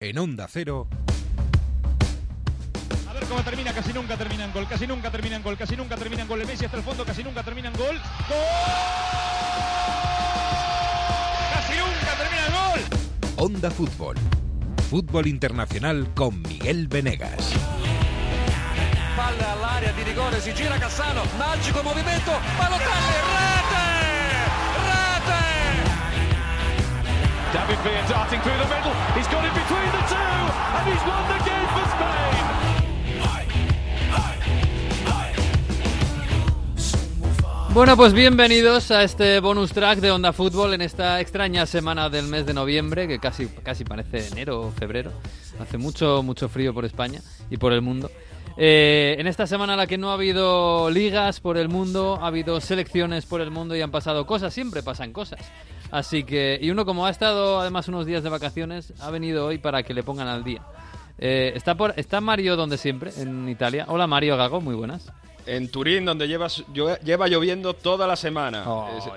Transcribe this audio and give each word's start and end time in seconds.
En 0.00 0.16
Onda 0.16 0.46
Cero. 0.48 0.86
A 3.08 3.12
ver 3.12 3.24
cómo 3.24 3.42
termina, 3.42 3.72
casi 3.72 3.92
nunca 3.92 4.16
termina 4.16 4.44
en 4.44 4.52
gol, 4.52 4.64
casi 4.68 4.86
nunca 4.86 5.10
termina 5.10 5.34
en 5.34 5.42
gol, 5.42 5.56
casi 5.56 5.76
nunca 5.76 5.96
termina 5.96 6.22
en 6.22 6.28
gol. 6.28 6.40
El 6.40 6.46
Messi 6.46 6.66
hasta 6.66 6.76
el 6.76 6.84
fondo, 6.84 7.04
casi 7.04 7.24
nunca 7.24 7.42
termina 7.42 7.66
en 7.66 7.74
gol. 7.74 7.96
¡Gol! 8.28 8.38
¡Casi 11.52 11.72
nunca 11.78 12.14
termina 12.16 12.46
en 12.46 12.52
gol! 12.52 12.80
Onda 13.38 13.72
Fútbol. 13.72 14.14
Fútbol 14.88 15.26
internacional 15.26 16.14
con 16.14 16.42
Miguel 16.42 16.86
Venegas. 16.86 17.54
Palla 19.16 19.50
all'area 19.50 19.90
di 19.94 20.04
rigore, 20.04 20.40
si 20.40 20.52
gira 20.52 20.78
Cassano, 20.78 21.24
magico 21.36 21.82
movimento, 21.82 22.30
Balotelli, 22.56 23.57
David 27.52 27.78
Villa 27.82 28.04
darting 28.08 28.40
through 28.42 28.58
the 28.58 28.68
middle. 28.68 28.92
He's 29.16 29.26
got 29.28 29.42
it 29.42 29.54
between 29.54 29.90
the 29.90 30.04
two, 30.04 30.16
and 30.76 30.84
he's 30.86 31.02
won 31.08 31.24
the 31.32 31.38
game 31.48 31.68
for 31.72 31.84
Spain. 31.96 32.28
Bueno, 37.72 37.96
pues 37.96 38.12
bienvenidos 38.12 38.90
a 38.90 39.02
este 39.02 39.40
bonus 39.40 39.72
track 39.72 40.00
de 40.00 40.10
Onda 40.10 40.32
Fútbol 40.34 40.74
en 40.74 40.82
esta 40.82 41.20
extraña 41.20 41.64
semana 41.64 42.10
del 42.10 42.26
mes 42.26 42.44
de 42.44 42.52
noviembre, 42.52 43.08
que 43.08 43.18
casi, 43.18 43.46
casi 43.46 43.84
parece 43.84 44.28
enero 44.28 44.60
o 44.60 44.70
febrero. 44.70 45.12
Hace 45.58 45.78
mucho, 45.78 46.22
mucho 46.22 46.50
frío 46.50 46.74
por 46.74 46.84
España 46.84 47.22
y 47.50 47.56
por 47.56 47.72
el 47.72 47.80
mundo. 47.80 48.10
Eh, 48.58 49.16
en 49.18 49.26
esta 49.26 49.46
semana 49.46 49.74
en 49.74 49.78
la 49.78 49.86
que 49.86 49.96
no 49.96 50.10
ha 50.10 50.14
habido 50.14 50.90
ligas 50.90 51.40
por 51.40 51.56
el 51.56 51.68
mundo, 51.68 52.18
ha 52.20 52.26
habido 52.26 52.60
selecciones 52.60 53.24
por 53.24 53.40
el 53.40 53.50
mundo 53.50 53.76
y 53.76 53.80
han 53.80 53.92
pasado 53.92 54.26
cosas, 54.26 54.52
siempre 54.52 54.82
pasan 54.82 55.12
cosas. 55.12 55.40
Así 55.90 56.24
que, 56.24 56.58
y 56.60 56.70
uno 56.70 56.84
como 56.84 57.06
ha 57.06 57.10
estado 57.10 57.60
además 57.60 57.88
unos 57.88 58.04
días 58.06 58.22
de 58.22 58.28
vacaciones, 58.28 58.92
ha 59.00 59.10
venido 59.10 59.46
hoy 59.46 59.58
para 59.58 59.82
que 59.82 59.94
le 59.94 60.02
pongan 60.02 60.28
al 60.28 60.44
día. 60.44 60.62
Eh, 61.18 61.52
está, 61.56 61.74
por, 61.76 61.94
está 61.96 62.20
Mario 62.20 62.56
donde 62.56 62.76
siempre, 62.78 63.10
en 63.16 63.48
Italia. 63.48 63.86
Hola 63.88 64.06
Mario 64.06 64.36
Gago, 64.36 64.60
muy 64.60 64.74
buenas. 64.74 65.10
En 65.46 65.70
Turín, 65.70 66.04
donde 66.04 66.28
llevas, 66.28 66.62
llo- 66.74 66.98
lleva 67.00 67.26
lloviendo 67.26 67.72
toda 67.72 68.06
la 68.06 68.16
semana, 68.16 68.66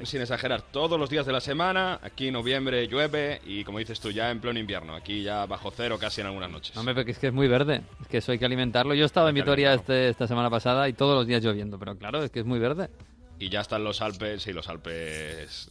sin 0.05 0.21
exagerar, 0.21 0.61
todos 0.61 0.97
los 0.97 1.09
días 1.09 1.25
de 1.25 1.33
la 1.33 1.41
semana. 1.41 1.99
Aquí 2.01 2.27
en 2.29 2.33
noviembre 2.35 2.87
llueve 2.87 3.41
y, 3.45 3.65
como 3.65 3.79
dices 3.79 3.99
tú, 3.99 4.11
ya 4.11 4.31
en 4.31 4.39
pleno 4.39 4.57
invierno. 4.57 4.95
Aquí 4.95 5.23
ya 5.23 5.45
bajo 5.45 5.71
cero 5.75 5.97
casi 5.99 6.21
en 6.21 6.27
algunas 6.27 6.49
noches. 6.49 6.73
No, 6.73 6.79
hombre, 6.79 6.95
porque 6.95 7.11
es 7.11 7.19
que 7.19 7.27
es 7.27 7.33
muy 7.33 7.49
verde. 7.49 7.81
Es 8.01 8.07
que 8.07 8.17
eso 8.19 8.31
hay 8.31 8.39
que 8.39 8.45
alimentarlo. 8.45 8.93
Yo 8.93 9.03
estaba 9.05 9.29
en 9.29 9.35
Hay 9.35 9.41
que 9.41 9.43
Vitoria 9.43 9.73
este, 9.73 10.07
esta 10.07 10.25
semana 10.25 10.49
pasada 10.49 10.87
y 10.87 10.93
todos 10.93 11.15
los 11.17 11.27
días 11.27 11.43
lloviendo, 11.43 11.77
pero 11.77 11.97
claro, 11.97 12.23
es 12.23 12.31
que 12.31 12.39
es 12.39 12.45
muy 12.45 12.59
verde. 12.59 12.89
Y 13.37 13.49
ya 13.49 13.59
están 13.59 13.83
los 13.83 14.01
Alpes 14.01 14.47
y 14.47 14.53
los 14.53 14.69
Alpes. 14.69 15.69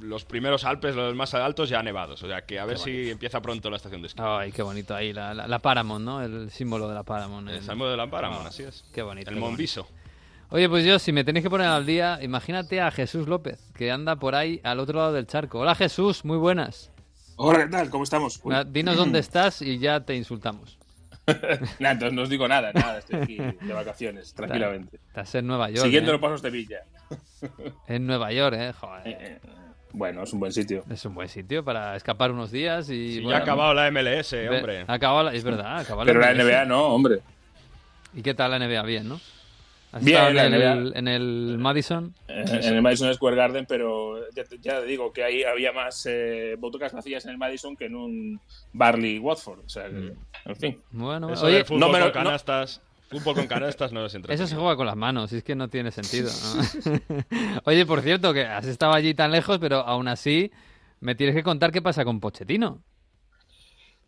Los 0.00 0.24
primeros 0.24 0.64
Alpes, 0.64 0.94
los 0.94 1.14
más 1.14 1.34
altos, 1.34 1.68
ya 1.68 1.82
nevados. 1.82 2.22
O 2.22 2.28
sea 2.28 2.42
que 2.42 2.58
a 2.58 2.64
ver 2.64 2.78
si 2.78 3.10
empieza 3.10 3.40
pronto 3.40 3.68
la 3.70 3.76
estación 3.76 4.00
de 4.02 4.08
esquí. 4.08 4.20
Ay, 4.24 4.52
qué 4.52 4.62
bonito 4.62 4.94
ahí, 4.94 5.12
la, 5.12 5.34
la, 5.34 5.46
la 5.48 5.58
Paramount, 5.58 6.04
¿no? 6.04 6.22
El 6.22 6.50
símbolo 6.50 6.88
de 6.88 6.94
la 6.94 7.02
Paramount. 7.02 7.48
El 7.48 7.56
el- 7.56 7.62
Salmo 7.62 7.86
de 7.88 7.96
la 7.96 8.08
Paramount, 8.08 8.44
Ah, 8.46 8.48
así 8.48 8.62
es. 8.62 8.84
Qué 8.92 9.02
bonito. 9.02 9.30
El 9.30 9.36
Monviso. 9.36 9.88
Oye, 10.50 10.68
pues 10.68 10.84
yo, 10.84 10.98
si 10.98 11.12
me 11.12 11.24
tenéis 11.24 11.42
que 11.44 11.50
poner 11.50 11.66
al 11.66 11.84
día, 11.84 12.18
imagínate 12.22 12.80
a 12.80 12.90
Jesús 12.90 13.28
López, 13.28 13.70
que 13.74 13.90
anda 13.90 14.16
por 14.16 14.34
ahí 14.34 14.60
al 14.64 14.78
otro 14.80 14.98
lado 14.98 15.12
del 15.12 15.26
charco. 15.26 15.58
Hola 15.60 15.74
Jesús, 15.74 16.24
muy 16.24 16.38
buenas. 16.38 16.90
Hola, 17.36 17.64
¿qué 17.64 17.70
tal? 17.70 17.90
¿Cómo 17.90 18.04
estamos? 18.04 18.40
Uy. 18.44 18.54
Ah, 18.54 18.64
Dinos 18.64 18.96
dónde 18.96 19.18
estás 19.18 19.60
y 19.62 19.78
ya 19.78 20.00
te 20.00 20.14
insultamos. 20.16 20.78
Nada, 21.78 21.92
entonces 21.92 22.12
no 22.14 22.22
os 22.22 22.30
digo 22.30 22.48
nada, 22.48 22.72
nada, 22.72 22.98
estoy 23.00 23.20
aquí 23.20 23.36
de 23.36 23.72
vacaciones, 23.74 24.32
tranquilamente. 24.32 24.96
Estás 25.08 25.34
en 25.34 25.46
Nueva 25.46 25.68
York. 25.68 25.84
Siguiendo 25.84 26.10
¿eh? 26.10 26.12
los 26.14 26.20
pasos 26.22 26.40
de 26.40 26.48
Villa. 26.50 26.78
En 27.86 28.06
Nueva 28.06 28.32
York, 28.32 28.56
¿eh? 28.58 28.72
Joder. 28.72 29.40
Bueno, 29.92 30.22
es 30.22 30.32
un 30.32 30.40
buen 30.40 30.52
sitio. 30.52 30.84
Es 30.90 31.04
un 31.04 31.14
buen 31.14 31.28
sitio 31.28 31.64
para 31.64 31.96
escapar 31.96 32.30
unos 32.30 32.50
días 32.50 32.88
y... 32.90 33.14
Sí, 33.14 33.20
bueno, 33.20 33.30
ya 33.30 33.36
ha 33.38 33.42
acabado 33.42 33.74
la 33.74 33.90
MLS, 33.90 34.32
hombre. 34.34 34.84
ha 34.86 34.92
acabado 34.92 35.24
la- 35.24 35.34
es 35.34 35.42
verdad, 35.44 35.66
ha 35.66 35.78
acabado 35.80 36.06
Pero 36.06 36.20
la 36.20 36.32
MLS. 36.34 36.44
NBA 36.44 36.64
no, 36.66 36.86
hombre. 36.88 37.20
¿Y 38.14 38.22
qué 38.22 38.34
tal 38.34 38.50
la 38.50 38.58
NBA? 38.58 38.82
Bien, 38.82 39.08
¿no? 39.08 39.20
¿Has 39.90 40.04
Bien, 40.04 40.18
estado 40.18 40.34
la 40.34 40.44
en, 40.46 40.54
el, 40.54 40.92
en 40.96 41.08
el 41.08 41.56
Madison? 41.58 42.14
Eh, 42.28 42.44
En 42.62 42.74
el 42.74 42.82
Madison 42.82 43.12
Square 43.14 43.36
Garden, 43.36 43.64
pero 43.66 44.18
ya, 44.34 44.44
te- 44.44 44.58
ya 44.58 44.82
digo 44.82 45.10
que 45.14 45.24
ahí 45.24 45.44
había 45.44 45.72
más 45.72 46.04
eh, 46.04 46.56
butacas 46.58 46.92
vacías 46.92 47.24
en 47.24 47.30
el 47.30 47.38
Madison 47.38 47.74
que 47.74 47.86
en 47.86 47.94
un 47.96 48.40
Barley 48.74 49.18
Watford. 49.18 49.60
O 49.64 49.68
sea, 49.70 49.88
que, 49.88 50.12
en 50.44 50.56
fin. 50.56 50.82
Bueno, 50.90 51.32
Eso 51.32 51.46
oye, 51.46 51.56
de 51.58 51.64
fútbol 51.64 51.80
no 51.80 51.88
me 51.88 51.98
lo- 52.00 52.12
con 52.12 52.22
canastas. 52.24 52.82
Fútbol 53.08 53.34
con 53.34 53.46
canastas 53.46 53.92
no 53.92 54.00
es 54.04 54.10
eso 54.12 54.16
entretenido. 54.18 54.46
se 54.46 54.54
juega 54.56 54.76
con 54.76 54.86
las 54.86 54.96
manos, 54.96 55.32
es 55.32 55.42
que 55.42 55.54
no 55.54 55.68
tiene 55.68 55.90
sentido. 55.90 56.30
¿no? 56.30 57.20
oye, 57.64 57.86
por 57.86 58.02
cierto, 58.02 58.32
que 58.34 58.42
has 58.44 58.66
estado 58.66 58.92
allí 58.92 59.14
tan 59.14 59.30
lejos, 59.32 59.58
pero 59.58 59.78
aún 59.78 60.08
así 60.08 60.50
me 61.00 61.14
tienes 61.14 61.34
que 61.34 61.42
contar 61.42 61.72
qué 61.72 61.80
pasa 61.80 62.04
con 62.04 62.20
Pochettino. 62.20 62.82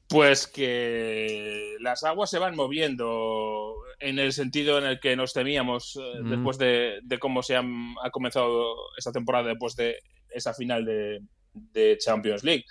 Pues 0.09 0.49
que 0.49 1.77
las 1.81 2.03
aguas 2.03 2.31
se 2.31 2.41
van 2.41 2.57
moviendo 2.57 3.75
en 4.01 4.19
el 4.19 4.33
sentido 4.33 4.77
en 4.79 4.85
el 4.85 4.99
que 4.99 5.15
nos 5.15 5.33
temíamos 5.33 5.97
eh, 5.97 6.21
Mm. 6.23 6.31
después 6.31 6.59
de, 6.59 6.99
de 7.05 7.19
cómo 7.19 7.43
se 7.45 7.55
han- 7.57 7.95
ha 8.03 8.11
comenzado 8.11 8.75
esta 8.99 9.13
temporada 9.13 9.49
después 9.49 9.77
de 9.77 9.99
esa 10.31 10.53
final 10.53 10.85
de, 10.85 11.21
de 11.53 11.97
Champions 11.99 12.43
League. 12.43 12.65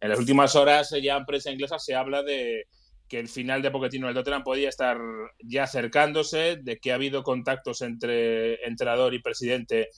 En 0.00 0.10
las 0.10 0.18
últimas 0.18 0.54
horas 0.54 0.94
ya 1.02 1.16
en 1.16 1.24
prensa 1.24 1.50
inglesa 1.50 1.78
se 1.78 1.94
habla 1.94 2.22
de 2.22 2.66
que 3.12 3.18
el 3.18 3.28
final 3.28 3.60
de 3.60 3.70
Pochettino 3.70 4.06
en 4.06 4.08
el 4.08 4.14
Tottenham 4.14 4.42
podía 4.42 4.70
estar 4.70 4.98
ya 5.44 5.64
acercándose, 5.64 6.56
de 6.62 6.78
que 6.78 6.92
ha 6.92 6.94
habido 6.94 7.22
contactos 7.22 7.82
entre 7.82 8.66
entrenador 8.66 9.12
y 9.12 9.18
presidente 9.20 9.90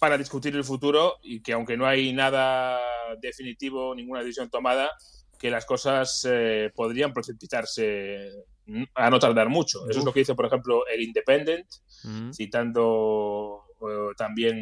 para 0.00 0.18
discutir 0.18 0.56
el 0.56 0.64
futuro 0.64 1.18
y 1.22 1.42
que 1.42 1.52
aunque 1.52 1.76
no 1.76 1.86
hay 1.86 2.12
nada 2.12 2.80
definitivo, 3.20 3.94
ninguna 3.94 4.18
decisión 4.18 4.50
tomada, 4.50 4.90
que 5.38 5.48
las 5.48 5.64
cosas 5.64 6.26
eh, 6.28 6.72
podrían 6.74 7.12
precipitarse 7.12 8.32
mm, 8.66 8.82
a 8.96 9.10
no 9.10 9.20
tardar 9.20 9.48
mucho. 9.48 9.88
Eso 9.88 10.00
es 10.00 10.04
lo 10.04 10.12
que 10.12 10.18
dice, 10.18 10.34
por 10.34 10.46
ejemplo, 10.46 10.88
el 10.88 11.00
Independent, 11.00 11.68
Mm. 12.02 12.32
citando 12.32 13.62
eh, 13.80 14.14
también 14.16 14.56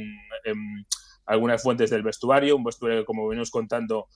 em, 0.44 0.84
algunas 1.24 1.62
fuentes 1.62 1.88
del 1.88 2.02
vestuario, 2.02 2.54
un 2.54 2.64
vestuario 2.64 2.98
que, 2.98 3.06
como 3.06 3.26
venimos 3.28 3.50
contando, 3.50 4.08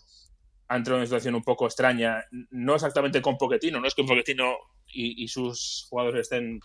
ha 0.71 0.77
entrado 0.77 0.99
en 0.99 1.01
una 1.01 1.07
situación 1.07 1.35
un 1.35 1.43
poco 1.43 1.67
extraña, 1.67 2.25
no 2.51 2.77
exactamente 2.77 3.21
con 3.21 3.37
Pochettino, 3.37 3.81
no 3.81 3.89
es 3.89 3.95
que 3.97 4.05
Pochettino 4.05 4.57
y, 4.87 5.25
y 5.25 5.27
sus 5.27 5.89
jugadores 5.91 6.21
estén 6.21 6.61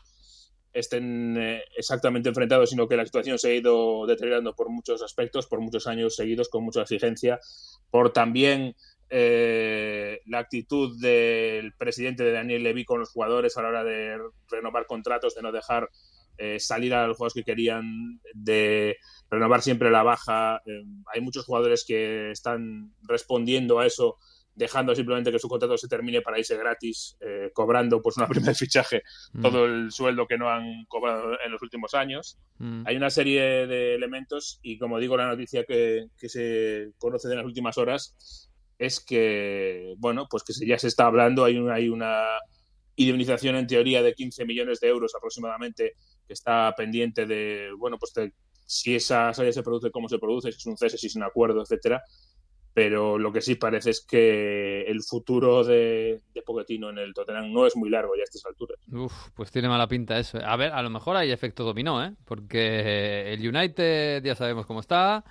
estén 0.73 1.35
eh, 1.38 1.63
exactamente 1.75 2.29
enfrentados, 2.29 2.69
sino 2.69 2.88
que 2.88 2.97
la 2.97 3.05
situación 3.05 3.39
se 3.39 3.49
ha 3.49 3.55
ido 3.55 4.05
deteriorando 4.05 4.53
por 4.53 4.69
muchos 4.69 5.01
aspectos, 5.01 5.47
por 5.47 5.59
muchos 5.59 5.88
años 5.88 6.16
seguidos, 6.16 6.49
con 6.49 6.63
mucha 6.63 6.81
exigencia, 6.81 7.39
por 7.89 8.13
también 8.13 8.75
eh, 9.09 10.19
la 10.27 10.39
actitud 10.39 11.01
del 11.01 11.73
presidente 11.73 12.23
de 12.23 12.33
Daniel 12.33 12.61
Levy 12.61 12.85
con 12.85 12.99
los 12.99 13.09
jugadores 13.09 13.57
a 13.57 13.63
la 13.63 13.69
hora 13.69 13.83
de 13.83 14.19
renovar 14.51 14.85
contratos, 14.85 15.33
de 15.33 15.41
no 15.41 15.51
dejar 15.51 15.89
eh, 16.38 16.59
salir 16.59 16.94
a 16.94 17.07
los 17.07 17.18
jugadores 17.18 17.34
que 17.34 17.44
querían, 17.44 18.19
de 18.34 18.97
renovar 19.29 19.62
siempre 19.62 19.91
la 19.91 20.03
baja. 20.03 20.62
Eh, 20.66 20.84
hay 21.13 21.22
muchos 21.22 21.46
jugadores 21.46 21.85
que 21.88 22.31
están 22.31 22.94
respondiendo 23.03 23.79
a 23.79 23.85
eso, 23.85 24.18
dejando 24.53 24.96
simplemente 24.96 25.31
que 25.31 25.40
su 25.40 25.50
contrato 25.50 25.78
se 25.78 25.88
termine 25.88 26.22
para 26.22 26.40
irse 26.40 26.57
gratis, 26.57 27.18
eh, 27.19 27.51
cobrando 27.53 28.01
pues 28.01 28.18
una 28.18 28.28
prima 28.28 28.47
de 28.47 28.56
fichaje 28.56 29.01
Mm. 29.34 29.41
todo 29.41 29.66
el 29.66 29.91
sueldo 29.91 30.28
que 30.28 30.38
no 30.38 30.50
han 30.50 30.85
cobrado 30.85 31.38
en 31.46 31.51
los 31.51 31.62
últimos 31.62 31.94
años. 31.94 32.38
Mm. 32.57 32.84
Hay 32.88 32.96
una 32.96 33.09
serie 33.09 33.67
de 33.67 33.96
elementos 33.96 34.59
y 34.62 34.78
como 34.78 35.00
digo, 35.00 35.17
la 35.17 35.28
noticia 35.28 35.66
que, 35.66 36.07
que 36.17 36.29
se 36.29 36.91
conoce 36.97 37.28
de 37.28 37.35
las 37.35 37.46
últimas 37.46 37.78
horas 37.78 38.50
es 38.78 39.00
que, 39.00 39.94
bueno, 39.97 40.28
pues 40.29 40.44
que 40.44 40.53
ya 40.66 40.78
se 40.78 40.88
está 40.88 41.06
hablando, 41.06 41.44
hay 41.44 41.57
una, 41.57 41.75
hay 41.75 41.90
una 41.90 42.23
indemnización 42.96 43.56
en 43.56 43.67
teoría 43.67 44.02
de 44.02 44.13
15 44.13 44.46
millones 44.46 44.79
de 44.79 44.88
euros 44.88 45.13
aproximadamente 45.16 45.94
que 46.25 46.34
está 46.34 46.74
pendiente 46.75 47.25
de, 47.25 47.69
bueno, 47.78 47.97
pues 47.97 48.13
si 48.66 48.96
esa 48.96 49.34
salida 49.34 49.53
se 49.53 49.63
produce, 49.63 49.91
cómo 49.91 50.09
se 50.09 50.19
produce, 50.19 50.52
si 50.52 50.58
es 50.58 50.66
un 50.66 50.78
cese, 50.78 50.97
si 50.97 51.08
es 51.08 51.16
un 51.16 51.24
acuerdo, 51.24 51.62
etcétera. 51.62 52.03
Pero 52.74 53.18
lo 53.18 53.31
que 53.31 53.40
sí 53.40 53.56
parece 53.56 53.91
es 53.91 54.06
que 54.06 54.81
el 54.81 55.02
futuro 55.02 55.64
de, 55.64 56.19
de 56.34 56.41
Pochettino 56.41 56.90
en 56.90 56.97
el 56.97 57.14
Tottenham 57.14 57.53
no 57.53 57.66
es 57.66 57.73
muy 57.78 57.90
largo 57.90 58.14
ya 58.17 58.23
a 58.23 58.26
estas 58.26 58.46
alturas. 58.46 58.78
Uf, 58.91 59.29
pues 59.34 59.49
tiene 59.49 59.70
mala 59.70 59.88
pinta 59.88 60.20
eso. 60.20 60.40
A 60.44 60.58
ver, 60.58 60.73
a 60.73 60.82
lo 60.82 60.90
mejor 60.90 61.16
hay 61.16 61.32
efecto 61.32 61.64
dominó, 61.64 62.03
¿eh? 62.03 62.14
Porque 62.26 63.32
el 63.32 63.47
United 63.47 64.22
ya 64.26 64.35
sabemos 64.35 64.66
cómo 64.66 64.82
está. 64.82 65.23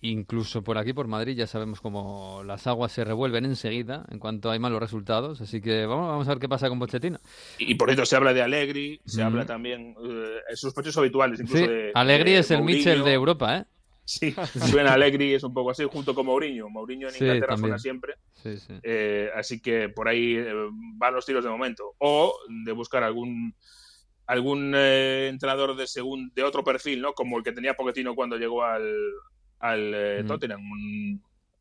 Incluso 0.00 0.62
por 0.62 0.78
aquí, 0.78 0.92
por 0.92 1.06
Madrid, 1.08 1.34
ya 1.36 1.46
sabemos 1.46 1.80
cómo 1.80 2.42
las 2.44 2.66
aguas 2.66 2.92
se 2.92 3.04
revuelven 3.04 3.44
enseguida 3.44 4.04
en 4.10 4.18
cuanto 4.18 4.50
hay 4.50 4.58
malos 4.58 4.80
resultados. 4.80 5.40
Así 5.40 5.60
que 5.60 5.86
vamos, 5.86 6.08
vamos 6.08 6.26
a 6.28 6.30
ver 6.32 6.38
qué 6.38 6.48
pasa 6.48 6.68
con 6.68 6.78
Pochettino. 6.78 7.18
Y 7.58 7.74
por 7.74 7.88
cierto, 7.88 8.06
se 8.06 8.16
habla 8.16 8.32
de 8.34 8.42
Allegri, 8.42 9.00
se 9.06 9.22
Mm. 9.22 9.26
habla 9.26 9.46
también 9.46 9.94
eh, 10.04 10.36
en 10.48 10.56
sospechosos 10.56 10.98
habituales, 10.98 11.40
incluso 11.40 11.64
Sí, 11.64 11.70
de. 11.70 11.90
Alegri 11.94 12.32
de 12.32 12.38
es 12.38 12.50
el. 12.50 12.62
Mitchell 12.62 13.02
de 13.04 13.12
Europa, 13.12 13.58
¿eh? 13.58 13.64
Sí, 14.04 14.34
suena 14.84 14.92
Allegri, 14.92 15.32
es 15.34 15.42
un 15.44 15.54
poco 15.54 15.70
así, 15.70 15.84
junto 15.84 16.14
con 16.14 16.26
Mourinho. 16.26 16.68
Mourinho 16.68 17.08
en 17.08 17.14
Sí, 17.14 17.20
Inglaterra 17.24 17.46
también. 17.54 17.60
suena 17.62 17.78
siempre. 17.78 18.14
Sí, 18.34 18.58
sí. 18.58 18.74
eh, 18.82 19.30
así 19.34 19.60
que 19.60 19.88
por 19.88 20.08
ahí 20.08 20.34
eh, 20.36 20.52
van 20.98 21.14
los 21.14 21.24
tiros 21.24 21.42
de 21.42 21.50
momento. 21.50 21.94
O 21.98 22.36
de 22.64 22.72
buscar 22.72 23.02
algún 23.02 23.54
algún 24.26 24.72
eh, 24.74 25.28
entrenador 25.30 25.76
de 25.76 25.86
segun, 25.86 26.30
de 26.34 26.42
otro 26.44 26.64
perfil, 26.64 27.00
¿no? 27.02 27.12
Como 27.12 27.36
el 27.38 27.44
que 27.44 27.52
tenía 27.52 27.74
Pochettino 27.74 28.14
cuando 28.14 28.36
llegó 28.38 28.62
al, 28.62 28.82
al 29.60 29.92
eh, 29.94 30.20
Mm. 30.22 30.26
Tottenham. 30.26 30.60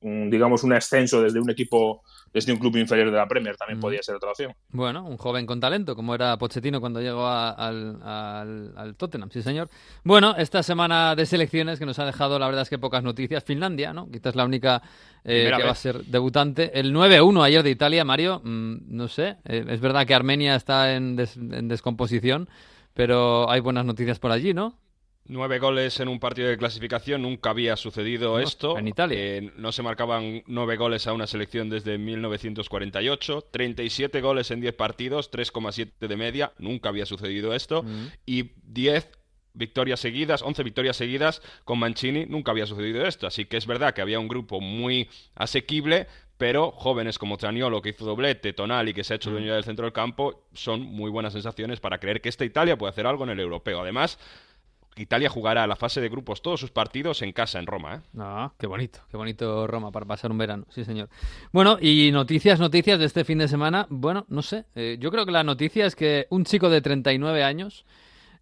Un, 0.05 0.29
digamos, 0.29 0.65
un 0.65 0.73
ascenso 0.73 1.21
desde 1.21 1.39
un 1.39 1.49
equipo, 1.49 2.01
desde 2.33 2.51
un 2.51 2.59
club 2.59 2.75
inferior 2.75 3.09
de 3.09 3.15
la 3.15 3.25
Premier, 3.25 3.55
también 3.55 3.77
Mm. 3.77 3.81
podría 3.81 4.03
ser 4.03 4.15
otra 4.15 4.31
opción. 4.31 4.51
Bueno, 4.71 5.05
un 5.05 5.15
joven 5.15 5.45
con 5.45 5.61
talento, 5.61 5.95
como 5.95 6.13
era 6.13 6.37
Pochettino 6.37 6.81
cuando 6.81 6.99
llegó 6.99 7.25
a- 7.25 7.51
al, 7.51 8.01
al- 8.03 8.73
al 8.75 8.95
Tottenham, 8.97 9.29
sí 9.31 9.41
señor. 9.41 9.69
Bueno, 10.03 10.35
esta 10.37 10.61
semana 10.61 11.15
de 11.15 11.25
selecciones 11.25 11.79
que 11.79 11.85
nos 11.85 11.99
ha 11.99 12.05
dejado, 12.05 12.37
la 12.37 12.47
verdad 12.47 12.63
es 12.63 12.69
que 12.69 12.77
pocas 12.77 13.01
noticias. 13.01 13.45
Finlandia, 13.45 13.93
¿no? 13.93 14.11
Quizás 14.11 14.35
la 14.35 14.43
única 14.43 14.81
eh, 15.23 15.49
que 15.55 15.63
va 15.63 15.71
a 15.71 15.75
ser 15.75 16.03
debutante. 16.03 16.77
El 16.77 16.91
9-1 16.91 17.41
ayer 17.41 17.63
de 17.63 17.69
Italia, 17.69 18.03
Mario, 18.03 18.41
mm, 18.43 18.75
no 18.93 19.07
sé, 19.07 19.37
eh, 19.45 19.63
es 19.69 19.79
verdad 19.79 20.05
que 20.05 20.13
Armenia 20.13 20.55
está 20.57 20.95
en, 20.95 21.15
des- 21.15 21.37
en 21.37 21.69
descomposición, 21.69 22.49
pero 22.93 23.49
hay 23.49 23.61
buenas 23.61 23.85
noticias 23.85 24.19
por 24.19 24.31
allí, 24.33 24.53
¿no? 24.53 24.77
Nueve 25.25 25.57
goles 25.57 25.99
en 26.01 26.09
un 26.09 26.19
partido 26.19 26.49
de 26.49 26.57
clasificación, 26.57 27.21
nunca 27.21 27.51
había 27.51 27.77
sucedido 27.77 28.33
No, 28.33 28.39
esto. 28.39 28.77
en 28.77 28.89
Italia. 28.89 29.17
Eh, 29.19 29.51
no 29.55 29.71
se 29.71 29.81
marcaban 29.81 30.43
nueve 30.47 30.75
goles 30.75 31.07
a 31.07 31.13
una 31.13 31.27
selección 31.27 31.69
desde 31.69 31.97
1948. 31.97 33.47
37 33.49 34.19
goles 34.19 34.51
en 34.51 34.59
10 34.59 34.73
partidos, 34.75 35.31
3,7 35.31 36.07
de 36.07 36.17
media, 36.17 36.51
nunca 36.57 36.89
había 36.89 37.05
sucedido 37.05 37.53
esto. 37.53 37.83
Mm. 37.83 38.07
Y 38.25 38.51
10 38.63 39.09
victorias 39.53 39.99
seguidas, 39.99 40.41
11 40.41 40.63
victorias 40.63 40.97
seguidas 40.97 41.41
con 41.63 41.79
Mancini, 41.79 42.25
nunca 42.25 42.51
había 42.51 42.65
sucedido 42.65 43.05
esto. 43.05 43.25
Así 43.25 43.45
que 43.45 43.57
es 43.57 43.65
verdad 43.65 43.93
que 43.93 44.01
había 44.01 44.19
un 44.19 44.27
grupo 44.27 44.59
muy 44.59 45.09
asequible, 45.35 46.07
pero 46.37 46.71
jóvenes 46.71 47.17
como 47.17 47.37
Traniolo, 47.37 47.81
que 47.81 47.89
hizo 47.89 48.03
doblete, 48.05 48.51
Tonali, 48.51 48.93
que 48.93 49.03
se 49.03 49.13
ha 49.13 49.15
hecho 49.15 49.31
dueño 49.31 49.53
del 49.53 49.63
centro 49.63 49.85
del 49.85 49.93
campo, 49.93 50.47
son 50.53 50.81
muy 50.81 51.09
buenas 51.09 51.33
sensaciones 51.33 51.79
para 51.79 51.99
creer 51.99 52.19
que 52.19 52.29
esta 52.29 52.43
Italia 52.43 52.77
puede 52.77 52.89
hacer 52.91 53.07
algo 53.07 53.23
en 53.23 53.29
el 53.29 53.39
europeo. 53.39 53.81
Además, 53.81 54.19
Italia 54.95 55.29
jugará 55.29 55.65
la 55.67 55.75
fase 55.75 56.01
de 56.01 56.09
grupos 56.09 56.41
todos 56.41 56.59
sus 56.59 56.71
partidos 56.71 57.21
en 57.21 57.31
casa 57.31 57.59
en 57.59 57.65
Roma. 57.65 57.95
¿eh? 57.95 57.99
Ah, 58.19 58.51
qué 58.57 58.67
bonito, 58.67 58.99
qué 59.09 59.17
bonito 59.17 59.67
Roma 59.67 59.91
para 59.91 60.05
pasar 60.05 60.31
un 60.31 60.37
verano, 60.37 60.65
sí 60.69 60.83
señor. 60.85 61.09
Bueno, 61.51 61.77
y 61.81 62.11
noticias, 62.11 62.59
noticias 62.59 62.99
de 62.99 63.05
este 63.05 63.23
fin 63.23 63.39
de 63.39 63.47
semana. 63.47 63.87
Bueno, 63.89 64.25
no 64.29 64.41
sé, 64.41 64.65
eh, 64.75 64.97
yo 64.99 65.11
creo 65.11 65.25
que 65.25 65.31
la 65.31 65.43
noticia 65.43 65.85
es 65.85 65.95
que 65.95 66.27
un 66.29 66.45
chico 66.45 66.69
de 66.69 66.81
39 66.81 67.43
años 67.43 67.85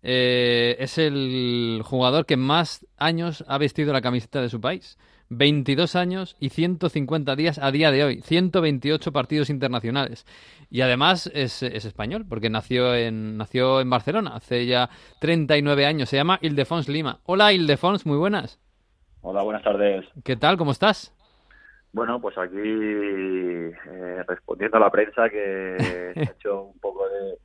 eh, 0.04 0.76
es 0.80 0.98
el 0.98 1.82
jugador 1.86 2.26
que 2.26 2.38
más 2.38 2.86
años 2.98 3.44
ha 3.48 3.58
vestido 3.58 3.94
la 3.94 4.02
camiseta 4.02 4.42
de 4.42 4.50
su 4.50 4.60
país. 4.60 4.98
22 5.32 5.96
años 5.96 6.36
y 6.40 6.50
150 6.50 7.36
días 7.36 7.58
a 7.58 7.72
día 7.72 7.90
de 7.90 8.04
hoy, 8.04 8.22
128 8.22 9.12
partidos 9.12 9.50
internacionales. 9.50 10.26
Y 10.70 10.82
además 10.82 11.32
es, 11.34 11.64
es 11.64 11.86
español, 11.86 12.26
porque 12.28 12.50
nació 12.50 12.94
en, 12.94 13.38
nació 13.38 13.80
en 13.80 13.90
Barcelona 13.90 14.36
hace 14.36 14.66
ya 14.66 14.90
39 15.20 15.86
años. 15.86 16.10
Se 16.10 16.18
llama 16.18 16.38
Ildefons 16.42 16.90
Lima. 16.90 17.20
Hola 17.26 17.54
Ildefons, 17.54 18.06
muy 18.06 18.18
buenas. 18.18 18.60
Hola, 19.22 19.42
buenas 19.44 19.64
tardes. 19.64 20.06
¿Qué 20.24 20.36
tal? 20.36 20.58
¿Cómo 20.58 20.72
estás? 20.72 21.16
Bueno, 21.94 22.20
pues 22.22 22.38
aquí 22.38 22.58
eh, 22.58 24.24
respondiendo 24.28 24.78
a 24.78 24.82
la 24.82 24.90
prensa 24.90 25.30
que 25.30 26.14
se 26.14 26.20
ha 26.20 26.32
hecho 26.32 26.64
un 26.64 26.80
poco 26.80 27.08
de 27.08 27.38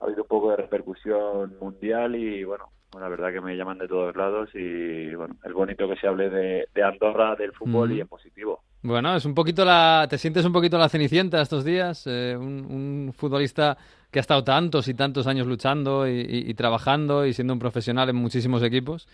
ha 0.00 0.04
habido 0.04 0.22
un 0.22 0.28
poco 0.28 0.50
de 0.50 0.56
repercusión 0.56 1.56
mundial 1.60 2.16
y 2.16 2.44
bueno, 2.44 2.70
la 3.00 3.08
verdad 3.08 3.32
que 3.32 3.40
me 3.40 3.56
llaman 3.56 3.78
de 3.78 3.88
todos 3.88 4.14
lados 4.16 4.50
y 4.54 5.14
bueno, 5.14 5.36
es 5.44 5.52
bonito 5.52 5.88
que 5.88 5.96
se 5.96 6.06
hable 6.06 6.28
de, 6.30 6.66
de 6.74 6.82
Andorra, 6.82 7.34
del 7.36 7.52
fútbol 7.52 7.90
Mm. 7.90 7.92
y 7.92 8.00
en 8.00 8.08
positivo. 8.08 8.62
Bueno, 8.82 9.14
es 9.16 9.24
un 9.24 9.34
poquito 9.34 9.64
la. 9.64 10.06
¿Te 10.10 10.18
sientes 10.18 10.44
un 10.44 10.52
poquito 10.52 10.76
la 10.76 10.88
cenicienta 10.88 11.40
estos 11.40 11.64
días? 11.64 12.04
Eh, 12.06 12.36
un, 12.38 12.66
un 13.06 13.12
futbolista 13.16 13.76
que 14.10 14.18
ha 14.18 14.20
estado 14.20 14.42
tantos 14.44 14.88
y 14.88 14.94
tantos 14.94 15.26
años 15.26 15.46
luchando 15.46 16.06
y, 16.06 16.20
y- 16.20 16.50
y 16.50 16.54
trabajando 16.54 17.24
y 17.24 17.32
siendo 17.32 17.52
un 17.54 17.58
profesional 17.60 18.08
en 18.10 18.16
muchísimos 18.16 18.62
equipos. 18.62 19.08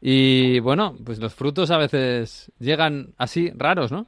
Y 0.00 0.58
bueno, 0.60 0.96
pues 1.04 1.18
los 1.20 1.34
frutos 1.34 1.70
a 1.70 1.76
veces 1.78 2.50
llegan 2.58 3.08
así 3.18 3.52
raros, 3.54 3.92
¿no? 3.92 4.06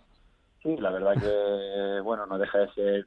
Sí, 0.63 0.77
la 0.79 0.91
verdad 0.91 1.13
que 1.21 2.01
bueno, 2.03 2.27
no 2.27 2.39
deja 2.39 2.59
de 2.59 2.73
ser 2.73 3.07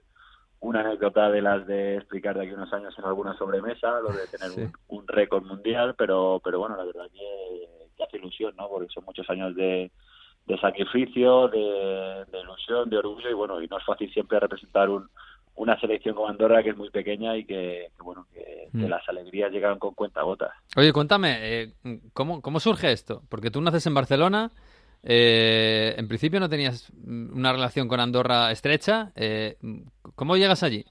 una 0.67 0.81
anécdota 0.81 1.29
de 1.29 1.41
las 1.41 1.65
de 1.67 1.95
explicar 1.97 2.35
de 2.37 2.43
aquí 2.45 2.53
unos 2.53 2.71
años 2.73 2.93
en 2.97 3.05
alguna 3.05 3.37
sobremesa, 3.37 3.99
lo 4.01 4.13
de 4.13 4.27
tener 4.27 4.51
Sí. 4.51 4.61
un, 4.61 4.73
un 4.99 5.07
récord 5.07 5.43
mundial, 5.45 5.95
pero 5.97 6.41
pero 6.43 6.59
bueno, 6.59 6.75
la 6.75 6.83
verdad 6.85 7.05
que, 7.13 7.67
que 7.95 8.03
hace 8.03 8.17
ilusión, 8.17 8.53
¿no? 8.57 8.67
Porque 8.67 8.89
son 8.93 9.05
muchos 9.05 9.29
años 9.29 9.55
de, 9.55 9.91
de 10.47 10.57
sacrificio, 10.59 11.47
de, 11.49 12.25
de 12.31 12.39
ilusión, 12.41 12.89
de 12.89 12.97
orgullo 12.97 13.29
y 13.29 13.33
bueno, 13.33 13.61
y 13.61 13.67
no 13.67 13.77
es 13.77 13.85
fácil 13.85 14.11
siempre 14.13 14.39
representar 14.39 14.89
un, 14.89 15.07
una 15.55 15.79
selección 15.79 16.15
como 16.15 16.27
Andorra 16.27 16.61
que 16.63 16.71
es 16.71 16.77
muy 16.77 16.89
pequeña 16.89 17.37
y 17.37 17.45
que, 17.45 17.87
que, 17.95 18.03
bueno, 18.03 18.25
que, 18.33 18.43
que 18.71 18.87
Mm. 18.87 18.89
las 18.89 19.07
alegrías 19.07 19.51
llegan 19.51 19.79
con 19.79 19.93
cuentagotas. 19.93 20.51
Oye, 20.75 20.91
cuéntame, 20.91 21.37
eh, 21.39 21.73
¿cómo, 22.13 22.41
¿cómo 22.41 22.59
surge 22.59 22.91
esto? 22.91 23.21
Porque 23.29 23.49
tú 23.51 23.61
naces 23.61 23.85
en 23.87 23.93
Barcelona, 23.93 24.51
eh, 25.05 25.93
en 25.97 26.07
principio 26.07 26.39
no 26.39 26.49
tenías 26.49 26.91
mm, 26.93 27.37
una 27.37 27.53
relación 27.53 27.87
con 27.87 27.99
Andorra 27.99 28.51
estrecha. 28.51 29.11
eh, 29.15 29.55
¿Cómo 30.15 30.35
llegas 30.35 30.63
allí? 30.63 30.83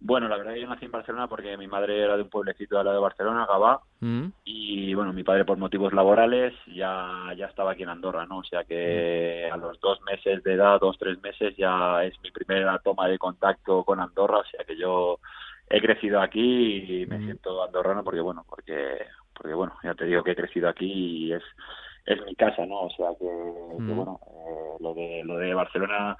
Bueno, 0.00 0.28
la 0.28 0.36
verdad 0.36 0.54
que 0.54 0.60
yo 0.60 0.68
nací 0.68 0.84
en 0.84 0.92
Barcelona 0.92 1.26
porque 1.26 1.56
mi 1.56 1.66
madre 1.66 2.00
era 2.04 2.16
de 2.16 2.22
un 2.22 2.30
pueblecito 2.30 2.78
al 2.78 2.84
lado 2.84 2.98
de 2.98 3.02
Barcelona, 3.02 3.46
Gabá, 3.48 3.80
Mm, 4.00 4.26
y 4.44 4.94
bueno, 4.94 5.12
mi 5.12 5.24
padre 5.24 5.44
por 5.44 5.58
motivos 5.58 5.92
laborales 5.92 6.54
ya, 6.72 7.34
ya 7.36 7.46
estaba 7.46 7.72
aquí 7.72 7.82
en 7.82 7.88
Andorra, 7.88 8.24
¿no? 8.26 8.38
O 8.38 8.44
sea 8.44 8.62
que 8.62 9.48
a 9.52 9.56
los 9.56 9.80
dos 9.80 10.00
meses 10.02 10.40
de 10.44 10.52
edad, 10.54 10.78
dos, 10.80 10.96
tres 11.00 11.20
meses, 11.20 11.56
ya 11.56 12.04
es 12.04 12.14
mi 12.22 12.30
primera 12.30 12.78
toma 12.78 13.08
de 13.08 13.18
contacto 13.18 13.82
con 13.82 13.98
Andorra, 13.98 14.38
o 14.38 14.44
sea 14.44 14.64
que 14.64 14.76
yo 14.78 15.18
he 15.68 15.80
crecido 15.80 16.20
aquí 16.20 17.02
y 17.02 17.06
me 17.06 17.18
Mm. 17.18 17.24
siento 17.24 17.64
andorrano 17.64 18.04
porque, 18.04 18.20
bueno, 18.20 18.44
porque, 18.48 18.98
porque 19.34 19.52
bueno, 19.54 19.74
ya 19.82 19.94
te 19.94 20.04
digo 20.04 20.22
que 20.22 20.30
he 20.30 20.36
crecido 20.36 20.68
aquí 20.68 20.86
y 21.26 21.32
es, 21.32 21.42
es 22.08 22.24
mi 22.26 22.34
casa, 22.34 22.64
¿no? 22.66 22.82
O 22.82 22.90
sea 22.90 23.08
que, 23.18 23.26
que, 23.26 23.82
Mm. 23.82 23.96
bueno, 23.96 24.20
eh, 24.26 24.76
lo 24.80 24.94
de, 24.94 25.22
lo 25.24 25.36
de 25.38 25.54
Barcelona 25.54 26.16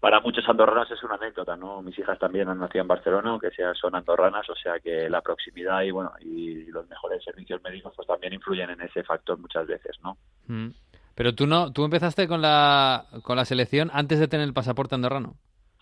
para 0.00 0.20
muchos 0.20 0.48
andorranos 0.48 0.88
es 0.92 1.02
una 1.02 1.16
anécdota, 1.16 1.56
¿no? 1.56 1.82
Mis 1.82 1.98
hijas 1.98 2.18
también 2.20 2.48
han 2.48 2.60
nacido 2.60 2.82
en 2.82 2.88
Barcelona, 2.88 3.30
aunque 3.30 3.50
sean 3.50 3.74
son 3.74 3.96
andorranas, 3.96 4.48
o 4.48 4.54
sea 4.54 4.78
que 4.78 5.10
la 5.10 5.20
proximidad 5.22 5.82
y 5.82 5.90
bueno 5.90 6.12
y 6.20 6.66
los 6.66 6.88
mejores 6.88 7.22
servicios 7.24 7.60
médicos 7.62 7.92
pues 7.96 8.06
también 8.06 8.32
influyen 8.32 8.70
en 8.70 8.80
ese 8.80 9.02
factor 9.02 9.38
muchas 9.38 9.66
veces, 9.66 9.96
¿no? 10.02 10.16
mm. 10.46 10.68
Pero 11.16 11.34
tú 11.34 11.48
no, 11.48 11.72
tú 11.72 11.84
empezaste 11.84 12.28
con 12.28 12.40
la, 12.40 13.06
con 13.24 13.34
la 13.36 13.44
selección 13.44 13.90
antes 13.92 14.20
de 14.20 14.28
tener 14.28 14.46
el 14.46 14.54
pasaporte 14.54 14.94
andorrano. 14.94 15.34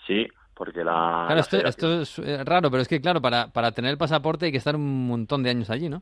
Sí, 0.07 0.27
porque 0.55 0.83
la, 0.83 1.25
Claro, 1.27 1.35
la 1.35 1.41
esto, 1.41 1.57
esto 1.59 2.01
es 2.01 2.19
eh, 2.21 2.43
raro, 2.43 2.71
pero 2.71 2.81
es 2.81 2.89
que, 2.89 3.03
claro, 3.03 3.21
para, 3.21 3.49
para 3.49 3.73
tener 3.73 3.91
el 3.91 3.99
pasaporte 3.99 4.47
hay 4.47 4.53
que 4.53 4.57
estar 4.57 4.75
un 4.77 5.07
montón 5.07 5.43
de 5.43 5.51
años 5.51 5.69
allí, 5.69 5.91
¿no? 5.91 6.01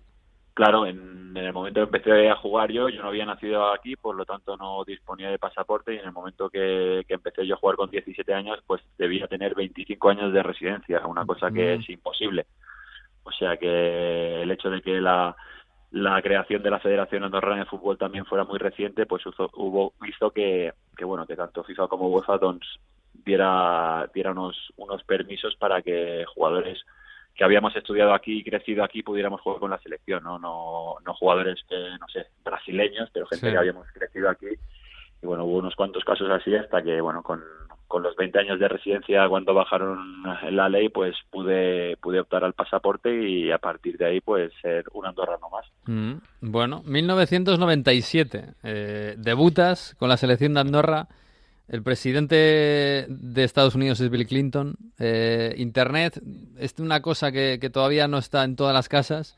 Claro, 0.54 0.86
en, 0.86 1.36
en 1.36 1.44
el 1.44 1.52
momento 1.52 1.80
que 1.80 1.96
empecé 1.96 2.30
a 2.30 2.36
jugar 2.36 2.70
yo, 2.70 2.88
yo 2.88 3.02
no 3.02 3.08
había 3.08 3.26
nacido 3.26 3.72
aquí, 3.72 3.96
por 3.96 4.14
lo 4.16 4.24
tanto 4.24 4.56
no 4.56 4.84
disponía 4.84 5.30
de 5.30 5.38
pasaporte 5.38 5.94
y 5.94 5.98
en 5.98 6.06
el 6.06 6.12
momento 6.12 6.48
que, 6.48 7.04
que 7.06 7.14
empecé 7.14 7.46
yo 7.46 7.54
a 7.54 7.58
jugar 7.58 7.76
con 7.76 7.90
17 7.90 8.32
años, 8.34 8.60
pues 8.66 8.82
debía 8.98 9.26
tener 9.26 9.54
25 9.54 10.10
años 10.10 10.32
de 10.32 10.42
residencia, 10.42 11.06
una 11.06 11.26
cosa 11.26 11.50
que 11.50 11.76
Mm. 11.76 11.80
es 11.80 11.90
imposible. 11.90 12.46
O 13.24 13.32
sea 13.32 13.56
que 13.56 14.42
el 14.42 14.50
hecho 14.50 14.70
de 14.70 14.82
que 14.82 15.00
la, 15.00 15.34
la 15.90 16.20
creación 16.22 16.62
de 16.62 16.70
la 16.70 16.80
Federación 16.80 17.24
Andorrana 17.24 17.60
de 17.60 17.66
Fútbol 17.66 17.98
también 17.98 18.26
fuera 18.26 18.44
muy 18.44 18.58
reciente, 18.58 19.06
pues 19.06 19.24
hizo, 19.26 19.50
hubo, 19.54 19.94
hizo 20.06 20.30
que, 20.30 20.72
que 20.96 21.04
bueno 21.04 21.26
que 21.26 21.36
tanto 21.36 21.64
FIFA 21.64 21.88
como 21.88 22.08
UEFA 22.08 22.38
diera, 23.12 24.10
diera 24.14 24.32
unos, 24.32 24.56
unos 24.76 25.02
permisos 25.04 25.56
para 25.56 25.82
que 25.82 26.24
jugadores 26.34 26.84
que 27.34 27.44
habíamos 27.44 27.74
estudiado 27.76 28.14
aquí 28.14 28.38
y 28.38 28.44
crecido 28.44 28.84
aquí 28.84 29.02
pudiéramos 29.02 29.40
jugar 29.40 29.58
con 29.60 29.70
la 29.70 29.78
selección, 29.78 30.22
no, 30.22 30.38
no, 30.38 30.96
no 31.04 31.14
jugadores 31.14 31.60
que, 31.68 31.76
no 32.00 32.06
sé, 32.08 32.26
brasileños, 32.44 33.10
pero 33.12 33.26
gente 33.26 33.46
Sí. 33.46 33.52
que 33.52 33.58
habíamos 33.58 33.86
crecido 33.92 34.28
aquí. 34.30 34.46
Y 35.22 35.26
bueno, 35.26 35.44
hubo 35.44 35.58
unos 35.58 35.74
cuantos 35.74 36.04
casos 36.04 36.30
así 36.30 36.54
hasta 36.54 36.82
que, 36.82 37.00
bueno, 37.00 37.22
con, 37.22 37.42
con 37.88 38.02
los 38.02 38.14
20 38.16 38.38
años 38.38 38.60
de 38.60 38.68
residencia, 38.68 39.28
cuando 39.28 39.54
bajaron 39.54 40.22
la 40.50 40.68
ley, 40.68 40.90
pues 40.90 41.16
pude, 41.30 41.96
pude 41.96 42.20
optar 42.20 42.44
al 42.44 42.52
pasaporte 42.52 43.12
y 43.28 43.50
a 43.50 43.58
partir 43.58 43.96
de 43.96 44.04
ahí, 44.06 44.20
pues 44.20 44.52
ser 44.60 44.84
un 44.92 45.06
andorrano 45.06 45.48
más. 45.50 45.66
Mm, 45.86 46.14
Bueno, 46.40 46.82
1997. 46.84 48.44
eh, 48.62 49.14
debutas 49.16 49.94
con 49.98 50.08
la 50.08 50.16
selección 50.16 50.54
de 50.54 50.60
Andorra. 50.60 51.06
El 51.66 51.82
presidente 51.82 53.06
de 53.08 53.44
Estados 53.44 53.74
Unidos 53.74 54.00
es 54.00 54.10
Bill 54.10 54.26
Clinton. 54.26 54.76
eh, 54.98 55.54
Internet 55.56 56.20
es 56.58 56.78
una 56.78 57.00
cosa 57.00 57.32
que, 57.32 57.58
todavía 57.72 58.06
no 58.06 58.18
está 58.18 58.44
en 58.44 58.56
todas 58.56 58.74
las 58.74 58.88
casas. 58.88 59.36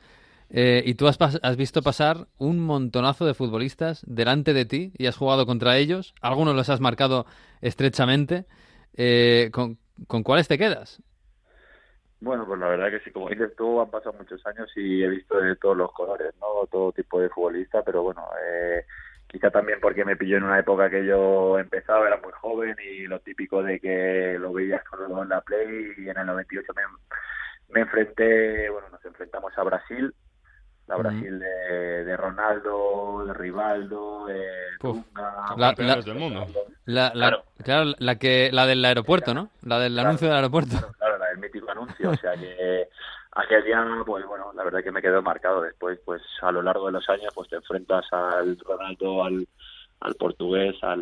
eh, 0.49 0.81
y 0.85 0.95
tú 0.95 1.07
has, 1.07 1.57
visto 1.57 1.81
pasar 1.81 2.27
un 2.37 2.59
montonazo 2.59 3.25
de 3.25 3.33
futbolistas 3.33 4.01
delante 4.07 4.53
de 4.53 4.65
ti 4.65 4.93
y 4.97 5.07
has 5.07 5.17
jugado 5.17 5.45
contra 5.45 5.77
ellos. 5.77 6.13
Algunos 6.21 6.55
los 6.55 6.69
has 6.69 6.81
marcado 6.81 7.25
estrechamente. 7.61 8.45
Eh, 8.95 9.49
¿con, 9.53 9.77
¿Con 10.07 10.23
cuáles 10.23 10.47
te 10.47 10.57
quedas? 10.57 11.01
Bueno, 12.19 12.45
pues 12.47 12.59
la 12.59 12.67
verdad 12.67 12.89
que 12.89 12.99
sí, 13.01 13.11
como 13.11 13.29
dices 13.29 13.55
tú, 13.55 13.79
han 13.79 13.91
pasado 13.91 14.13
muchos 14.13 14.43
años 14.47 14.69
y 14.75 15.03
he 15.03 15.07
visto 15.07 15.37
de 15.37 15.55
todos 15.55 15.77
los 15.77 15.91
colores, 15.91 16.33
¿no? 16.41 16.65
Todo 16.67 16.91
tipo 16.91 17.21
de 17.21 17.29
futbolista, 17.29 17.83
pero 17.83 18.03
bueno, 18.03 18.23
quizá 19.27 19.49
también 19.51 19.79
porque 19.81 20.05
me 20.05 20.15
pilló 20.15 20.37
en 20.37 20.43
una 20.43 20.59
época 20.59 20.89
que 20.89 21.05
yo 21.05 21.59
empezaba, 21.59 22.07
era 22.07 22.17
muy 22.17 22.31
joven 22.33 22.75
y 22.83 23.07
lo 23.07 23.19
típico 23.19 23.61
de 23.63 23.79
que 23.79 24.37
lo 24.39 24.53
veías 24.53 24.83
con 24.85 24.99
en 25.21 25.29
la 25.29 25.41
Play 25.41 25.93
y 25.97 26.09
en 26.09 26.17
el 26.17 26.25
98 26.25 26.73
me, 26.75 26.81
me 27.73 27.81
enfrenté, 27.81 28.69
bueno, 28.69 28.89
nos 28.89 29.03
enfrentamos 29.05 29.51
a 29.57 29.63
Brasil 29.63 30.13
La. 30.87 30.95
Brasil 30.95 31.37
de, 31.39 32.05
de 32.05 32.15
Ronaldo, 32.17 33.25
de 33.27 33.33
Rivaldo, 33.33 34.25
de 34.27 34.41
Puf. 34.79 34.95
Dunga, 35.05 35.33
La- 35.57 35.75
la- 35.77 35.95
del 36.01 36.15
mundo. 36.15 36.45
La, 36.85 37.11
la- 37.13 37.27
Claro. 37.27 37.43
claro, 37.63 37.91
la 37.99 38.15
que 38.17 38.49
la 38.53 38.65
del 38.65 38.85
aeropuerto, 38.85 39.33
¿no? 39.33 39.49
La 39.63 39.79
del 39.79 39.91
Claro. 39.93 40.07
anuncio 40.09 40.27
del 40.29 40.37
aeropuerto. 40.37 40.69
Claro, 40.77 40.93
claro, 40.97 41.17
la 41.17 41.25
del 41.27 41.37
mítico 41.39 41.69
anuncio. 41.69 42.09
O 42.11 42.15
sea 42.15 42.31
que 42.35 42.46
día, 43.85 44.03
pues 44.05 44.25
bueno, 44.25 44.51
la 44.55 44.63
verdad 44.63 44.83
que 44.83 44.91
me 44.91 45.01
quedó 45.01 45.21
marcado. 45.21 45.61
Después, 45.61 45.99
pues 46.05 46.21
a 46.41 46.51
lo 46.51 46.61
largo 46.61 46.87
de 46.87 46.93
los 46.93 47.09
años, 47.09 47.31
pues 47.33 47.49
te 47.49 47.55
enfrentas 47.57 48.05
al 48.11 48.57
Ronaldo, 48.59 49.23
al, 49.23 49.47
al 50.01 50.15
portugués, 50.15 50.75
al, 50.83 50.99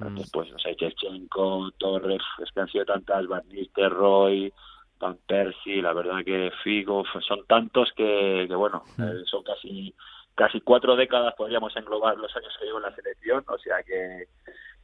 Mm. 0.00 0.16
después, 0.16 0.50
no 0.52 0.58
sé, 0.58 0.76
Chechenko, 0.76 1.70
Torres, 1.78 2.22
es 2.42 2.50
que 2.52 2.60
han 2.60 2.68
sido 2.68 2.84
tantas, 2.84 3.26
Van 3.26 3.46
Nistelrooy, 3.48 4.52
Van 5.00 5.18
Persie, 5.26 5.82
la 5.82 5.92
verdad 5.92 6.24
que 6.24 6.50
Figo, 6.62 7.04
son 7.26 7.44
tantos 7.46 7.90
que, 7.96 8.46
que 8.48 8.54
bueno, 8.54 8.82
Mm. 8.96 9.02
eh, 9.02 9.22
son 9.26 9.42
casi 9.42 9.94
casi 10.36 10.60
cuatro 10.62 10.96
décadas 10.96 11.32
podríamos 11.36 11.76
englobar 11.76 12.16
los 12.16 12.34
años 12.34 12.52
que 12.58 12.64
llevo 12.66 12.78
en 12.78 12.82
la 12.84 12.94
selección, 12.96 13.44
o 13.46 13.56
sea 13.58 13.80
que, 13.84 14.24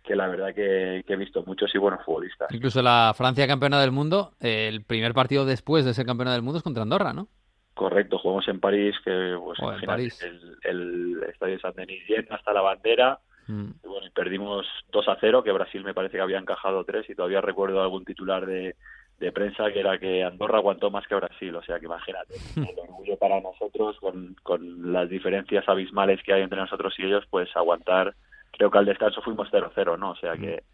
que 0.02 0.16
la 0.16 0.28
verdad 0.28 0.54
que, 0.54 1.04
que 1.07 1.12
he 1.12 1.16
visto 1.16 1.42
muchos 1.47 1.75
y 1.75 1.78
buenos 1.78 2.04
futbolistas. 2.04 2.52
Incluso 2.52 2.83
la 2.83 3.12
Francia 3.16 3.47
campeona 3.47 3.80
del 3.80 3.92
mundo, 3.92 4.33
eh, 4.40 4.69
el 4.69 4.83
primer 4.85 5.14
partido 5.14 5.45
después 5.45 5.85
de 5.85 5.95
ser 5.95 6.07
campeona 6.07 6.33
del 6.33 6.42
mundo 6.42 6.59
es 6.59 6.64
contra 6.64 6.83
Andorra, 6.83 7.12
¿no? 7.12 7.28
Correcto, 7.75 8.19
jugamos 8.19 8.47
en 8.49 8.61
París, 8.61 8.95
que 9.04 9.37
pues 9.42 9.59
imagínate, 9.59 9.87
París. 9.87 10.23
El, 10.23 10.57
el 10.64 11.23
estadio 11.30 11.54
de 11.54 11.61
San 11.61 11.75
Denis 11.75 12.02
lleno 12.09 12.35
hasta 12.35 12.52
la 12.52 12.61
bandera, 12.61 13.21
Mm. 13.50 13.71
y 13.83 13.88
bueno, 13.88 14.07
y 14.07 14.11
perdimos 14.11 14.66
2 14.92 15.09
a 15.09 15.16
0, 15.21 15.42
que 15.42 15.50
Brasil 15.50 15.83
me 15.83 15.95
parece 15.95 16.16
que 16.16 16.23
había 16.23 16.38
encajado 16.38 16.85
3 16.85 17.09
y 17.11 17.14
todavía 17.16 17.40
recuerdo 17.40 17.83
algún 17.83 18.04
titular 18.04 18.47
de, 18.47 18.76
de 19.19 19.33
prensa 19.33 19.73
que 19.73 19.80
era 19.80 19.99
que 19.99 20.23
Andorra 20.23 20.59
aguantó 20.59 20.90
más 20.90 21.04
que 21.09 21.16
Brasil, 21.16 21.57
o 21.57 21.62
sea 21.62 21.80
que 21.80 21.87
imagínate, 21.87 22.35
el 22.57 22.78
orgullo 22.78 23.16
para 23.16 23.40
nosotros 23.40 23.97
con, 23.99 24.37
con 24.42 24.92
las 24.92 25.09
diferencias 25.09 25.69
abismales 25.69 26.23
que 26.23 26.33
hay 26.33 26.42
entre 26.42 26.61
nosotros 26.61 26.95
y 26.99 27.04
ellos, 27.04 27.25
pues 27.28 27.49
aguantar, 27.57 28.14
creo 28.61 28.71
que 28.71 28.76
al 28.79 28.85
descanso 28.85 29.23
fuimos 29.23 29.49
0-0, 29.50 29.99
¿no? 29.99 30.11
O 30.11 30.17
sea 30.17 30.37
que, 30.37 30.64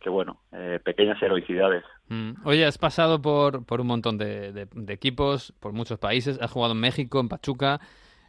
que 0.00 0.08
bueno, 0.08 0.42
eh, 0.52 0.78
pequeñas 0.84 1.20
heroicidades. 1.20 1.82
Mm. 2.06 2.34
Oye, 2.44 2.64
has 2.64 2.78
pasado 2.78 3.20
por, 3.20 3.64
por 3.66 3.80
un 3.80 3.88
montón 3.88 4.16
de, 4.16 4.52
de- 4.52 4.68
de 4.72 4.92
equipos, 4.92 5.52
por 5.58 5.72
muchos 5.72 5.98
países. 5.98 6.38
Has 6.40 6.52
jugado 6.52 6.72
en 6.74 6.78
México, 6.78 7.18
en 7.18 7.28
Pachuca, 7.28 7.80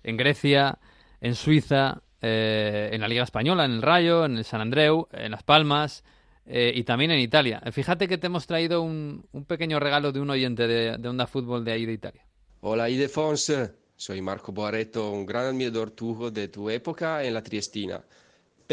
en 0.01 0.17
Grecia, 0.17 0.79
en 1.21 1.35
Suiza, 1.35 2.01
eh, 2.23 2.89
en 2.91 3.01
la 3.01 3.07
Liga 3.07 3.21
Española, 3.21 3.65
en 3.65 3.73
el 3.73 3.81
Rayo, 3.83 4.25
en 4.25 4.37
el 4.37 4.43
San 4.45 4.61
Andreu, 4.61 5.07
en 5.11 5.29
Las 5.29 5.43
Palmas 5.43 6.03
eh, 6.47 6.71
y 6.73 6.83
también 6.83 7.11
en 7.11 7.19
Italia. 7.19 7.61
Fíjate 7.71 8.07
que 8.07 8.17
te 8.17 8.25
hemos 8.27 8.47
traído 8.47 8.81
un, 8.81 9.27
un 9.31 9.45
pequeño 9.45 9.79
regalo 9.79 10.11
de 10.11 10.21
un 10.21 10.31
oyente 10.31 10.65
de, 10.67 10.97
de 10.97 11.07
Onda 11.07 11.27
Fútbol 11.27 11.63
de 11.63 11.71
ahí 11.73 11.85
de 11.85 11.93
Italia. 11.93 12.25
Hola 12.61 12.89
Ildefonso, 12.89 13.67
soy 13.95 14.21
Marco 14.21 14.51
Barreto, 14.53 15.11
un 15.11 15.25
gran 15.27 15.45
admirador 15.45 15.91
tuyo 15.91 16.31
de 16.31 16.47
tu 16.47 16.67
época 16.71 17.23
en 17.23 17.33
la 17.35 17.43
Triestina, 17.43 18.01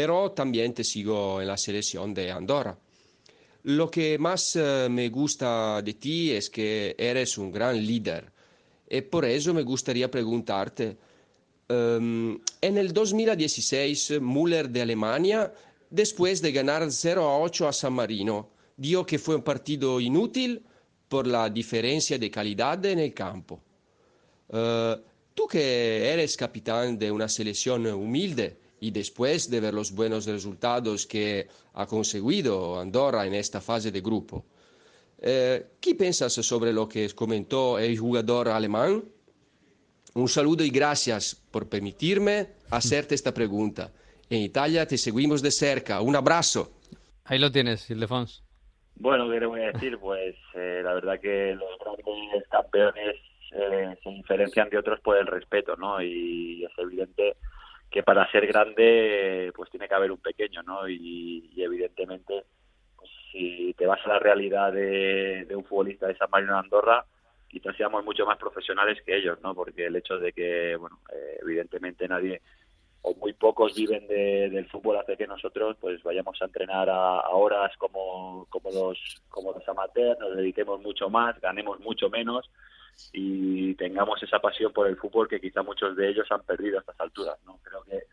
pero 0.01 0.31
también 0.31 0.73
te 0.73 0.83
sigo 0.83 1.39
en 1.41 1.47
la 1.47 1.57
selección 1.57 2.11
de 2.11 2.31
Andorra. 2.31 2.75
Lo 3.65 3.91
que 3.91 4.17
más 4.17 4.55
eh, 4.55 4.87
me 4.89 5.09
gusta 5.09 5.79
de 5.83 5.93
ti 5.93 6.31
es 6.31 6.49
que 6.49 6.95
eres 6.97 7.37
un 7.37 7.51
gran 7.51 7.75
líder 7.85 8.31
y 8.89 9.01
por 9.01 9.25
eso 9.25 9.53
me 9.53 9.61
gustaría 9.61 10.09
preguntarte, 10.09 10.97
ehm, 11.69 12.35
en 12.59 12.77
el 12.79 12.91
2016 12.91 14.19
Müller 14.21 14.71
de 14.71 14.81
Alemania, 14.81 15.53
después 15.87 16.41
de 16.41 16.51
ganar 16.51 16.91
0 16.91 17.29
a 17.29 17.37
8 17.37 17.67
a 17.67 17.71
San 17.71 17.93
Marino, 17.93 18.49
dijo 18.75 19.05
que 19.05 19.19
fue 19.19 19.35
un 19.35 19.43
partido 19.43 19.99
inútil 19.99 20.63
por 21.07 21.27
la 21.27 21.47
diferencia 21.47 22.17
de 22.17 22.31
calidad 22.31 22.83
en 22.87 22.97
el 22.97 23.13
campo. 23.13 23.61
Eh, 24.49 24.95
tú 25.35 25.45
que 25.45 26.11
eres 26.11 26.35
capitán 26.35 26.97
de 26.97 27.11
una 27.11 27.29
selección 27.29 27.85
humilde 27.85 28.61
y 28.81 28.89
después 28.89 29.49
de 29.49 29.59
ver 29.59 29.75
los 29.75 29.93
buenos 29.93 30.25
resultados 30.25 31.05
que 31.05 31.47
ha 31.75 31.85
conseguido 31.85 32.79
Andorra 32.79 33.27
en 33.27 33.35
esta 33.35 33.61
fase 33.61 33.91
de 33.91 34.01
grupo, 34.01 34.43
eh, 35.19 35.67
¿qué 35.79 35.93
piensas 35.93 36.33
sobre 36.33 36.73
lo 36.73 36.89
que 36.89 37.07
comentó 37.11 37.77
el 37.77 37.95
jugador 37.97 38.49
alemán? 38.49 39.03
Un 40.15 40.27
saludo 40.27 40.63
y 40.63 40.71
gracias 40.71 41.35
por 41.51 41.69
permitirme 41.69 42.47
hacerte 42.71 43.13
esta 43.13 43.31
pregunta. 43.31 43.91
En 44.27 44.39
Italia 44.39 44.87
te 44.87 44.97
seguimos 44.97 45.43
de 45.43 45.51
cerca. 45.51 46.01
Un 46.01 46.15
abrazo. 46.15 46.71
Ahí 47.25 47.37
lo 47.37 47.51
tienes, 47.51 47.87
Ildefonso. 47.91 48.41
Bueno, 48.95 49.29
¿qué 49.29 49.39
le 49.39 49.45
voy 49.45 49.61
a 49.61 49.71
decir? 49.71 49.99
Pues 49.99 50.35
eh, 50.55 50.81
la 50.83 50.95
verdad 50.95 51.19
que 51.19 51.55
los 51.55 51.69
grandes 51.79 52.47
campeones 52.49 53.15
eh, 53.51 53.95
se 54.03 54.09
diferencian 54.09 54.69
de 54.69 54.79
otros 54.79 54.99
por 55.01 55.17
el 55.17 55.27
respeto, 55.27 55.75
¿no? 55.75 56.01
Y 56.01 56.65
es 56.65 56.71
evidente 56.79 57.35
que 57.91 58.03
para 58.03 58.29
ser 58.31 58.47
grande 58.47 59.51
pues 59.53 59.69
tiene 59.69 59.87
que 59.87 59.93
haber 59.93 60.11
un 60.11 60.17
pequeño, 60.17 60.63
¿no? 60.63 60.87
Y, 60.87 61.51
evidentemente 61.57 62.45
pues, 62.95 63.09
si 63.31 63.75
te 63.77 63.85
vas 63.85 63.99
a 64.05 64.09
la 64.09 64.19
realidad 64.19 64.71
de, 64.71 65.45
un 65.53 65.65
futbolista 65.65 66.07
de 66.07 66.15
San 66.17 66.29
Marino 66.31 66.53
de 66.53 66.59
Andorra, 66.59 67.05
quizás 67.49 67.75
seamos 67.75 68.03
mucho 68.05 68.25
más 68.25 68.37
profesionales 68.37 68.99
que 69.05 69.17
ellos, 69.17 69.37
¿no? 69.43 69.53
Porque 69.53 69.87
el 69.87 69.95
hecho 69.97 70.17
de 70.17 70.31
que, 70.31 70.75
bueno, 70.77 70.99
eh, 71.13 71.39
evidentemente 71.41 72.07
nadie 72.07 72.41
o 73.03 73.13
muy 73.15 73.33
pocos 73.33 73.75
viven 73.75 74.07
de- 74.07 74.49
del 74.49 74.67
fútbol 74.69 74.97
hace 74.97 75.17
que 75.17 75.25
nosotros 75.27 75.75
pues 75.81 76.01
vayamos 76.03 76.39
a 76.41 76.45
entrenar 76.45 76.87
a, 76.89 77.19
a 77.19 77.29
horas 77.29 77.75
como, 77.77 78.45
como 78.49 78.69
los 78.71 78.97
como 79.27 79.51
los 79.51 79.67
amateurs, 79.67 80.19
nos 80.19 80.37
dediquemos 80.37 80.79
mucho 80.81 81.09
más, 81.09 81.39
ganemos 81.41 81.79
mucho 81.79 82.09
menos 82.09 82.49
y 83.13 83.73
tengamos 83.75 84.21
esa 84.23 84.39
pasión 84.39 84.71
por 84.73 84.87
el 84.87 84.97
fútbol 84.97 85.27
que 85.27 85.39
quizá 85.41 85.61
muchos 85.63 85.95
de 85.95 86.09
ellos 86.09 86.27
han 86.31 86.43
perdido 86.43 86.77
a 86.77 86.81
estas 86.81 86.99
alturas, 86.99 87.37
¿no? 87.45 87.59
Creo 87.63 87.83
que 87.83 88.03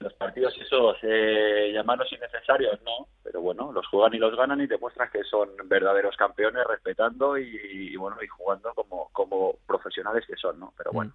los 0.00 0.14
partidos 0.14 0.56
esos 0.58 0.96
eh, 1.02 1.70
llamarlos 1.74 2.10
innecesarios, 2.12 2.80
no, 2.82 3.08
pero 3.22 3.42
bueno, 3.42 3.70
los 3.70 3.86
juegan 3.88 4.14
y 4.14 4.18
los 4.18 4.34
ganan 4.34 4.60
y 4.62 4.66
demuestran 4.66 5.10
que 5.10 5.22
son 5.24 5.50
verdaderos 5.66 6.16
campeones 6.16 6.64
respetando 6.66 7.36
y, 7.36 7.44
y, 7.92 7.96
bueno, 7.96 8.16
y 8.22 8.26
jugando 8.26 8.72
como, 8.74 9.10
como 9.12 9.56
profesionales 9.66 10.24
que 10.26 10.36
son, 10.36 10.58
¿no? 10.58 10.72
Pero 10.78 10.92
bueno, 10.92 11.12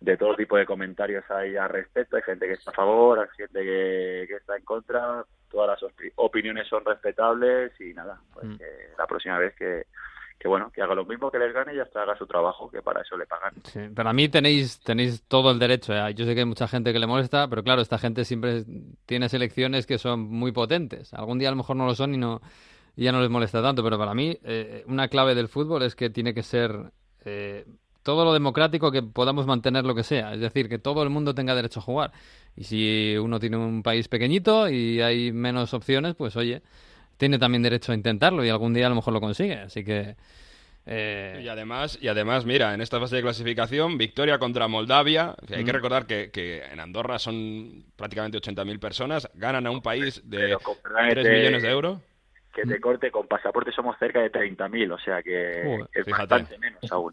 de 0.00 0.18
todo 0.18 0.34
tipo 0.36 0.58
de 0.58 0.66
comentarios 0.66 1.24
hay 1.30 1.56
al 1.56 1.70
respecto, 1.70 2.16
hay 2.16 2.22
gente 2.22 2.46
que 2.46 2.52
está 2.54 2.72
a 2.72 2.74
favor, 2.74 3.18
hay 3.20 3.28
gente 3.38 3.60
que, 3.62 4.24
que 4.28 4.34
está 4.36 4.54
en 4.54 4.64
contra, 4.64 5.24
todas 5.50 5.80
las 5.80 5.90
opi- 5.90 6.12
opiniones 6.16 6.68
son 6.68 6.84
respetables 6.84 7.72
y 7.80 7.94
nada, 7.94 8.20
pues 8.34 8.44
Mm. 8.46 8.56
que 8.58 8.66
la 8.98 9.06
próxima 9.06 9.38
vez 9.38 9.54
que, 9.56 9.86
que 10.38 10.48
bueno, 10.48 10.70
que 10.70 10.82
haga 10.82 10.94
lo 10.94 11.04
mismo 11.04 11.30
que 11.30 11.38
les 11.38 11.54
gane 11.54 11.74
y 11.74 11.80
hasta 11.80 12.02
haga 12.02 12.16
su 12.16 12.26
trabajo, 12.26 12.70
que 12.70 12.82
para 12.82 13.00
eso 13.00 13.16
le 13.16 13.26
pagan. 13.26 13.54
Sí, 13.64 13.80
para 13.94 14.12
mí 14.12 14.28
tenéis, 14.28 14.80
tenéis 14.80 15.22
todo 15.26 15.50
el 15.50 15.58
derecho. 15.58 15.94
¿eh? 15.94 16.14
Yo 16.14 16.26
sé 16.26 16.34
que 16.34 16.40
hay 16.40 16.46
mucha 16.46 16.68
gente 16.68 16.92
que 16.92 16.98
le 16.98 17.06
molesta, 17.06 17.48
pero 17.48 17.62
claro, 17.62 17.80
esta 17.80 17.98
gente 17.98 18.24
siempre 18.24 18.64
tiene 19.06 19.28
selecciones 19.28 19.86
que 19.86 19.98
son 19.98 20.20
muy 20.20 20.52
potentes. 20.52 21.14
Algún 21.14 21.38
día 21.38 21.48
a 21.48 21.52
lo 21.52 21.56
mejor 21.56 21.76
no 21.76 21.86
lo 21.86 21.94
son 21.94 22.14
y, 22.14 22.18
no, 22.18 22.42
y 22.96 23.04
ya 23.04 23.12
no 23.12 23.20
les 23.20 23.30
molesta 23.30 23.62
tanto, 23.62 23.82
pero 23.82 23.98
para 23.98 24.14
mí 24.14 24.38
eh, 24.44 24.84
una 24.86 25.08
clave 25.08 25.34
del 25.34 25.48
fútbol 25.48 25.82
es 25.82 25.94
que 25.94 26.10
tiene 26.10 26.34
que 26.34 26.42
ser 26.42 26.92
eh, 27.24 27.64
todo 28.02 28.24
lo 28.24 28.32
democrático 28.32 28.92
que 28.92 29.02
podamos 29.02 29.46
mantener 29.46 29.84
lo 29.84 29.94
que 29.94 30.02
sea. 30.02 30.34
Es 30.34 30.40
decir, 30.40 30.68
que 30.68 30.78
todo 30.78 31.02
el 31.02 31.10
mundo 31.10 31.34
tenga 31.34 31.54
derecho 31.54 31.80
a 31.80 31.82
jugar. 31.82 32.12
Y 32.54 32.64
si 32.64 33.16
uno 33.16 33.40
tiene 33.40 33.56
un 33.56 33.82
país 33.82 34.08
pequeñito 34.08 34.68
y 34.68 35.00
hay 35.00 35.32
menos 35.32 35.72
opciones, 35.74 36.14
pues 36.14 36.36
oye, 36.36 36.62
tiene 37.16 37.38
también 37.38 37.62
derecho 37.62 37.92
a 37.92 37.94
intentarlo 37.94 38.44
y 38.44 38.48
algún 38.48 38.74
día 38.74 38.86
a 38.86 38.88
lo 38.90 38.94
mejor 38.96 39.12
lo 39.12 39.20
consigue. 39.20 39.54
Así 39.54 39.84
que... 39.84 40.16
eh, 40.86 41.40
Y 41.42 41.48
además, 41.48 41.98
y 42.00 42.08
además, 42.08 42.44
mira, 42.44 42.74
en 42.74 42.80
esta 42.80 43.00
fase 43.00 43.16
de 43.16 43.22
clasificación, 43.22 43.96
victoria 43.98 44.38
contra 44.38 44.68
Moldavia. 44.68 45.34
Hay 45.54 45.64
que 45.64 45.72
recordar 45.72 46.06
que, 46.06 46.30
que 46.30 46.62
en 46.64 46.80
Andorra 46.80 47.18
son 47.18 47.84
prácticamente 47.96 48.38
80.000 48.38 48.78
personas, 48.78 49.28
ganan 49.34 49.66
a 49.66 49.70
un 49.70 49.80
país 49.82 50.20
de 50.28 50.38
Pero 50.38 50.58
con- 50.60 50.76
perdón 50.82 51.08
que 51.08 51.14
3 51.14 51.24
te- 51.26 51.32
millones 51.38 51.62
de 51.62 51.70
euros. 51.70 51.98
Que 52.52 52.62
te 52.62 52.80
corte, 52.80 53.10
con 53.10 53.26
pasaporte 53.26 53.72
somos 53.72 53.96
cerca 53.98 54.20
de 54.20 54.30
30.000, 54.30 54.92
o 54.92 54.98
sea 54.98 55.22
que 55.22 55.62
es 55.92 56.04
fíjate. 56.04 56.12
bastante 56.34 56.58
menos 56.58 56.80
aún. 56.92 57.12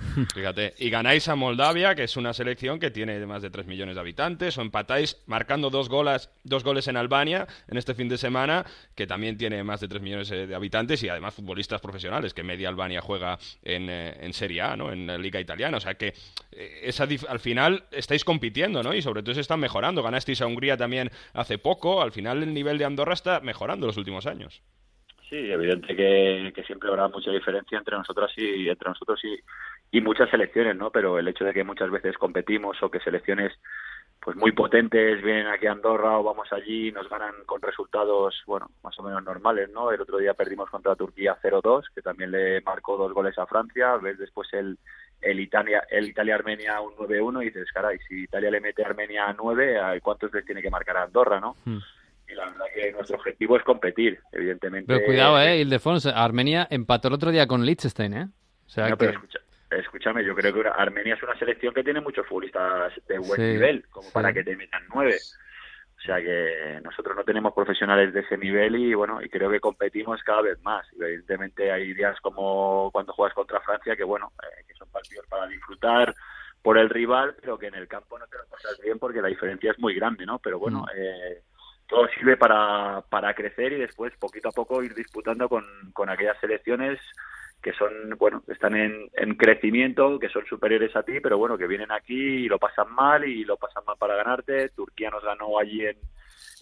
Fíjate, 0.34 0.74
y 0.78 0.90
ganáis 0.90 1.28
a 1.28 1.34
Moldavia, 1.34 1.94
que 1.94 2.04
es 2.04 2.16
una 2.16 2.32
selección 2.32 2.78
que 2.78 2.90
tiene 2.90 3.24
más 3.26 3.42
de 3.42 3.50
3 3.50 3.66
millones 3.66 3.94
de 3.94 4.00
habitantes, 4.00 4.56
o 4.58 4.62
empatáis 4.62 5.22
marcando 5.26 5.70
dos 5.70 5.88
goles, 5.88 6.30
dos 6.42 6.64
goles 6.64 6.88
en 6.88 6.96
Albania 6.96 7.46
en 7.68 7.76
este 7.76 7.94
fin 7.94 8.08
de 8.08 8.18
semana, 8.18 8.64
que 8.94 9.06
también 9.06 9.36
tiene 9.36 9.62
más 9.62 9.80
de 9.80 9.88
3 9.88 10.02
millones 10.02 10.30
eh, 10.30 10.46
de 10.46 10.54
habitantes 10.54 11.02
y 11.02 11.08
además 11.08 11.34
futbolistas 11.34 11.80
profesionales, 11.80 12.34
que 12.34 12.42
media 12.42 12.68
Albania 12.68 13.00
juega 13.00 13.38
en, 13.62 13.88
eh, 13.90 14.16
en 14.20 14.32
Serie 14.32 14.62
A, 14.62 14.76
¿no? 14.76 14.92
en 14.92 15.06
la 15.06 15.18
Liga 15.18 15.40
Italiana. 15.40 15.76
O 15.76 15.80
sea 15.80 15.94
que 15.94 16.14
eh, 16.52 16.80
esa 16.82 17.06
al 17.28 17.40
final 17.40 17.84
estáis 17.90 18.24
compitiendo, 18.24 18.82
¿no? 18.82 18.94
Y 18.94 19.02
sobre 19.02 19.22
todo 19.22 19.34
se 19.34 19.40
están 19.40 19.60
mejorando. 19.60 20.02
Ganasteis 20.02 20.40
a 20.42 20.46
Hungría 20.46 20.76
también 20.76 21.10
hace 21.34 21.58
poco. 21.58 22.02
Al 22.02 22.12
final 22.12 22.42
el 22.42 22.54
nivel 22.54 22.78
de 22.78 22.84
Andorra 22.84 23.14
está 23.14 23.40
mejorando 23.40 23.86
los 23.86 23.96
últimos 23.96 24.26
años. 24.26 24.62
Sí, 25.28 25.36
evidente 25.36 25.94
que, 25.94 26.52
que 26.52 26.64
siempre 26.64 26.88
habrá 26.88 27.06
mucha 27.06 27.30
diferencia 27.30 27.78
entre 27.78 27.96
nosotros 27.96 28.32
y 28.36 28.68
entre 28.68 28.88
nosotros 28.88 29.20
y, 29.24 29.38
y 29.90 30.00
muchas 30.00 30.30
selecciones, 30.30 30.76
¿no? 30.76 30.90
Pero 30.90 31.18
el 31.18 31.28
hecho 31.28 31.44
de 31.44 31.52
que 31.52 31.64
muchas 31.64 31.90
veces 31.90 32.16
competimos 32.18 32.80
o 32.82 32.90
que 32.90 33.00
selecciones 33.00 33.52
pues 34.22 34.36
muy 34.36 34.52
potentes 34.52 35.22
vienen 35.22 35.46
aquí 35.46 35.66
a 35.66 35.72
Andorra 35.72 36.18
o 36.18 36.22
vamos 36.22 36.46
allí 36.52 36.88
y 36.88 36.92
nos 36.92 37.08
ganan 37.08 37.32
con 37.46 37.62
resultados, 37.62 38.42
bueno, 38.46 38.70
más 38.84 38.98
o 38.98 39.02
menos 39.02 39.24
normales, 39.24 39.70
¿no? 39.70 39.90
El 39.90 40.00
otro 40.02 40.18
día 40.18 40.34
perdimos 40.34 40.68
contra 40.68 40.94
Turquía 40.94 41.38
0-2, 41.42 41.84
que 41.94 42.02
también 42.02 42.30
le 42.30 42.60
marcó 42.60 42.98
dos 42.98 43.14
goles 43.14 43.38
a 43.38 43.46
Francia, 43.46 43.96
ves 43.96 44.18
después 44.18 44.46
el, 44.52 44.76
el 45.22 45.40
Italia 45.40 45.84
el 45.90 46.06
Italia 46.08 46.34
Armenia 46.34 46.80
un 46.82 46.94
9-1 46.96 47.42
y 47.42 47.44
dices 47.46 47.72
caray 47.72 47.98
si 48.08 48.24
Italia 48.24 48.50
le 48.50 48.60
mete 48.60 48.82
a 48.84 48.88
Armenia 48.88 49.34
9 49.38 50.00
¿cuántos 50.02 50.32
les 50.34 50.44
tiene 50.46 50.60
que 50.62 50.70
marcar 50.70 50.96
a 50.98 51.02
Andorra 51.04 51.40
no 51.40 51.56
Hmm. 51.64 51.78
y 52.30 52.34
la 52.34 52.44
verdad 52.46 52.64
que 52.74 52.92
nuestro 52.92 53.16
objetivo 53.16 53.56
es 53.56 53.62
competir 53.64 54.18
evidentemente 54.32 54.86
Pero 54.94 55.04
cuidado, 55.06 55.38
eh, 55.40 55.58
Ildefonso. 55.60 56.10
Armenia 56.14 56.66
empató 56.70 57.08
el 57.08 57.14
otro 57.14 57.30
día 57.30 57.46
con 57.46 57.64
Liechtenstein, 57.66 58.14
eh. 58.14 58.28
O 58.66 58.68
sea 58.70 58.84
No, 58.88 58.96
que... 58.96 59.06
pero 59.06 59.12
escucha- 59.18 59.40
escúchame, 59.70 60.24
yo 60.24 60.34
creo 60.34 60.52
que 60.52 60.68
Armenia 60.68 61.14
es 61.14 61.22
una 61.22 61.38
selección 61.38 61.72
que 61.74 61.84
tiene 61.84 62.00
muchos 62.00 62.26
futbolistas 62.26 62.92
de 63.06 63.18
buen 63.18 63.36
Sí, 63.40 63.42
nivel, 63.42 63.86
como 63.90 64.08
sí. 64.08 64.12
para 64.14 64.32
que 64.32 64.42
te 64.44 64.56
metan 64.56 64.82
nueve. 64.94 65.16
O 65.98 66.02
sea 66.02 66.16
que 66.20 66.80
nosotros 66.82 67.14
no 67.14 67.24
tenemos 67.24 67.52
profesionales 67.52 68.14
de 68.14 68.20
ese 68.20 68.38
nivel 68.38 68.74
y 68.76 68.94
bueno, 68.94 69.20
y 69.22 69.28
creo 69.28 69.50
que 69.50 69.60
competimos 69.60 70.22
cada 70.22 70.40
vez 70.42 70.58
más. 70.62 70.86
Evidentemente 70.98 71.70
hay 71.70 71.92
días 71.92 72.18
como 72.22 72.90
cuando 72.90 73.12
juegas 73.12 73.34
contra 73.34 73.60
Francia 73.60 73.94
que 73.96 74.04
bueno, 74.04 74.32
eh, 74.42 74.64
que 74.66 74.74
son 74.74 74.88
partidos 74.90 75.26
para 75.28 75.46
disfrutar 75.46 76.14
por 76.62 76.78
el 76.78 76.88
rival, 76.88 77.36
pero 77.40 77.58
que 77.58 77.66
en 77.66 77.74
el 77.74 77.86
campo 77.86 78.18
no 78.18 78.26
te 78.28 78.38
lo 78.38 78.44
pasas 78.46 78.78
bien 78.82 78.98
porque 78.98 79.20
la 79.20 79.28
diferencia 79.28 79.72
es 79.72 79.78
muy 79.78 79.94
grande, 79.94 80.24
¿no? 80.24 80.38
Pero 80.38 80.58
bueno, 80.58 80.80
Mm. 80.82 80.96
eh, 80.96 81.42
todo 81.86 82.08
sirve 82.08 82.36
para, 82.38 83.02
para 83.10 83.34
crecer 83.34 83.72
y 83.72 83.78
después 83.80 84.12
poquito 84.18 84.48
a 84.48 84.52
poco 84.52 84.82
ir 84.82 84.94
disputando 84.94 85.48
con, 85.50 85.64
con 85.92 86.08
aquellas 86.08 86.38
selecciones 86.40 86.98
que 87.62 87.72
son, 87.74 88.16
bueno, 88.18 88.42
están 88.48 88.74
en, 88.76 89.10
en 89.14 89.34
crecimiento, 89.34 90.18
que 90.18 90.28
son 90.28 90.46
superiores 90.46 90.94
a 90.96 91.02
ti, 91.02 91.20
pero 91.20 91.38
bueno, 91.38 91.58
que 91.58 91.66
vienen 91.66 91.92
aquí 91.92 92.14
y 92.14 92.48
lo 92.48 92.58
pasan 92.58 92.92
mal 92.94 93.24
y 93.24 93.44
lo 93.44 93.56
pasan 93.56 93.84
mal 93.86 93.96
para 93.98 94.16
ganarte. 94.16 94.70
Turquía 94.70 95.10
nos 95.10 95.22
ganó 95.22 95.58
allí 95.58 95.84
en, 95.84 95.96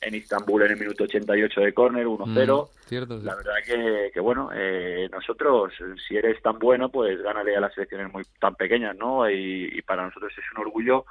en 0.01 0.15
Istambul 0.15 0.63
en 0.63 0.73
el 0.73 0.79
minuto 0.79 1.05
88 1.05 1.61
de 1.61 1.73
córner, 1.73 2.07
1-0. 2.07 2.27
Mm, 2.27 2.89
cierto, 2.89 3.21
sí. 3.21 3.27
La 3.27 3.37
verdad 3.37 3.55
que, 3.65 4.11
que 4.13 4.21
bueno, 4.21 4.51
eh, 4.53 5.09
nosotros, 5.13 5.73
si 6.07 6.17
eres 6.17 6.41
tan 6.43 6.59
bueno, 6.59 6.89
pues 6.91 7.21
gánale 7.23 7.57
a 7.57 7.61
las 7.61 7.75
selecciones 7.75 8.13
muy 8.13 8.25
tan 8.41 8.57
pequeñas, 8.57 8.97
¿no? 8.97 9.31
Y, 9.31 9.71
y 9.73 9.83
para 9.83 10.05
nosotros 10.05 10.33
es 10.37 10.45
un 10.57 10.63
orgullo, 10.67 11.05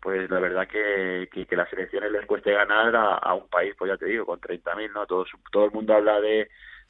pues 0.00 0.30
la 0.30 0.38
verdad 0.38 0.68
que, 0.68 1.28
que, 1.32 1.46
que 1.46 1.56
las 1.56 1.68
selecciones 1.68 2.12
les 2.12 2.26
cueste 2.26 2.52
ganar 2.52 2.94
a, 2.94 3.14
a 3.14 3.34
un 3.34 3.48
país, 3.48 3.74
pues 3.76 3.90
ya 3.90 3.96
te 3.96 4.06
digo, 4.06 4.24
con 4.24 4.40
30.000, 4.40 4.92
¿no? 4.92 5.06
Todo, 5.06 5.24
todo 5.50 5.64
el 5.64 5.72
mundo 5.72 5.94
habla 5.94 6.20
de 6.20 6.48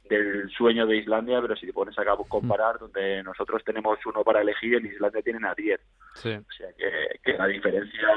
del 0.09 0.51
sueño 0.51 0.87
de 0.87 0.97
Islandia, 0.97 1.41
pero 1.41 1.57
si 1.57 1.67
te 1.67 1.73
pones 1.73 1.99
a 1.99 2.05
cabo 2.05 2.25
comparar, 2.25 2.79
donde 2.79 3.23
nosotros 3.23 3.63
tenemos 3.65 3.99
uno 4.05 4.23
para 4.25 4.43
elegir, 4.43 4.75
en 4.75 4.87
Islandia 4.87 5.23
tienen 5.23 5.45
a 5.45 5.55
10. 5.55 5.81
Sí. 6.15 6.35
O 6.35 6.53
sea 6.53 6.73
que, 6.77 7.19
que 7.23 7.39
la 7.39 7.47
diferencia 7.47 8.09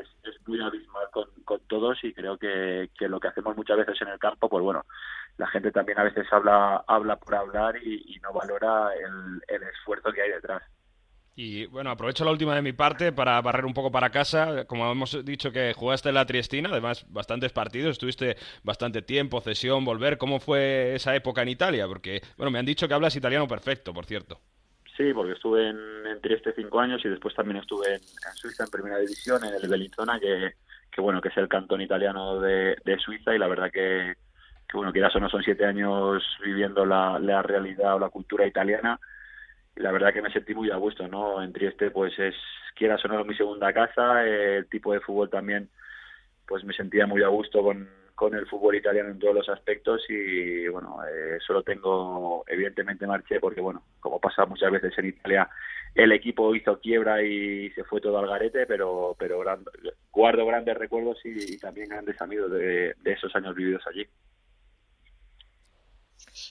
es, 0.00 0.08
es 0.24 0.48
muy 0.48 0.60
abismal 0.60 1.06
con, 1.12 1.28
con 1.44 1.60
todos 1.66 2.02
y 2.02 2.12
creo 2.12 2.36
que, 2.38 2.90
que 2.98 3.08
lo 3.08 3.20
que 3.20 3.28
hacemos 3.28 3.56
muchas 3.56 3.76
veces 3.76 4.00
en 4.02 4.08
el 4.08 4.18
campo, 4.18 4.48
pues 4.48 4.62
bueno, 4.62 4.84
la 5.36 5.46
gente 5.48 5.70
también 5.72 5.98
a 5.98 6.04
veces 6.04 6.26
habla 6.32 6.84
habla 6.86 7.16
por 7.16 7.34
hablar 7.34 7.76
y, 7.76 8.14
y 8.14 8.18
no 8.20 8.32
valora 8.32 8.90
el, 8.94 9.42
el 9.48 9.62
esfuerzo 9.64 10.12
que 10.12 10.22
hay 10.22 10.30
detrás. 10.30 10.62
Y 11.36 11.66
bueno, 11.66 11.90
aprovecho 11.90 12.24
la 12.24 12.30
última 12.30 12.54
de 12.54 12.62
mi 12.62 12.72
parte 12.72 13.10
para 13.10 13.40
barrer 13.40 13.64
un 13.64 13.74
poco 13.74 13.90
para 13.90 14.10
casa. 14.10 14.66
Como 14.66 14.90
hemos 14.90 15.24
dicho 15.24 15.50
que 15.50 15.72
jugaste 15.74 16.10
en 16.10 16.14
la 16.14 16.26
Triestina, 16.26 16.68
además 16.70 17.04
bastantes 17.08 17.52
partidos, 17.52 17.92
estuviste 17.92 18.36
bastante 18.62 19.02
tiempo, 19.02 19.40
cesión, 19.40 19.84
volver. 19.84 20.16
¿Cómo 20.16 20.38
fue 20.38 20.94
esa 20.94 21.14
época 21.16 21.42
en 21.42 21.48
Italia? 21.48 21.88
Porque, 21.88 22.20
bueno, 22.36 22.52
me 22.52 22.60
han 22.60 22.66
dicho 22.66 22.86
que 22.86 22.94
hablas 22.94 23.16
italiano 23.16 23.48
perfecto, 23.48 23.92
por 23.92 24.04
cierto. 24.04 24.40
Sí, 24.96 25.12
porque 25.12 25.32
estuve 25.32 25.70
en, 25.70 26.04
Trieste 26.22 26.54
cinco 26.54 26.78
años 26.80 27.04
y 27.04 27.08
después 27.08 27.34
también 27.34 27.58
estuve 27.58 27.94
en, 27.94 28.00
Suiza 28.34 28.64
en 28.64 28.70
primera 28.70 28.98
división, 28.98 29.44
en 29.44 29.52
el 29.52 29.68
Bellinzona, 29.68 30.20
que, 30.20 30.52
que 30.90 31.00
bueno, 31.00 31.20
que 31.20 31.28
es 31.28 31.36
el 31.36 31.48
cantón 31.48 31.80
italiano 31.80 32.40
de, 32.40 32.76
de 32.84 32.98
Suiza 32.98 33.34
y 33.34 33.38
la 33.38 33.48
verdad 33.48 33.70
que, 33.70 34.14
que 34.68 34.76
bueno, 34.76 34.92
quieras 34.92 35.14
o 35.16 35.20
no 35.20 35.28
son 35.28 35.42
siete 35.42 35.66
años 35.66 36.22
viviendo 36.42 36.86
la, 36.86 37.18
la 37.18 37.42
realidad 37.42 37.96
o 37.96 37.98
la 37.98 38.08
cultura 38.08 38.46
italiana 38.46 38.98
la 39.76 39.92
verdad 39.92 40.12
que 40.12 40.22
me 40.22 40.32
sentí 40.32 40.54
muy 40.54 40.70
a 40.70 40.76
gusto, 40.76 41.08
¿no? 41.08 41.42
En 41.42 41.52
Trieste 41.52 41.90
pues 41.90 42.18
es, 42.18 42.34
quieras 42.76 43.04
o 43.04 43.08
no, 43.08 43.24
mi 43.24 43.34
segunda 43.34 43.72
casa, 43.72 44.24
eh, 44.26 44.58
el 44.58 44.66
tipo 44.68 44.92
de 44.92 45.00
fútbol 45.00 45.30
también 45.30 45.68
pues 46.46 46.64
me 46.64 46.74
sentía 46.74 47.06
muy 47.06 47.22
a 47.22 47.28
gusto 47.28 47.62
con, 47.62 47.88
con 48.14 48.34
el 48.34 48.46
fútbol 48.46 48.76
italiano 48.76 49.10
en 49.10 49.18
todos 49.18 49.34
los 49.34 49.48
aspectos 49.48 50.04
y 50.08 50.68
bueno, 50.68 50.98
eh, 51.06 51.38
solo 51.44 51.62
tengo, 51.62 52.44
evidentemente 52.46 53.06
marché 53.06 53.40
porque 53.40 53.60
bueno, 53.60 53.82
como 54.00 54.20
pasa 54.20 54.46
muchas 54.46 54.70
veces 54.70 54.96
en 54.98 55.06
Italia, 55.06 55.48
el 55.94 56.12
equipo 56.12 56.54
hizo 56.54 56.78
quiebra 56.80 57.22
y 57.22 57.70
se 57.70 57.84
fue 57.84 58.00
todo 58.00 58.18
al 58.18 58.28
garete, 58.28 58.66
pero, 58.66 59.16
pero 59.18 59.40
gran- 59.40 59.64
guardo 60.12 60.46
grandes 60.46 60.76
recuerdos 60.76 61.18
y, 61.24 61.58
también 61.58 61.88
grandes 61.88 62.20
amigos 62.20 62.50
de 62.50 62.94
esos 63.04 63.34
años 63.34 63.54
vividos 63.54 63.86
allí. 63.86 64.06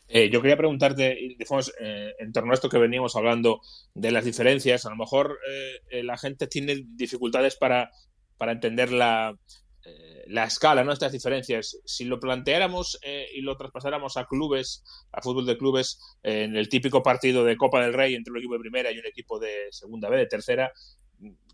Eh, 0.07 0.29
yo 0.29 0.41
quería 0.41 0.57
preguntarte, 0.57 1.17
Ildefonso, 1.19 1.71
eh, 1.79 2.13
en 2.19 2.31
torno 2.31 2.51
a 2.51 2.55
esto 2.55 2.69
que 2.69 2.77
veníamos 2.77 3.15
hablando 3.15 3.61
de 3.93 4.11
las 4.11 4.25
diferencias, 4.25 4.85
a 4.85 4.89
lo 4.89 4.95
mejor 4.95 5.39
eh, 5.49 5.79
eh, 5.89 6.03
la 6.03 6.17
gente 6.17 6.47
tiene 6.47 6.83
dificultades 6.95 7.55
para, 7.55 7.91
para 8.37 8.51
entender 8.53 8.91
la, 8.91 9.35
eh, 9.85 10.23
la 10.27 10.45
escala, 10.45 10.83
¿no? 10.83 10.91
Estas 10.93 11.11
diferencias. 11.11 11.79
Si 11.85 12.05
lo 12.05 12.19
planteáramos 12.19 12.99
y 13.35 13.41
lo 13.41 13.57
traspasáramos 13.57 14.15
a 14.17 14.25
clubes, 14.25 14.83
a 15.11 15.21
fútbol 15.21 15.45
de 15.45 15.57
clubes, 15.57 15.99
en 16.23 16.55
el 16.55 16.69
típico 16.69 17.03
partido 17.03 17.43
de 17.43 17.57
Copa 17.57 17.81
del 17.83 17.93
Rey 17.93 18.15
entre 18.15 18.31
un 18.31 18.37
equipo 18.37 18.53
de 18.53 18.59
primera 18.61 18.91
y 18.91 18.99
un 18.99 19.05
equipo 19.05 19.39
de 19.39 19.67
segunda 19.71 20.09
B, 20.09 20.17
de 20.17 20.25
tercera, 20.27 20.71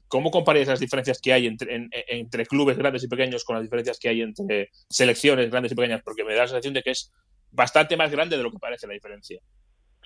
¿cómo 0.08 0.32
comparías 0.32 0.68
las 0.68 0.80
diferencias 0.80 1.20
que 1.22 1.34
hay 1.34 1.46
entre, 1.48 1.76
en- 1.76 1.90
en- 1.92 2.20
entre 2.20 2.46
clubes 2.46 2.78
grandes 2.78 3.04
y 3.04 3.08
pequeños 3.08 3.44
con 3.44 3.56
las 3.56 3.64
diferencias 3.64 4.00
que 4.00 4.10
hay 4.10 4.22
entre 4.22 4.70
selecciones 4.90 5.50
grandes 5.50 5.72
y 5.72 5.76
pequeñas? 5.76 6.02
Porque 6.04 6.24
me 6.24 6.34
da 6.34 6.42
la 6.42 6.48
sensación 6.48 6.74
de 6.74 6.82
que 6.84 6.92
es 6.92 7.12
bastante 7.52 7.98
más 7.98 8.12
grande 8.12 8.38
de 8.38 8.44
lo 8.44 8.52
que 8.52 8.60
parece 8.60 8.88
la 8.88 8.94
diferencia. 8.94 9.40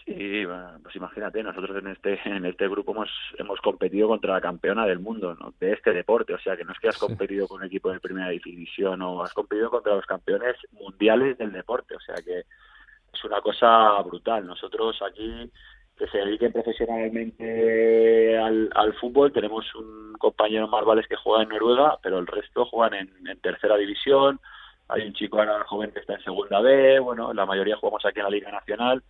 Sí, 0.06 0.44
bueno, 0.44 0.80
pues 0.84 0.96
imagínate, 0.98 1.42
nosotros 1.44 1.78
en 1.78 1.88
este 1.88 2.20
en 2.26 2.46
este 2.46 2.68
grupo 2.68 2.92
hemos 2.92 3.10
hemos 3.38 3.62
competido 3.62 4.10
contra 4.10 4.34
la 4.34 4.42
campeona 4.42 4.86
del 4.86 5.00
mundo 5.00 5.34
¿no? 5.34 5.54
de 5.60 5.72
este 5.72 5.94
deporte, 5.94 6.34
o 6.34 6.40
sea 6.40 6.58
que 6.58 6.66
no 6.66 6.74
es 6.74 6.80
que 6.80 6.90
has 6.90 6.98
competido 6.98 7.48
con 7.48 7.62
un 7.62 7.68
equipo 7.68 7.90
de 7.90 8.02
primera 8.02 8.28
división 8.30 9.02
o 9.02 9.24
has 9.24 9.34
competido 9.34 9.70
contra 9.70 9.96
los 9.96 10.06
campeones 10.06 10.58
mundiales 10.72 11.38
del 11.38 11.54
deporte, 11.54 11.96
o 11.96 12.02
sea 12.02 12.16
que 12.16 12.40
es 12.40 13.24
una 13.24 13.40
cosa 13.40 14.02
brutal. 14.02 14.46
Nosotros 14.46 15.02
aquí 15.10 15.50
que 15.98 16.08
se 16.08 16.18
dediquen 16.18 16.52
profesionalmente 16.52 18.38
al, 18.38 18.70
al 18.76 18.94
fútbol 18.96 19.32
tenemos 19.32 19.74
un 19.76 20.14
compañero 20.20 20.68
Marvales 20.68 21.08
que 21.08 21.16
juega 21.16 21.44
en 21.44 21.50
Noruega, 21.50 21.98
pero 22.02 22.20
el 22.20 22.28
resto 22.28 22.66
juegan 22.66 22.96
en, 22.96 23.28
en 23.28 23.40
tercera 23.40 23.78
división. 23.78 24.42
Hay 24.90 25.08
un 25.08 25.14
chico 25.14 25.40
ahora 25.40 25.64
joven 25.66 25.92
que 25.92 26.00
está 26.00 26.14
en 26.14 26.24
segunda 26.24 26.60
B, 26.60 27.00
bueno, 27.00 27.34
la 27.34 27.46
mayoría 27.46 27.78
jugamos 27.78 28.06
aquí 28.06 28.20
en 28.20 28.26
la 28.26 28.32
Liga 28.32 28.52
Nacional. 28.52 29.02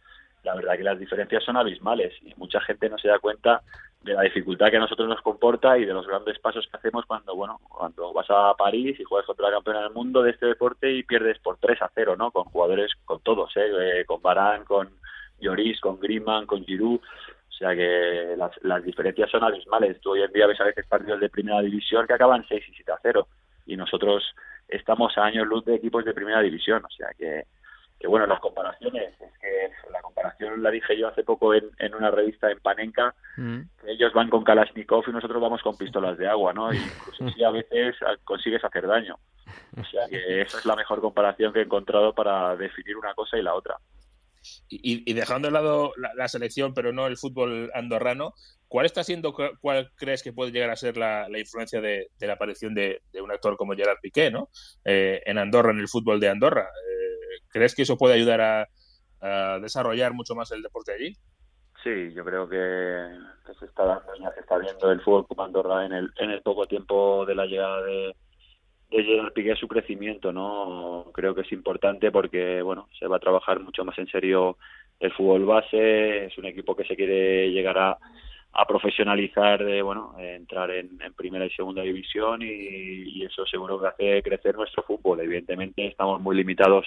La 0.43 0.55
verdad 0.55 0.75
que 0.75 0.83
las 0.83 0.99
diferencias 0.99 1.43
son 1.43 1.57
abismales 1.57 2.13
y 2.21 2.33
mucha 2.35 2.59
gente 2.61 2.89
no 2.89 2.97
se 2.97 3.07
da 3.07 3.19
cuenta 3.19 3.61
de 4.03 4.13
la 4.13 4.23
dificultad 4.23 4.69
que 4.69 4.77
a 4.77 4.81
nosotros 4.81 5.07
nos 5.07 5.21
comporta 5.21 5.77
y 5.77 5.85
de 5.85 5.93
los 5.93 6.05
grandes 6.05 6.37
pasos 6.39 6.67
que 6.67 6.75
hacemos 6.75 7.05
cuando 7.05 7.35
bueno 7.35 7.59
cuando 7.69 8.11
vas 8.11 8.29
a 8.29 8.53
París 8.55 8.99
y 8.99 9.03
juegas 9.05 9.25
contra 9.25 9.47
la 9.47 9.55
campeona 9.55 9.83
del 9.83 9.93
mundo 9.93 10.21
de 10.21 10.31
este 10.31 10.45
deporte 10.45 10.91
y 10.91 11.03
pierdes 11.03 11.39
por 11.39 11.57
3 11.57 11.81
a 11.81 11.91
0 11.95 12.15
no 12.17 12.31
con 12.31 12.43
jugadores 12.43 12.91
con 13.05 13.21
todos 13.21 13.55
¿eh? 13.55 13.71
Eh, 13.79 14.05
con 14.05 14.21
Barán 14.21 14.65
con 14.65 14.89
Lloris 15.39 15.79
con 15.79 15.99
Griezmann 15.99 16.45
con 16.45 16.65
Giroud. 16.65 16.99
O 16.99 17.55
sea 17.55 17.75
que 17.75 18.35
las, 18.35 18.51
las 18.63 18.83
diferencias 18.83 19.29
son 19.29 19.43
abismales. 19.43 20.01
Tú 20.01 20.11
hoy 20.11 20.23
en 20.23 20.33
día 20.33 20.47
ves 20.47 20.59
a 20.59 20.65
veces 20.65 20.85
partidos 20.87 21.21
de 21.21 21.29
primera 21.29 21.61
división 21.61 22.05
que 22.07 22.13
acaban 22.13 22.45
6 22.47 22.63
y 22.67 22.73
7 22.73 22.91
a 22.91 22.99
0 23.01 23.27
y 23.67 23.77
nosotros 23.77 24.23
estamos 24.67 25.17
a 25.17 25.25
años 25.25 25.47
luz 25.47 25.65
de 25.65 25.75
equipos 25.75 26.05
de 26.05 26.13
primera 26.13 26.41
división 26.41 26.83
o 26.83 26.89
sea 26.89 27.07
que 27.17 27.45
que 27.99 28.07
bueno, 28.09 28.27
las 28.27 28.41
comparaciones, 28.41 29.13
es 29.21 29.39
que 29.39 29.71
la 29.89 30.01
comparación 30.01 30.61
la 30.61 30.71
dije 30.71 30.97
yo 30.99 31.07
hace 31.07 31.23
poco 31.23 31.53
en, 31.53 31.63
en 31.79 31.95
una 31.95 32.11
revista 32.11 32.51
en 32.51 32.59
Panenka, 32.59 33.15
Mm. 33.37 33.61
que 33.81 33.91
ellos 33.91 34.11
van 34.13 34.29
con 34.29 34.43
Kalashnikov 34.43 35.05
y 35.07 35.11
nosotros 35.11 35.41
vamos 35.41 35.61
con 35.61 35.77
pistolas 35.77 36.17
de 36.17 36.27
agua, 36.27 36.53
¿no? 36.53 36.71
Y 36.73 36.77
incluso 36.77 37.25
así 37.25 37.43
a 37.43 37.49
veces 37.49 37.95
consigues 38.25 38.63
hacer 38.63 38.85
daño. 38.87 39.17
O 39.79 39.83
sea 39.85 40.07
que 40.09 40.41
esa 40.41 40.57
es 40.59 40.65
la 40.65 40.75
mejor 40.75 40.99
comparación 41.01 41.53
que 41.53 41.59
he 41.59 41.63
encontrado 41.63 42.13
para 42.13 42.55
definir 42.57 42.97
una 42.97 43.13
cosa 43.13 43.37
y 43.37 43.41
la 43.41 43.55
otra. 43.55 43.77
Y, 44.69 45.09
y 45.09 45.13
dejando 45.13 45.47
de 45.47 45.53
lado 45.53 45.93
la, 45.95 46.13
la 46.13 46.27
selección, 46.27 46.73
pero 46.73 46.91
no 46.91 47.07
el 47.07 47.15
fútbol 47.17 47.71
andorrano, 47.73 48.33
¿cuál 48.73 48.87
está 48.87 49.03
siendo, 49.03 49.33
cu- 49.33 49.55
cuál 49.61 49.91
crees 49.95 50.23
que 50.23 50.33
puede 50.33 50.51
llegar 50.51 50.71
a 50.71 50.75
ser 50.75 50.97
la, 50.97 51.29
la 51.29 51.37
influencia 51.37 51.79
de, 51.79 52.07
de 52.17 52.27
la 52.27 52.33
aparición 52.33 52.73
de, 52.73 53.03
un 53.21 53.31
actor 53.31 53.55
como 53.55 53.75
Gerard 53.75 53.99
Piqué, 54.01 54.31
¿no? 54.31 54.49
Eh, 54.83 55.21
en 55.27 55.37
Andorra, 55.37 55.69
en 55.69 55.77
el 55.77 55.87
fútbol 55.87 56.19
de 56.19 56.29
Andorra. 56.29 56.63
Eh, 56.63 57.37
¿Crees 57.49 57.75
que 57.75 57.83
eso 57.83 57.99
puede 57.99 58.15
ayudar 58.15 58.41
a, 59.21 59.59
desarrollar 59.61 60.13
mucho 60.13 60.33
más 60.33 60.51
el 60.51 60.63
deporte 60.63 60.91
allí? 60.91 61.13
Sí, 61.83 62.11
yo 62.15 62.25
creo 62.25 62.49
que, 62.49 62.57
se 63.59 63.65
está 63.65 63.85
dando, 63.85 64.11
viendo 64.59 64.91
el 64.91 65.01
fútbol 65.01 65.27
como 65.27 65.43
Andorra 65.43 65.85
en 65.85 65.93
el, 65.93 66.09
en 66.17 66.31
el 66.31 66.41
poco 66.41 66.65
tiempo 66.65 67.27
de 67.27 67.35
la 67.35 67.45
llegada 67.45 67.83
de, 67.83 68.15
de 68.89 69.03
Gerard 69.03 69.33
Piqué 69.33 69.55
su 69.55 69.67
crecimiento, 69.67 70.33
¿no? 70.33 71.11
Creo 71.13 71.35
que 71.35 71.41
es 71.41 71.51
importante 71.51 72.11
porque, 72.11 72.63
bueno, 72.63 72.89
se 72.97 73.05
va 73.05 73.17
a 73.17 73.19
trabajar 73.19 73.59
mucho 73.59 73.85
más 73.85 73.99
en 73.99 74.07
serio 74.07 74.57
el 74.99 75.13
fútbol 75.13 75.45
base, 75.45 76.25
es 76.25 76.37
un 76.39 76.45
equipo 76.45 76.75
que 76.75 76.85
se 76.85 76.95
quiere 76.95 77.51
llegar 77.51 77.77
a, 77.77 77.99
a 78.53 78.65
profesionalizar, 78.65 79.63
de, 79.63 79.81
bueno, 79.81 80.15
eh, 80.19 80.35
entrar 80.35 80.69
en, 80.71 81.01
en 81.01 81.13
primera 81.13 81.45
y 81.45 81.49
segunda 81.49 81.81
división 81.81 82.41
y, 82.41 82.45
y 82.45 83.25
eso 83.25 83.45
seguro 83.45 83.79
que 83.79 83.87
hace 83.87 84.23
crecer 84.23 84.55
nuestro 84.55 84.83
fútbol. 84.83 85.19
Evidentemente 85.21 85.87
estamos 85.87 86.21
muy 86.21 86.35
limitados 86.35 86.85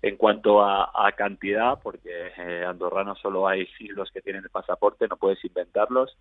en 0.00 0.16
cuanto 0.16 0.62
a, 0.62 0.90
a 0.94 1.12
cantidad, 1.12 1.78
porque 1.80 2.32
eh, 2.36 2.64
andorranos 2.66 3.20
solo 3.20 3.46
hay 3.46 3.68
los 3.94 4.10
que 4.10 4.20
tienen 4.20 4.42
el 4.42 4.50
pasaporte, 4.50 5.06
no 5.06 5.16
puedes 5.16 5.44
inventarlos, 5.44 6.16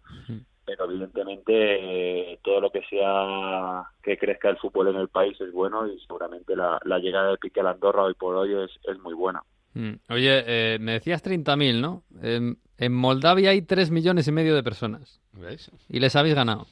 pero 0.66 0.86
evidentemente 0.86 1.54
eh, 2.34 2.40
todo 2.44 2.62
lo 2.62 2.72
que 2.72 2.84
sea 2.84 3.84
que 4.04 4.18
crezca 4.18 4.50
el 4.50 4.58
fútbol 4.58 4.90
en 4.90 4.98
el 4.98 5.10
país 5.10 5.40
es 5.42 5.52
bueno 5.52 5.88
y 5.88 6.00
seguramente 6.02 6.56
la, 6.56 6.80
la 6.86 7.00
llegada 7.00 7.32
de 7.32 7.38
Pique 7.38 7.60
a 7.60 7.64
la 7.64 7.72
Andorra 7.72 8.04
hoy 8.04 8.14
por 8.14 8.36
hoy 8.36 8.54
es, 8.54 8.72
es 8.84 9.00
muy 9.00 9.16
buena. 9.16 9.42
Mm. 9.74 9.94
Oye, 10.10 10.44
eh, 10.46 10.80
me 10.80 10.94
decías 10.94 11.24
30.000, 11.24 11.80
¿no? 11.80 12.04
En, 12.22 12.58
en 12.78 12.94
Moldavia 12.94 13.52
hay 13.52 13.62
3 13.62 13.92
millones 13.92 14.28
y 14.28 14.32
medio 14.32 14.56
de 14.56 14.64
personas. 14.64 15.22
¿Ves? 15.34 15.72
Y 15.88 16.00
les 16.00 16.16
habéis 16.16 16.36
ganado. 16.36 16.68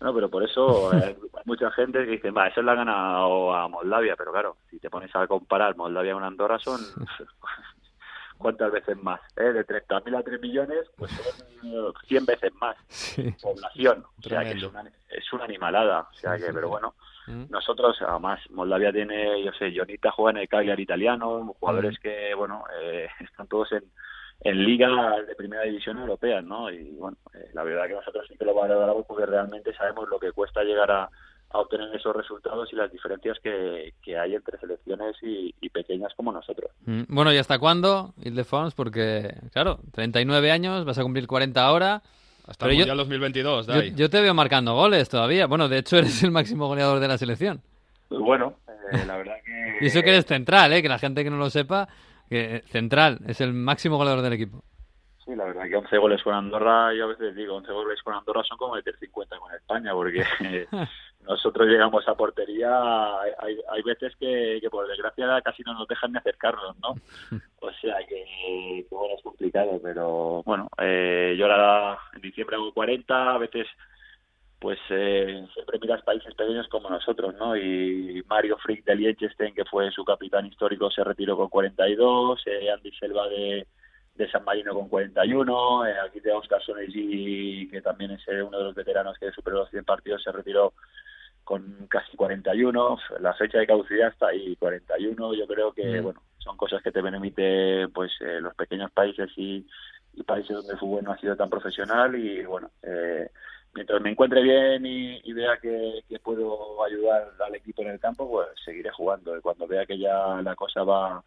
No, 0.00 0.14
pero 0.14 0.28
por 0.28 0.42
eso 0.42 0.92
eh, 0.92 1.02
hay 1.02 1.16
mucha 1.44 1.70
gente 1.70 2.04
que 2.04 2.12
dice, 2.12 2.30
va, 2.30 2.48
eso 2.48 2.62
la 2.62 2.72
ha 2.72 2.76
ganado 2.76 3.54
a 3.54 3.68
Moldavia, 3.68 4.14
pero 4.16 4.32
claro, 4.32 4.56
si 4.70 4.78
te 4.78 4.90
pones 4.90 5.14
a 5.16 5.26
comparar 5.26 5.76
Moldavia 5.76 6.12
con 6.12 6.24
Andorra 6.24 6.58
son 6.58 6.78
cuántas 8.38 8.70
veces 8.70 9.02
más, 9.02 9.20
¿eh? 9.36 9.52
de 9.52 9.66
30.000 9.66 10.18
a 10.18 10.22
3 10.22 10.40
millones, 10.40 10.90
pues 10.96 11.10
son 11.12 11.72
eh, 11.72 11.92
100 12.06 12.26
veces 12.26 12.52
más 12.60 12.76
población, 13.40 14.04
o 14.18 14.28
sea 14.28 14.42
que 14.42 14.50
es 14.50 14.62
una, 14.62 14.82
es 15.08 15.32
una 15.32 15.44
animalada, 15.44 16.08
o 16.10 16.14
sea 16.14 16.36
que, 16.36 16.52
pero 16.52 16.68
bueno, 16.68 16.94
Mm. 17.26 17.44
nosotros 17.48 17.96
además 18.06 18.40
Moldavia 18.50 18.92
tiene, 18.92 19.42
yo 19.42 19.52
sé, 19.52 19.72
Jonita 19.74 20.10
juega 20.10 20.32
en 20.38 20.42
el 20.42 20.48
Cagliari 20.48 20.82
italiano, 20.82 21.54
jugadores 21.58 21.98
que, 21.98 22.34
bueno, 22.34 22.64
eh, 22.80 23.08
están 23.20 23.46
todos 23.48 23.72
en, 23.72 23.84
en 24.40 24.64
ligas 24.64 25.26
de 25.26 25.34
primera 25.34 25.62
división 25.62 25.98
europea, 25.98 26.42
¿no? 26.42 26.70
Y 26.70 26.90
bueno, 26.96 27.16
eh, 27.34 27.50
la 27.54 27.62
verdad 27.62 27.86
que 27.86 27.94
nosotros 27.94 28.26
sí 28.28 28.36
que 28.36 28.44
lo 28.44 28.54
valoramos 28.54 29.06
porque 29.06 29.26
realmente 29.26 29.74
sabemos 29.74 30.08
lo 30.08 30.18
que 30.18 30.32
cuesta 30.32 30.62
llegar 30.62 30.90
a, 30.90 31.10
a 31.54 31.60
obtener 31.60 31.94
esos 31.94 32.14
resultados 32.14 32.72
y 32.72 32.76
las 32.76 32.90
diferencias 32.90 33.38
que, 33.40 33.94
que 34.02 34.18
hay 34.18 34.34
entre 34.34 34.58
selecciones 34.58 35.16
y, 35.22 35.54
y 35.60 35.68
pequeñas 35.70 36.12
como 36.16 36.32
nosotros. 36.32 36.70
Mm. 36.84 37.02
Bueno, 37.08 37.32
¿y 37.32 37.38
hasta 37.38 37.60
cuándo, 37.60 38.12
Ildefons? 38.22 38.74
Porque, 38.74 39.34
claro, 39.52 39.78
39 39.92 40.50
años, 40.50 40.84
vas 40.84 40.98
a 40.98 41.02
cumplir 41.02 41.28
40 41.28 41.64
ahora. 41.64 42.02
Hasta 42.46 42.66
Pero 42.66 42.72
el 42.72 42.76
yo- 42.78 42.82
Mundial 42.82 42.96
2022, 42.98 43.66
Yo, 43.66 43.72
Dai. 43.72 43.94
yo 43.94 44.10
te 44.10 44.20
veo 44.20 44.34
marcando 44.34 44.74
goles 44.74 45.08
todavía. 45.08 45.46
Bueno, 45.46 45.68
de 45.68 45.78
hecho, 45.78 45.96
eres 45.98 46.22
el 46.22 46.30
máximo 46.30 46.66
goleador 46.66 47.00
de 47.00 47.08
la 47.08 47.18
selección. 47.18 47.62
Pues 48.08 48.20
bueno, 48.20 48.56
eh, 48.92 49.04
la 49.06 49.16
verdad 49.16 49.36
que... 49.44 49.78
Y 49.84 49.86
eso 49.86 50.02
que 50.02 50.10
eres 50.10 50.26
central, 50.26 50.72
¿eh? 50.72 50.82
Que 50.82 50.88
la 50.88 50.98
gente 50.98 51.24
que 51.24 51.30
no 51.30 51.36
lo 51.38 51.48
sepa, 51.50 51.88
que 52.28 52.62
central 52.66 53.18
es 53.26 53.40
el 53.40 53.52
máximo 53.54 53.96
goleador 53.96 54.22
del 54.22 54.34
equipo. 54.34 54.62
Sí, 55.24 55.34
la 55.34 55.44
verdad 55.44 55.64
que 55.66 55.76
11 55.76 55.96
goles 55.96 56.22
con 56.22 56.34
Andorra, 56.34 56.92
yo 56.94 57.04
a 57.04 57.08
veces 57.08 57.34
digo, 57.34 57.54
11 57.56 57.72
goles 57.72 57.98
con 58.02 58.12
Andorra 58.14 58.42
son 58.46 58.58
como 58.58 58.74
meter 58.74 58.94
50 58.98 59.38
con 59.38 59.54
España, 59.54 59.92
porque 59.94 60.22
nosotros 61.24 61.66
llegamos 61.68 62.06
a 62.06 62.14
portería, 62.14 63.20
hay, 63.20 63.58
hay 63.70 63.82
veces 63.82 64.14
que, 64.16 64.58
que 64.60 64.70
por 64.70 64.86
desgracia 64.86 65.40
casi 65.42 65.62
no 65.62 65.74
nos 65.74 65.88
dejan 65.88 66.12
ni 66.12 66.18
acercarnos, 66.18 66.76
¿no? 66.80 66.94
O 67.60 67.72
sea 67.80 67.96
que, 68.06 68.86
bueno, 68.90 69.14
es 69.16 69.22
complicado, 69.22 69.80
pero 69.82 70.42
bueno, 70.44 70.68
eh, 70.78 71.34
yo 71.38 71.46
ahora 71.46 71.98
en 72.14 72.20
diciembre 72.20 72.56
hago 72.56 72.74
40, 72.74 73.34
a 73.34 73.38
veces 73.38 73.66
pues 74.58 74.78
eh, 74.90 75.46
siempre 75.52 75.78
miras 75.78 76.02
países 76.02 76.34
pequeños 76.34 76.68
como 76.68 76.90
nosotros, 76.90 77.34
¿no? 77.36 77.56
Y 77.56 78.22
Mario 78.28 78.56
Frick 78.58 78.84
de 78.84 78.96
Liechtenstein, 78.96 79.54
que 79.54 79.64
fue 79.64 79.90
su 79.90 80.04
capitán 80.04 80.46
histórico, 80.46 80.90
se 80.90 81.04
retiró 81.04 81.36
con 81.36 81.48
42, 81.48 82.42
eh, 82.46 82.70
Andy 82.70 82.92
Selva 82.92 83.28
de, 83.28 83.66
de 84.14 84.30
San 84.30 84.44
Marino 84.44 84.74
con 84.74 84.88
41, 84.88 85.86
eh, 85.86 85.94
aquí 86.06 86.20
tenemos 86.20 86.44
Oscar 86.44 86.62
Sonegi, 86.62 87.68
que 87.68 87.82
también 87.82 88.12
es 88.12 88.26
eh, 88.28 88.42
uno 88.42 88.58
de 88.58 88.64
los 88.64 88.74
veteranos 88.74 89.18
que 89.18 89.30
superó 89.32 89.58
los 89.58 89.70
100 89.70 89.84
partidos, 89.84 90.22
se 90.22 90.32
retiró 90.32 90.72
con 91.44 91.86
casi 91.88 92.16
41, 92.16 92.98
la 93.20 93.34
fecha 93.34 93.58
de 93.58 93.66
caducidad 93.66 94.08
está 94.08 94.28
ahí, 94.28 94.56
41, 94.56 95.34
yo 95.34 95.46
creo 95.46 95.72
que, 95.72 96.00
Mm. 96.00 96.04
bueno, 96.04 96.22
son 96.38 96.56
cosas 96.56 96.82
que 96.82 96.90
te 96.92 97.02
permite, 97.02 97.88
pues, 97.88 98.12
eh, 98.20 98.40
los 98.40 98.54
pequeños 98.54 98.90
países 98.90 99.30
y, 99.36 99.66
y 100.14 100.22
países 100.22 100.56
donde 100.56 100.72
el 100.72 100.78
fútbol 100.78 101.04
no 101.04 101.12
ha 101.12 101.18
sido 101.18 101.36
tan 101.36 101.50
profesional 101.50 102.14
y, 102.16 102.44
bueno, 102.44 102.70
eh, 102.82 103.28
mientras 103.74 104.00
me 104.00 104.10
encuentre 104.10 104.42
bien 104.42 104.84
y, 104.86 105.20
y 105.24 105.32
vea 105.32 105.56
que, 105.60 106.02
que 106.08 106.18
puedo 106.20 106.82
ayudar 106.84 107.32
al 107.44 107.54
equipo 107.54 107.82
en 107.82 107.88
el 107.88 108.00
campo, 108.00 108.28
pues 108.30 108.48
seguiré 108.64 108.90
jugando. 108.90 109.36
Y 109.36 109.40
cuando 109.40 109.66
vea 109.66 109.84
que 109.86 109.98
ya 109.98 110.40
la 110.42 110.54
cosa 110.54 110.84
va, 110.84 111.22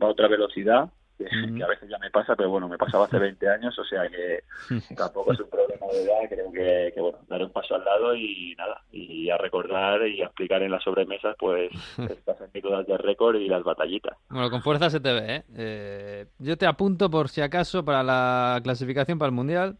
va 0.00 0.06
a 0.06 0.10
otra 0.10 0.28
velocidad, 0.28 0.88
que, 1.18 1.54
que 1.54 1.64
a 1.64 1.66
veces 1.66 1.88
ya 1.88 1.98
me 1.98 2.10
pasa, 2.10 2.36
pero 2.36 2.50
bueno, 2.50 2.68
me 2.68 2.78
pasaba 2.78 3.04
hace 3.06 3.18
20 3.18 3.48
años, 3.48 3.78
o 3.78 3.84
sea 3.84 4.08
que 4.08 4.44
tampoco 4.96 5.32
es 5.32 5.40
un 5.40 5.50
problema 5.50 5.86
de 5.92 6.04
edad, 6.04 6.28
creo 6.28 6.52
que, 6.52 6.92
que, 6.94 7.00
bueno, 7.00 7.18
dar 7.28 7.42
un 7.42 7.50
paso 7.50 7.74
al 7.74 7.84
lado 7.84 8.14
y 8.14 8.54
nada, 8.56 8.82
y 8.92 9.28
a 9.28 9.36
recordar 9.36 10.06
y 10.06 10.22
a 10.22 10.26
explicar 10.26 10.62
en 10.62 10.70
las 10.70 10.82
sobremesas, 10.82 11.36
pues, 11.38 11.70
estas 11.98 12.40
anécdotas 12.40 12.86
de 12.86 12.96
récord 12.98 13.36
y 13.36 13.48
las 13.48 13.64
batallitas. 13.64 14.16
Bueno, 14.30 14.50
con 14.50 14.62
fuerza 14.62 14.88
se 14.90 15.00
te 15.00 15.12
ve, 15.12 15.36
¿eh? 15.36 15.42
Eh, 15.56 16.26
Yo 16.38 16.56
te 16.56 16.66
apunto 16.66 17.10
por 17.10 17.28
si 17.28 17.40
acaso 17.40 17.84
para 17.84 18.02
la 18.02 18.60
clasificación 18.62 19.18
para 19.18 19.28
el 19.28 19.34
Mundial, 19.34 19.76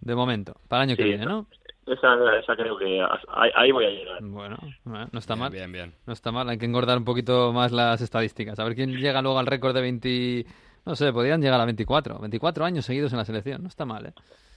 de 0.00 0.14
momento, 0.14 0.54
para 0.68 0.84
el 0.84 0.90
año 0.90 0.96
que 0.96 1.04
viene, 1.04 1.26
¿no? 1.26 1.46
Esa, 1.86 2.14
esa 2.38 2.56
creo 2.56 2.76
que 2.76 3.00
ahí, 3.28 3.50
ahí 3.54 3.72
voy 3.72 3.86
a 3.86 3.90
llegar. 3.90 4.18
Bueno, 4.22 4.56
bueno, 4.84 5.08
no 5.12 5.18
está 5.18 5.34
Bien, 5.34 5.40
mal. 5.40 5.52
bien, 5.52 5.72
bien. 5.72 5.94
No 6.06 6.12
está 6.12 6.30
mal, 6.30 6.48
hay 6.48 6.58
que 6.58 6.66
engordar 6.66 6.98
un 6.98 7.04
poquito 7.04 7.52
más 7.52 7.72
las 7.72 8.00
estadísticas. 8.00 8.58
A 8.58 8.64
ver 8.64 8.74
quién 8.74 8.92
llega 8.96 9.22
luego 9.22 9.38
al 9.38 9.46
récord 9.46 9.74
de 9.74 9.80
20... 9.80 10.46
No 10.86 10.96
sé, 10.96 11.12
podrían 11.12 11.42
llegar 11.42 11.60
a 11.60 11.64
24. 11.64 12.18
24 12.20 12.64
años 12.64 12.84
seguidos 12.84 13.12
en 13.12 13.18
la 13.18 13.24
selección. 13.24 13.62
No 13.62 13.68
está 13.68 13.84
mal, 13.84 14.06
¿eh? 14.06 14.12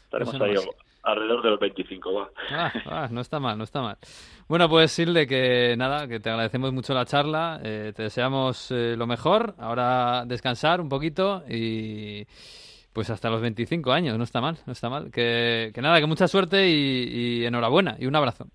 Estaremos 0.06 0.40
no 0.40 0.46
ahí 0.46 0.56
alrededor 1.04 1.44
de 1.44 1.50
los 1.52 1.60
25, 1.60 2.14
va. 2.14 2.30
Ah, 2.50 2.72
ah, 2.86 3.08
no 3.12 3.22
está 3.22 3.40
mal, 3.40 3.58
no 3.58 3.66
está 3.66 3.82
mal. 3.82 3.98
Bueno, 4.48 4.70
pues 4.70 4.92
Silde, 4.92 5.28
que 5.28 5.76
nada, 5.78 6.08
que 6.08 6.20
te 6.20 6.30
agradecemos 6.30 6.72
mucho 6.74 6.94
la 6.94 7.06
charla, 7.06 7.60
eh, 7.64 7.92
te 7.96 8.04
deseamos 8.04 8.72
eh, 8.72 8.96
lo 8.98 9.06
mejor, 9.06 9.54
ahora 9.60 10.24
descansar 10.26 10.80
un 10.80 10.90
poquito 10.90 11.44
y 11.50 12.26
pues 12.94 13.10
hasta 13.10 13.30
los 13.30 13.42
25 13.42 13.92
años, 13.92 14.18
no 14.18 14.24
está 14.24 14.40
mal, 14.40 14.58
no 14.66 14.74
está 14.74 14.90
mal. 14.90 15.12
Que, 15.12 15.72
que 15.74 15.82
nada, 15.82 16.00
que 16.00 16.06
mucha 16.06 16.28
suerte 16.28 16.70
y, 16.70 17.42
y 17.42 17.46
enhorabuena 17.46 17.96
y 18.00 18.06
un 18.06 18.16
abrazo. 18.16 18.48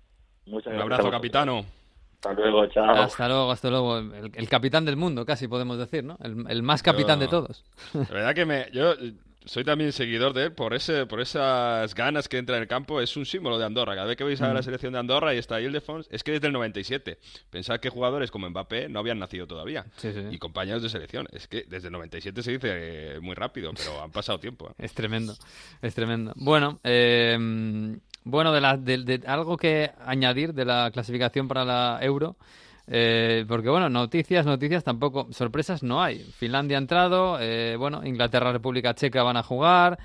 Muchas 0.45 0.67
Un 0.67 0.73
gracias 0.73 0.81
abrazo, 0.81 1.01
a 1.01 1.03
vosotros. 1.03 1.11
capitano. 1.21 1.65
Hasta 2.15 2.33
luego, 2.33 2.65
chao. 2.67 2.91
Hasta 2.95 3.27
luego, 3.27 3.51
hasta 3.51 3.69
luego. 3.69 3.97
El, 3.99 4.31
el 4.33 4.49
capitán 4.49 4.83
del 4.85 4.97
mundo, 4.97 5.25
casi 5.25 5.47
podemos 5.47 5.77
decir, 5.77 6.03
¿no? 6.03 6.17
El, 6.21 6.45
el 6.49 6.63
más 6.63 6.81
capitán 6.83 7.19
Yo- 7.19 7.25
de 7.25 7.27
todos. 7.29 7.63
La 7.93 8.03
verdad 8.09 8.33
que 8.35 8.45
me, 8.45 8.65
yo 8.73 8.93
soy 9.49 9.63
también 9.63 9.91
seguidor 9.91 10.33
de 10.33 10.43
él 10.43 10.51
por 10.51 10.75
ese, 10.75 11.07
por 11.07 11.19
esas 11.19 11.95
ganas 11.95 12.29
que 12.29 12.37
entra 12.37 12.57
en 12.57 12.61
el 12.61 12.67
campo. 12.67 13.01
Es 13.01 13.17
un 13.17 13.25
símbolo 13.25 13.57
de 13.57 13.65
Andorra. 13.65 13.95
Cada 13.95 14.05
vez 14.05 14.15
que 14.15 14.23
veis 14.23 14.39
a 14.43 14.53
la 14.53 14.61
selección 14.61 14.93
de 14.93 14.99
Andorra 14.99 15.33
y 15.33 15.39
está 15.39 15.59
Ildefons, 15.59 16.07
es 16.11 16.23
que 16.23 16.33
desde 16.33 16.47
el 16.47 16.53
97. 16.53 17.17
Pensad 17.49 17.79
que 17.79 17.89
jugadores 17.89 18.29
como 18.29 18.47
Mbappé 18.47 18.89
no 18.89 18.99
habían 18.99 19.17
nacido 19.17 19.47
todavía. 19.47 19.87
Sí, 19.97 20.13
sí. 20.13 20.21
Y 20.29 20.37
compañeros 20.37 20.83
de 20.83 20.89
selección. 20.89 21.25
Es 21.31 21.47
que 21.47 21.65
desde 21.67 21.87
el 21.87 21.93
97 21.93 22.43
se 22.43 22.51
dice 22.51 22.67
eh, 22.69 23.19
muy 23.21 23.33
rápido, 23.33 23.71
pero 23.75 24.03
han 24.03 24.11
pasado 24.11 24.39
tiempo. 24.39 24.69
¿eh? 24.69 24.85
Es 24.85 24.93
tremendo, 24.93 25.35
es 25.81 25.95
tremendo. 25.95 26.31
Bueno, 26.35 26.79
eh, 26.83 27.35
bueno, 28.23 28.53
de, 28.53 28.61
la, 28.61 28.77
de, 28.77 28.99
de 28.99 29.21
algo 29.25 29.57
que 29.57 29.89
añadir 30.05 30.53
de 30.53 30.65
la 30.65 30.91
clasificación 30.91 31.47
para 31.47 31.65
la 31.65 31.97
Euro, 32.03 32.35
eh, 32.91 33.45
porque 33.47 33.69
bueno, 33.69 33.87
noticias, 33.89 34.45
noticias 34.45 34.83
tampoco, 34.83 35.27
sorpresas 35.31 35.83
no 35.83 36.01
hay. 36.01 36.19
Finlandia 36.35 36.77
ha 36.77 36.81
entrado, 36.81 37.37
eh, 37.39 37.75
bueno, 37.77 38.03
Inglaterra, 38.03 38.51
República 38.51 38.95
Checa 38.95 39.21
van 39.23 39.37
a 39.37 39.43
jugar. 39.43 39.99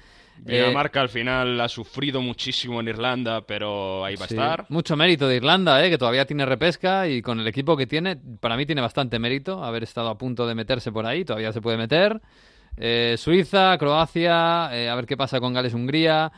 eh, 0.46 0.56
Dinamarca 0.58 1.00
al 1.00 1.08
final 1.08 1.60
ha 1.60 1.68
sufrido 1.68 2.20
muchísimo 2.20 2.80
en 2.80 2.88
Irlanda, 2.88 3.40
pero 3.46 4.04
ahí 4.04 4.16
va 4.16 4.28
sí, 4.28 4.34
a 4.36 4.36
estar. 4.36 4.66
Mucho 4.68 4.96
mérito 4.96 5.26
de 5.28 5.36
Irlanda, 5.36 5.82
eh, 5.84 5.88
que 5.90 5.96
todavía 5.98 6.26
tiene 6.26 6.44
repesca 6.44 7.08
y 7.08 7.22
con 7.22 7.40
el 7.40 7.46
equipo 7.46 7.76
que 7.76 7.86
tiene, 7.86 8.16
para 8.40 8.56
mí 8.56 8.66
tiene 8.66 8.82
bastante 8.82 9.18
mérito 9.18 9.64
haber 9.64 9.82
estado 9.84 10.08
a 10.10 10.18
punto 10.18 10.46
de 10.46 10.54
meterse 10.54 10.92
por 10.92 11.06
ahí, 11.06 11.24
todavía 11.24 11.52
se 11.52 11.60
puede 11.62 11.78
meter. 11.78 12.20
Eh, 12.76 13.14
Suiza, 13.16 13.78
Croacia, 13.78 14.68
eh, 14.72 14.88
a 14.90 14.94
ver 14.96 15.06
qué 15.06 15.16
pasa 15.16 15.40
con 15.40 15.54
Gales-Hungría. 15.54 16.32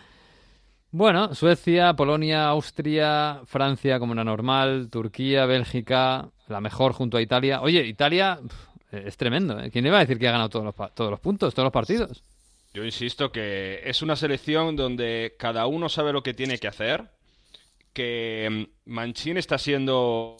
Bueno, 0.90 1.34
Suecia, 1.34 1.94
Polonia, 1.94 2.48
Austria, 2.48 3.40
Francia 3.46 3.98
como 3.98 4.12
una 4.12 4.24
normal, 4.24 4.88
Turquía, 4.90 5.44
Bélgica, 5.46 6.30
la 6.48 6.60
mejor 6.60 6.92
junto 6.92 7.16
a 7.16 7.22
Italia. 7.22 7.60
Oye, 7.60 7.86
Italia 7.86 8.38
es 8.90 9.16
tremendo. 9.16 9.60
¿eh? 9.60 9.70
¿Quién 9.70 9.86
iba 9.86 9.96
a 9.96 10.00
decir 10.00 10.18
que 10.18 10.28
ha 10.28 10.32
ganado 10.32 10.48
todos 10.48 10.64
los, 10.64 10.94
todos 10.94 11.10
los 11.10 11.20
puntos, 11.20 11.54
todos 11.54 11.66
los 11.66 11.72
partidos? 11.72 12.22
Yo 12.72 12.84
insisto 12.84 13.32
que 13.32 13.80
es 13.84 14.02
una 14.02 14.16
selección 14.16 14.76
donde 14.76 15.34
cada 15.38 15.66
uno 15.66 15.88
sabe 15.88 16.12
lo 16.12 16.22
que 16.22 16.34
tiene 16.34 16.58
que 16.58 16.68
hacer, 16.68 17.04
que 17.92 18.48
mm, 18.50 18.90
Mancini 18.90 19.38
está 19.38 19.56
siendo 19.58 20.36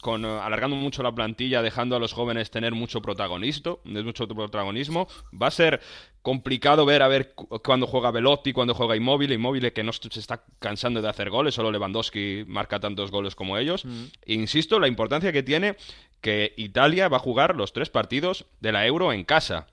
con 0.00 0.24
eh, 0.24 0.28
alargando 0.28 0.76
mucho 0.76 1.02
la 1.02 1.12
plantilla, 1.12 1.62
dejando 1.62 1.96
a 1.96 1.98
los 1.98 2.12
jóvenes 2.12 2.50
tener 2.50 2.72
mucho 2.72 3.00
protagonismo, 3.02 3.80
mucho 3.84 4.26
protagonismo. 4.28 5.08
Va 5.40 5.48
a 5.48 5.50
ser 5.50 5.80
complicado 6.22 6.84
ver 6.84 7.02
a 7.02 7.08
ver 7.08 7.34
cu- 7.34 7.48
cuando 7.62 7.86
juega 7.86 8.10
Velotti, 8.10 8.52
cuando 8.52 8.74
juega 8.74 8.96
Immobile, 8.96 9.34
Immobile 9.34 9.72
que 9.72 9.82
no 9.82 9.92
se 9.92 10.20
está 10.20 10.44
cansando 10.58 11.00
de 11.02 11.08
hacer 11.08 11.30
goles, 11.30 11.54
solo 11.54 11.70
Lewandowski 11.70 12.44
marca 12.46 12.80
tantos 12.80 13.10
goles 13.10 13.34
como 13.34 13.56
ellos. 13.58 13.84
Insisto, 14.26 14.78
la 14.78 14.88
importancia 14.88 15.32
que 15.32 15.42
tiene 15.42 15.76
que 16.20 16.52
Italia 16.56 17.08
va 17.08 17.18
a 17.18 17.20
jugar 17.20 17.54
los 17.54 17.72
tres 17.72 17.90
partidos 17.90 18.46
de 18.60 18.72
la 18.72 18.86
Euro 18.86 19.12
en 19.12 19.24
casa. 19.24 19.66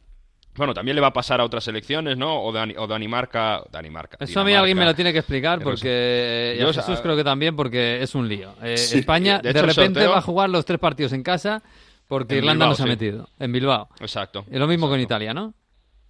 Bueno, 0.58 0.74
también 0.74 0.96
le 0.96 1.02
va 1.02 1.08
a 1.08 1.14
pasar 1.14 1.42
a 1.42 1.44
otras 1.46 1.64
selecciones, 1.64 2.18
¿no? 2.18 2.42
O, 2.42 2.54
Dani- 2.54 2.76
o 2.78 2.88
Danimarca. 2.88 3.62
Danimarca. 3.72 4.18
Eso 4.20 4.40
a 4.40 4.44
mí 4.44 4.54
alguien 4.54 4.78
me 4.78 4.86
lo 4.86 4.96
tiene 4.96 5.12
que 5.12 5.20
explicar 5.20 5.60
porque 5.62 5.88
eh, 5.90 6.56
y 6.58 6.62
a 6.62 6.66
Yo, 6.68 6.74
Jesús 6.74 6.96
ah, 6.98 7.02
creo 7.04 7.16
que 7.16 7.24
también 7.24 7.56
porque 7.56 8.02
es 8.02 8.16
un 8.16 8.28
lío. 8.28 8.54
Eh, 8.64 8.78
Sí, 8.78 9.00
España 9.00 9.40
de 9.40 9.52
de, 9.54 9.60
hecho, 9.60 9.66
repente 9.68 10.00
sorteo- 10.02 10.12
va 10.12 10.18
a 10.20 10.22
jugar 10.22 10.50
los 10.50 10.64
tres 10.66 10.80
partidos 10.80 11.14
en 11.14 11.24
casa, 11.24 11.62
Porque 12.08 12.36
En 12.36 12.40
Irlanda 12.44 12.66
Bilbao, 12.66 12.70
no 12.70 12.76
se 12.76 12.84
ha 12.84 12.86
metido, 12.86 13.30
en 13.40 13.52
Bilbao. 13.52 13.90
Exacto. 14.00 14.46
Y 14.52 14.58
lo 14.60 14.68
mismo 14.68 14.88
con 14.88 15.00
exacto. 15.00 15.14
Italia, 15.16 15.34
¿no? 15.34 15.54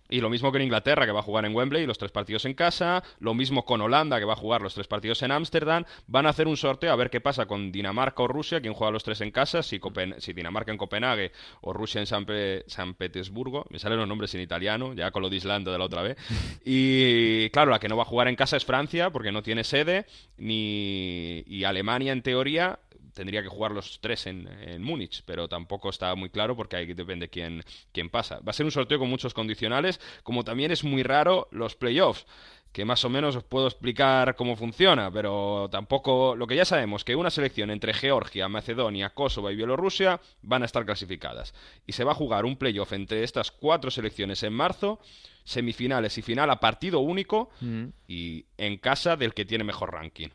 Y 0.10 0.22
lo 0.22 0.30
mismo 0.30 0.52
que 0.52 0.58
en 0.60 0.64
Inglaterra, 0.66 1.06
que 1.06 1.12
va 1.12 1.20
a 1.22 1.24
jugar 1.24 1.46
en 1.46 1.56
Wembley, 1.56 1.86
los 1.86 1.98
tres 1.98 2.12
partidos 2.12 2.46
en 2.46 2.54
casa. 2.54 3.04
Lo 3.20 3.34
mismo 3.34 3.66
con 3.66 3.82
Holanda, 3.82 4.20
que 4.20 4.26
va 4.26 4.34
a 4.34 4.38
jugar 4.38 4.62
los 4.62 4.74
tres 4.76 4.88
partidos 4.88 5.22
en 5.24 5.32
Ámsterdam. 5.32 5.84
Van 6.08 6.26
a 6.26 6.30
hacer 6.30 6.48
un 6.48 6.58
sorteo 6.58 6.92
a 6.92 6.96
ver 6.96 7.10
qué 7.10 7.22
pasa 7.22 7.46
con 7.48 7.72
Dinamarca 7.72 8.22
o 8.24 8.28
Rusia, 8.28 8.62
quién 8.62 8.74
juega 8.74 8.92
los 8.92 9.04
tres 9.04 9.22
en 9.22 9.32
casa, 9.32 9.64
si, 9.64 9.80
Copen- 9.80 10.20
si 10.20 10.34
Dinamarca 10.34 10.72
en 10.72 10.78
Copenhague 10.78 11.32
o 11.62 11.74
Rusia 11.74 12.02
en 12.02 12.08
San, 12.08 12.26
Pe- 12.26 12.64
San 12.68 12.94
Petersburgo. 12.94 13.66
Me 13.70 13.80
salen 13.80 13.98
los 13.98 14.08
nombres 14.08 14.34
en 14.36 14.42
italiano, 14.42 14.94
ya 14.94 15.12
con 15.12 15.22
lo 15.24 15.30
de 15.30 15.38
Islanda 15.38 15.72
de 15.72 15.78
la 15.80 15.86
otra 15.86 16.02
vez. 16.04 16.18
Y 16.64 17.50
claro, 17.52 17.72
la 17.72 17.80
que 17.80 17.88
no 17.88 17.96
va 17.98 18.04
a 18.04 18.08
jugar 18.08 18.28
en 18.28 18.36
casa 18.36 18.58
es 18.58 18.66
Francia, 18.66 19.10
porque 19.12 19.32
no 19.32 19.44
tiene 19.44 19.64
sede, 19.64 20.06
ni... 20.38 21.44
y 21.48 21.64
Alemania, 21.64 22.12
en 22.12 22.22
teoría, 22.22 22.80
tendría 23.16 23.42
que 23.42 23.48
jugar 23.48 23.72
los 23.72 24.00
tres 24.00 24.28
en, 24.28 24.48
en 24.48 24.84
Múnich, 24.84 25.24
pero 25.26 25.48
tampoco 25.48 25.90
está 25.90 26.14
muy 26.14 26.30
claro 26.30 26.56
porque 26.56 26.76
ahí 26.76 26.94
depende 26.94 27.30
quién, 27.30 27.64
quién 27.92 28.12
pasa. 28.12 28.40
Va 28.42 28.52
a 28.52 28.54
ser 28.54 28.66
un 28.68 28.72
sorteo 28.72 29.00
con 29.00 29.10
muchos 29.10 29.34
condicionales, 29.34 30.00
como 30.22 30.44
también 30.44 30.70
es 30.70 30.84
muy 30.84 31.02
raro 31.02 31.48
los 31.52 31.76
playoffs 31.76 32.28
que 32.72 32.84
más 32.84 33.06
o 33.06 33.10
menos 33.10 33.38
os 33.38 33.44
puedo 33.46 33.68
explicar 33.68 34.36
cómo 34.36 34.58
funciona, 34.58 35.10
pero 35.10 35.70
tampoco 35.72 36.36
lo 36.36 36.46
que 36.46 36.58
ya 36.58 36.66
sabemos, 36.66 37.06
que 37.06 37.16
una 37.16 37.30
selección 37.30 37.72
entre 37.72 37.94
Georgia, 37.94 38.50
Macedonia, 38.50 39.12
Kosovo 39.12 39.50
y 39.50 39.56
Bielorrusia 39.56 40.20
van 40.42 40.62
a 40.62 40.66
estar 40.66 40.86
clasificadas. 40.86 41.54
Y 41.88 41.94
se 41.94 42.04
va 42.04 42.12
a 42.12 42.16
jugar 42.16 42.44
un 42.44 42.58
playoff 42.58 42.92
entre 42.92 43.24
estas 43.24 43.50
cuatro 43.50 43.90
selecciones 43.92 44.44
en 44.44 44.52
marzo, 44.52 45.00
semifinales 45.46 46.18
y 46.18 46.22
final 46.22 46.50
a 46.50 46.60
partido 46.60 47.00
único 47.00 47.50
Mm. 47.62 47.86
y 48.10 48.46
en 48.58 48.76
casa 48.78 49.16
del 49.16 49.34
que 49.34 49.46
tiene 49.46 49.64
mejor 49.64 49.94
ranking. 49.94 50.28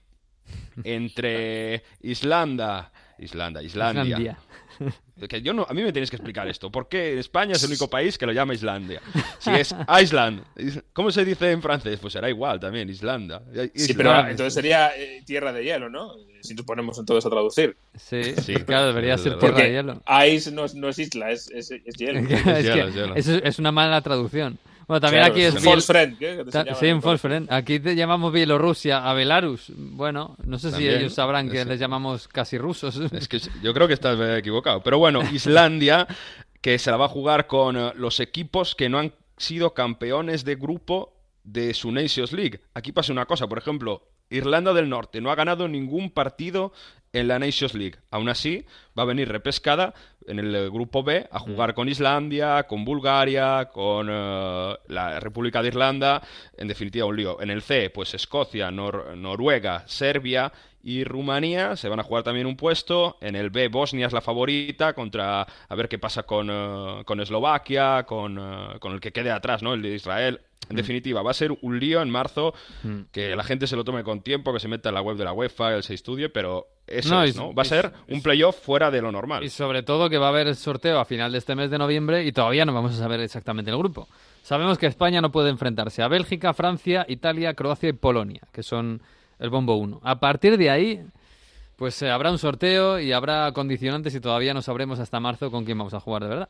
Entre 0.85 1.83
Islanda, 2.03 2.93
Islanda, 3.19 3.63
Islandia. 3.63 4.05
Islandia. 4.05 4.39
Que 5.29 5.43
yo 5.43 5.53
no, 5.53 5.67
a 5.69 5.75
mí 5.75 5.83
me 5.83 5.93
tenéis 5.93 6.09
que 6.09 6.17
explicar 6.17 6.49
esto. 6.49 6.71
¿Por 6.71 6.89
qué 6.89 7.19
España 7.19 7.53
es 7.53 7.63
el 7.63 7.69
único 7.69 7.91
país 7.91 8.17
que 8.17 8.25
lo 8.25 8.33
llama 8.33 8.55
Islandia? 8.55 9.03
Si 9.39 9.51
es 9.51 9.75
Island, 10.03 10.43
¿cómo 10.93 11.11
se 11.11 11.25
dice 11.25 11.51
en 11.51 11.63
francés? 11.63 11.99
Pues 12.01 12.13
será 12.13 12.29
igual 12.29 12.61
también, 12.61 12.89
Islanda. 12.89 13.43
Sí, 13.75 13.95
pero 13.95 14.19
entonces 14.21 14.53
sería 14.55 14.91
eh, 14.97 15.23
tierra 15.27 15.53
de 15.53 15.65
hielo, 15.65 15.89
¿no? 15.91 16.15
Si 16.43 16.55
nos 16.55 16.65
ponemos 16.65 16.99
entonces 16.99 17.25
a 17.27 17.31
traducir. 17.31 17.77
Sí, 17.95 18.35
Sí, 18.37 18.55
claro, 18.55 18.87
debería 18.89 19.19
ser 19.19 19.39
tierra 19.39 19.59
de 19.59 19.73
hielo. 19.73 20.03
ice 20.27 20.51
no 20.53 20.65
es, 20.65 20.75
no 20.75 20.89
es 20.89 20.99
isla, 20.99 21.31
es, 21.31 21.51
es, 21.51 21.71
es 21.71 21.95
hielo. 21.97 22.21
es 22.29 22.43
que 22.43 22.63
hielo, 22.63 22.89
es 22.89 22.95
hielo. 22.95 23.15
eso 23.15 23.35
es, 23.35 23.43
es 23.45 23.59
una 23.59 23.73
mala 23.73 24.01
traducción. 24.01 24.59
Bueno, 24.90 25.03
también 25.03 25.22
Claro, 25.22 25.35
aquí 25.35 25.42
es... 25.44 25.62
false 25.62 25.87
friend, 25.87 26.18
Sí, 26.18 26.87
el 26.87 27.00
false 27.00 27.29
friend. 27.29 27.53
Aquí 27.53 27.79
te 27.79 27.94
llamamos 27.94 28.33
Bielorrusia 28.33 29.09
a 29.09 29.14
Belarus. 29.14 29.70
Bueno, 29.76 30.37
no 30.42 30.59
sé 30.59 30.72
si 30.72 30.88
ellos 30.88 31.14
sabrán 31.14 31.48
que 31.48 31.62
sí. 31.62 31.68
les 31.68 31.79
llamamos 31.79 32.26
casi 32.26 32.59
rusos. 32.59 32.96
Es 33.12 33.29
que 33.29 33.38
yo 33.62 33.72
creo 33.72 33.87
que 33.87 33.94
estás 33.94 34.18
eh, 34.18 34.38
equivocado. 34.38 34.83
Pero 34.83 34.98
bueno, 34.98 35.22
Islandia, 35.33 36.09
que 36.61 36.76
se 36.81 36.90
la 36.90 36.96
va 36.96 37.05
a 37.05 37.09
jugar 37.09 37.46
con 37.46 37.76
eh, 37.76 37.92
los 37.94 38.18
equipos 38.18 38.74
que 38.74 38.88
no 38.88 38.98
han 38.98 39.12
sido 39.37 39.74
campeones 39.74 40.44
de 40.44 40.57
grupo 40.57 41.14
de 41.44 41.72
su 41.72 41.92
Nations 41.92 42.33
League. 42.33 42.61
Aquí 42.74 42.90
pasa 42.90 43.12
una 43.12 43.26
cosa, 43.26 43.46
por 43.46 43.59
ejemplo, 43.59 44.09
Irlanda 44.29 44.72
del 44.72 44.88
Norte 44.88 45.20
no 45.20 45.31
ha 45.31 45.37
ganado 45.37 45.68
ningún 45.68 46.11
partido 46.11 46.72
en 47.12 47.29
la 47.29 47.38
Nations 47.38 47.75
League. 47.75 47.96
Aún 48.11 48.29
así, 48.29 48.64
va 48.99 49.03
a 49.03 49.07
venir 49.07 49.29
repescada 49.29 49.94
en 50.27 50.38
el 50.38 50.70
grupo 50.70 51.03
B 51.03 51.27
a 51.31 51.38
jugar 51.38 51.75
con 51.75 51.88
Islandia, 51.88 52.64
con 52.64 52.85
Bulgaria, 52.85 53.68
con 53.73 54.09
eh, 54.11 54.77
la 54.88 55.20
República 55.20 55.62
de 55.62 55.68
Irlanda. 55.68 56.23
En 56.57 56.68
definitiva, 56.68 57.07
un 57.07 57.16
lío. 57.16 57.40
En 57.40 57.51
el 57.51 57.62
C, 57.62 57.90
pues 57.90 58.14
Escocia, 58.14 58.70
Nor- 58.70 59.16
Noruega, 59.16 59.85
Serbia 59.87 60.53
y 60.83 61.05
Rumanía 61.05 61.77
se 61.77 61.88
van 61.88 62.01
a 62.01 62.05
jugar 62.05 62.23
también 62.23 62.46
un 62.46 62.57
puesto. 62.57 63.18
En 63.20 63.35
el 63.37 63.51
B, 63.51 63.68
Bosnia 63.68 64.07
es 64.07 64.12
la 64.12 64.20
favorita 64.20 64.92
contra 64.94 65.42
a 65.42 65.75
ver 65.75 65.88
qué 65.88 65.99
pasa 65.99 66.23
con, 66.23 66.49
eh, 66.51 67.03
con 67.05 67.20
Eslovaquia, 67.20 68.05
con, 68.05 68.38
eh, 68.38 68.79
con 68.79 68.92
el 68.92 69.01
que 69.01 69.12
quede 69.12 69.31
atrás, 69.31 69.62
¿no? 69.62 69.75
El 69.75 69.83
de 69.83 69.94
Israel. 69.94 70.40
En 70.70 70.76
definitiva, 70.76 71.20
va 71.22 71.33
a 71.33 71.35
ser 71.35 71.52
un 71.62 71.78
lío 71.78 72.00
en 72.00 72.09
marzo 72.11 72.54
Mm. 72.85 73.00
que 73.12 73.35
la 73.37 73.42
gente 73.44 73.66
se 73.66 73.76
lo 73.76 73.85
tome 73.85 74.02
con 74.04 74.22
tiempo, 74.22 74.52
que 74.52 74.61
se 74.61 74.68
meta 74.68 74.88
en 74.88 74.94
la 74.94 75.02
web 75.02 75.16
de 75.16 75.24
la 75.24 75.33
UEFA, 75.33 75.76
que 75.76 75.83
se 75.83 75.94
estudie, 75.94 76.28
pero 76.28 76.68
eso 76.87 77.14
No, 77.14 77.22
es, 77.24 77.37
¿no? 77.37 77.52
Va 77.52 77.62
a 77.62 77.66
ser 77.66 77.92
un 78.09 78.22
playoff 78.22 78.59
fuera 78.61 78.90
de 78.90 79.02
lo 79.02 79.12
normal. 79.12 79.42
Y 79.44 79.50
sobre 79.50 79.83
todo 79.83 80.09
que 80.09 80.16
va 80.18 80.26
a 80.26 80.30
haber 80.30 80.54
sorteo 80.54 80.98
a 81.00 81.04
final 81.04 81.33
de 81.33 81.38
este 81.38 81.54
mes 81.54 81.70
de 81.70 81.78
noviembre 81.78 82.24
y 82.24 82.33
todavía 82.33 82.64
no 82.64 82.72
vamos 82.72 82.92
a 82.94 82.98
saber 82.98 83.20
exactamente 83.20 83.70
el 83.70 83.76
grupo. 83.78 84.09
Sabemos 84.42 84.78
que 84.78 84.87
España 84.87 85.20
no 85.20 85.30
puede 85.30 85.50
enfrentarse 85.50 86.02
a 86.02 86.09
Bélgica, 86.09 86.54
Francia, 86.54 87.04
Italia, 87.09 87.54
Croacia 87.54 87.88
y 87.90 87.92
Polonia, 87.92 88.40
que 88.52 88.62
son 88.62 89.02
el 89.38 89.50
bombo 89.50 89.74
1. 89.76 90.00
A 90.02 90.18
partir 90.20 90.56
de 90.56 90.70
ahí, 90.70 91.04
pues 91.76 92.00
eh, 92.02 92.11
habrá 92.11 92.30
un 92.30 92.38
sorteo 92.38 92.98
y 93.00 93.12
habrá 93.12 93.50
condicionantes 93.52 94.14
y 94.14 94.20
todavía 94.20 94.54
no 94.54 94.62
sabremos 94.62 94.98
hasta 94.98 95.18
marzo 95.20 95.50
con 95.50 95.64
quién 95.64 95.78
vamos 95.78 95.94
a 95.94 96.00
jugar 96.00 96.22
de 96.22 96.28
verdad. 96.28 96.48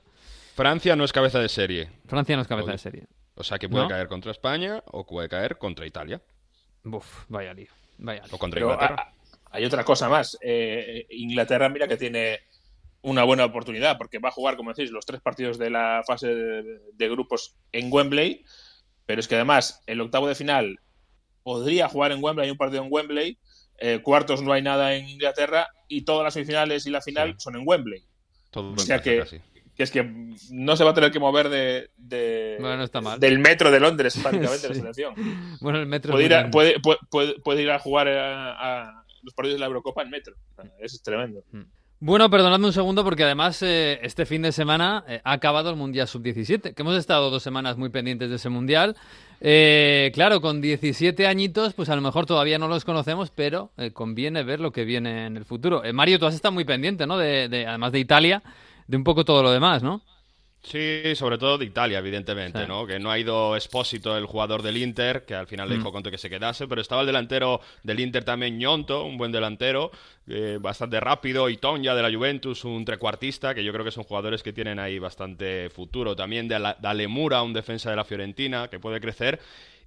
Francia 0.54 0.94
no 0.96 1.04
es 1.04 1.12
cabeza 1.12 1.38
de 1.38 1.48
serie, 1.48 1.88
Francia 2.06 2.36
no 2.36 2.42
es 2.42 2.48
cabeza 2.48 2.72
de 2.72 2.78
serie. 2.78 3.04
O 3.40 3.44
sea 3.44 3.58
que 3.58 3.68
puede 3.68 3.84
¿No? 3.84 3.88
caer 3.88 4.06
contra 4.08 4.30
España 4.30 4.82
o 4.86 5.04
puede 5.06 5.28
caer 5.28 5.58
contra 5.58 5.86
Italia 5.86 6.20
Buf, 6.84 7.24
vaya 7.28 7.52
lío. 7.54 7.68
Vaya 7.98 8.22
lío. 8.24 8.34
o 8.34 8.38
contra 8.38 8.58
Pero 8.60 8.72
Inglaterra. 8.72 9.02
a- 9.02 9.14
hay 9.56 9.64
otra 9.64 9.84
cosa 9.84 10.08
más. 10.08 10.38
Eh, 10.42 11.06
Inglaterra, 11.10 11.68
mira 11.68 11.88
que 11.88 11.96
tiene 11.96 12.38
una 13.02 13.24
buena 13.24 13.44
oportunidad, 13.44 13.98
porque 13.98 14.18
va 14.18 14.28
a 14.28 14.32
jugar, 14.32 14.56
como 14.56 14.72
decís, 14.72 14.90
los 14.90 15.04
tres 15.04 15.20
partidos 15.20 15.58
de 15.58 15.70
la 15.70 16.02
fase 16.06 16.28
de, 16.34 16.80
de 16.92 17.08
grupos 17.08 17.56
en 17.72 17.90
Wembley, 17.92 18.44
pero 19.06 19.20
es 19.20 19.26
que 19.28 19.34
además 19.34 19.82
el 19.86 20.00
octavo 20.00 20.28
de 20.28 20.34
final 20.34 20.78
podría 21.42 21.88
jugar 21.88 22.12
en 22.12 22.22
Wembley, 22.22 22.44
hay 22.46 22.50
un 22.52 22.58
partido 22.58 22.82
en 22.84 22.88
Wembley, 22.92 23.38
eh, 23.78 24.00
cuartos 24.02 24.42
no 24.42 24.52
hay 24.52 24.62
nada 24.62 24.94
en 24.94 25.08
Inglaterra 25.08 25.68
y 25.88 26.02
todas 26.02 26.22
las 26.24 26.34
semifinales 26.34 26.86
y 26.86 26.90
la 26.90 27.00
final 27.00 27.30
Sí. 27.30 27.36
son 27.40 27.56
en 27.56 27.62
Wembley. 27.66 28.04
Todo 28.50 28.72
o 28.72 28.78
sea 28.78 29.00
que- 29.02 29.18
casi. 29.20 29.40
Que 29.80 29.84
es 29.84 29.90
que 29.90 30.02
no 30.50 30.76
se 30.76 30.84
va 30.84 30.90
a 30.90 30.92
tener 30.94 31.10
que 31.10 31.18
mover 31.18 31.48
de, 31.48 31.88
de- 31.96 32.58
Bueno, 32.60 32.76
no 32.76 32.82
está 32.84 33.00
mal. 33.00 33.18
del 33.18 33.38
metro 33.38 33.70
de 33.70 33.80
Londres 33.80 34.14
prácticamente 34.22 34.68
la 34.68 34.74
Sí. 34.74 34.80
selección. 34.80 35.14
Bueno, 35.62 35.78
el 35.78 35.86
metro 35.86 36.12
Puede 36.12 36.26
ir, 36.26 36.34
a, 36.34 36.50
puede, 36.50 36.78
puede- 36.80 36.98
puede- 37.08 37.40
puede 37.40 37.62
ir 37.62 37.70
a 37.70 37.78
jugar 37.78 38.06
a, 38.08 38.88
a 38.90 39.04
los 39.22 39.32
partidos 39.32 39.54
de 39.54 39.60
la 39.60 39.66
Eurocopa 39.68 40.02
en 40.02 40.10
metro. 40.10 40.34
Es 40.80 41.00
tremendo. 41.02 41.42
Bueno, 41.98 42.28
perdonadme 42.28 42.66
un 42.66 42.74
segundo 42.74 43.02
porque 43.04 43.24
además 43.24 43.62
eh, 43.62 43.98
este 44.02 44.26
fin 44.26 44.42
de 44.42 44.52
semana 44.52 45.02
eh, 45.08 45.22
ha 45.24 45.32
acabado 45.32 45.70
el 45.70 45.76
Mundial 45.76 46.06
Sub-17, 46.08 46.74
que 46.74 46.82
hemos 46.82 46.96
estado 46.96 47.30
dos 47.30 47.42
semanas 47.42 47.78
muy 47.78 47.88
pendientes 47.88 48.28
de 48.28 48.36
ese 48.36 48.50
Mundial. 48.50 48.96
Eh, 49.40 50.10
claro, 50.12 50.42
con 50.42 50.60
17 50.60 51.26
añitos, 51.26 51.72
pues 51.72 51.88
a 51.88 51.96
lo 51.96 52.02
mejor 52.02 52.26
todavía 52.26 52.58
no 52.58 52.68
los 52.68 52.84
conocemos, 52.84 53.30
pero 53.30 53.70
conviene 53.94 54.42
ver 54.42 54.60
lo 54.60 54.72
que 54.72 54.84
viene 54.84 55.24
en 55.24 55.38
el 55.38 55.46
futuro. 55.46 55.82
Mario, 55.94 56.18
tú 56.18 56.26
has 56.26 56.34
estado 56.34 56.52
muy 56.52 56.66
pendiente, 56.66 57.06
¿no? 57.06 57.16
De, 57.16 57.48
de- 57.48 57.66
además 57.66 57.92
de 57.92 57.98
Italia, 58.00 58.42
de 58.90 58.96
un 58.96 59.04
poco 59.04 59.24
todo 59.24 59.42
lo 59.42 59.50
demás, 59.52 59.82
¿no? 59.82 60.02
Sí, 60.62 61.14
sobre 61.14 61.38
todo 61.38 61.56
de 61.56 61.64
Italia, 61.64 62.00
evidentemente, 62.00 62.66
Sí. 62.66 62.66
¿no? 62.66 62.86
Que 62.86 62.98
no 62.98 63.10
ha 63.10 63.18
ido 63.18 63.56
Espósito, 63.56 64.18
el 64.18 64.26
jugador 64.26 64.60
del 64.62 64.76
Inter, 64.76 65.24
que 65.24 65.34
al 65.34 65.46
final 65.46 65.70
le 65.70 65.76
Mm. 65.76 65.78
dijo 65.78 65.92
Conte 65.92 66.10
que 66.10 66.18
se 66.18 66.28
quedase, 66.28 66.68
pero 66.68 66.82
estaba 66.82 67.00
el 67.00 67.06
delantero 67.06 67.62
del 67.82 67.98
Inter 68.00 68.24
también, 68.24 68.58
Ñonto, 68.58 69.04
un 69.04 69.16
buen 69.16 69.32
delantero, 69.32 69.90
eh, 70.28 70.58
bastante 70.60 71.00
rápido, 71.00 71.48
y 71.48 71.56
Tonya 71.56 71.94
de 71.94 72.02
la 72.02 72.12
Juventus, 72.14 72.64
un 72.66 72.84
trecuartista, 72.84 73.54
que 73.54 73.64
yo 73.64 73.72
creo 73.72 73.86
que 73.86 73.90
son 73.90 74.04
jugadores 74.04 74.42
que 74.42 74.52
tienen 74.52 74.78
ahí 74.78 74.98
bastante 74.98 75.70
futuro. 75.70 76.14
También 76.14 76.46
de 76.46 76.58
la- 76.58 76.76
Dalemura, 76.78 77.40
un 77.42 77.54
defensa 77.54 77.88
de 77.88 77.96
la 77.96 78.04
Fiorentina, 78.04 78.68
que 78.68 78.78
puede 78.78 79.00
crecer. 79.00 79.40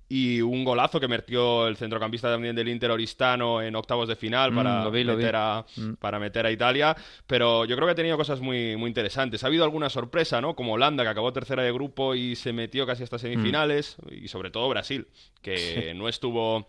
Y 0.09 0.41
un 0.41 0.63
golazo 0.63 0.99
que 0.99 1.07
metió 1.07 1.67
el 1.67 1.75
centrocampista 1.77 2.29
también 2.29 2.55
del 2.55 2.67
Inter 2.67 2.91
Oristano 2.91 3.61
en 3.61 3.75
octavos 3.75 4.07
de 4.07 4.15
final 4.15 4.51
Mm, 4.51 4.55
para 4.55 4.89
vi, 4.89 5.03
meter 5.05 5.35
a, 5.35 5.65
Mm. 5.75 5.93
para 5.93 6.19
meter 6.19 6.45
a 6.45 6.51
Italia, 6.51 6.95
pero 7.25 7.65
yo 7.65 7.75
creo 7.75 7.87
que 7.87 7.93
ha 7.93 7.95
tenido 7.95 8.17
cosas 8.17 8.39
muy, 8.41 8.75
muy 8.75 8.89
interesantes. 8.89 9.43
Ha 9.43 9.47
habido 9.47 9.63
alguna 9.63 9.89
sorpresa, 9.89 10.39
¿no? 10.41 10.55
Como 10.55 10.73
Holanda, 10.73 11.03
que 11.03 11.09
acabó 11.09 11.33
tercera 11.33 11.63
de 11.63 11.71
grupo 11.71 12.13
y 12.15 12.35
se 12.35 12.53
metió 12.53 12.85
casi 12.85 13.03
hasta 13.03 13.17
semifinales, 13.17 13.95
y 14.11 14.27
sobre 14.27 14.51
todo 14.51 14.69
Brasil, 14.69 15.07
que 15.41 15.93
no 15.95 16.07
estuvo 16.07 16.67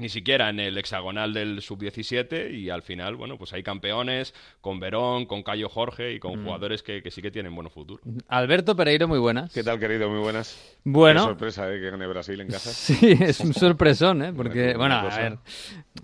ni 0.00 0.08
siquiera 0.08 0.48
en 0.48 0.58
el 0.60 0.76
hexagonal 0.78 1.32
del 1.32 1.60
sub-17 1.62 2.52
y 2.52 2.70
al 2.70 2.82
final, 2.82 3.16
bueno, 3.16 3.36
pues 3.38 3.52
hay 3.52 3.62
campeones 3.62 4.34
con 4.60 4.80
Verón, 4.80 5.26
con 5.26 5.42
Cayo 5.42 5.68
Jorge 5.68 6.12
y 6.14 6.18
con 6.18 6.42
jugadores 6.42 6.82
que, 6.82 7.02
que 7.02 7.10
sí 7.10 7.22
que 7.22 7.30
tienen 7.30 7.54
buen 7.54 7.70
futuro. 7.70 8.02
Alberto 8.28 8.74
Pereiro, 8.74 9.06
muy 9.08 9.18
buenas. 9.18 9.52
¿Qué 9.52 9.62
tal, 9.62 9.78
querido? 9.78 10.08
Muy 10.10 10.20
buenas. 10.20 10.58
Bueno. 10.84 11.20
Qué 11.20 11.26
sorpresa, 11.28 11.72
¿eh? 11.72 11.78
Que 11.80 11.90
gane 11.90 12.06
Brasil 12.06 12.40
en 12.40 12.48
casa. 12.48 12.70
Sí, 12.90 13.12
es 13.20 13.40
un 13.40 13.52
sorpresón, 13.54 14.22
¿eh? 14.22 14.32
Porque, 14.34 14.74
bueno, 14.76 14.94
a 14.96 15.16
ver, 15.16 15.38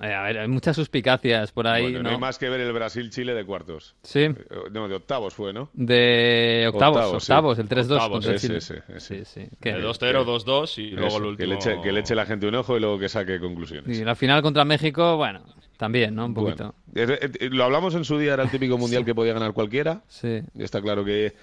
eh, 0.03 0.13
a 0.13 0.23
ver, 0.23 0.39
hay 0.39 0.49
muchas 0.49 0.77
suspicacias 0.77 1.51
por 1.53 1.67
ahí, 1.67 1.83
Bueno, 1.85 1.99
no 1.99 2.03
¿no? 2.05 2.11
hay 2.11 2.19
más 2.21 2.39
que 2.39 2.49
ver 2.49 2.61
el 2.61 2.73
Brasil-Chile 2.73 3.35
de 3.35 3.45
cuartos. 3.45 3.97
Sí, 4.03 4.21
Eh, 4.21 4.35
No, 4.73 4.89
de 4.89 4.95
octavos 4.95 5.35
fue, 5.35 5.53
¿no? 5.53 5.71
de 5.73 6.67
octavos, 6.69 6.97
Octavos, 6.99 7.25
sí. 7.25 7.33
octavos, 7.33 7.59
el 7.59 7.69
3-2 7.69 7.81
Octavos, 7.93 8.11
contra 8.11 8.35
ese, 8.35 8.57
ese, 8.59 8.83
ese. 8.95 9.25
Sí, 9.25 9.25
sí. 9.25 9.49
que- 9.61 9.73
De 9.73 9.83
2-0, 9.83 10.25
2-2 10.25 10.79
y 10.79 10.91
luego 10.91 11.07
Eso, 11.09 11.17
el 11.19 11.23
que, 11.23 11.29
último... 11.45 11.49
le 11.49 11.55
eche, 11.57 11.81
que 11.83 11.93
le 11.93 12.01
eche 12.01 12.15
la 12.15 12.27
gente 12.27 12.47
un 12.47 12.55
ojo 12.55 12.77
y 12.77 12.81
luego 12.81 12.99
que 12.99 13.09
saque 13.09 13.39
conclusiones. 13.41 13.86
Y 13.87 14.05
la 14.05 14.15
final 14.15 14.43
contra 14.43 14.65
México, 14.65 15.17
bueno, 15.17 15.43
también, 15.77 16.15
¿no? 16.15 16.27
Un 16.27 16.35
poquito. 16.35 16.75
lo 16.95 17.65
hablamos 17.65 17.95
en 17.95 18.05
su 18.05 18.19
día, 18.19 18.35
era 18.35 18.43
el 18.43 18.51
típico 18.51 18.79
mundial 18.79 19.05
que 19.05 19.15
podía 19.15 19.33
ganar 19.35 19.53
cualquiera. 19.53 20.03
Sí. 20.09 20.41
Está 20.59 20.81
claro 20.81 21.05
que 21.05 21.35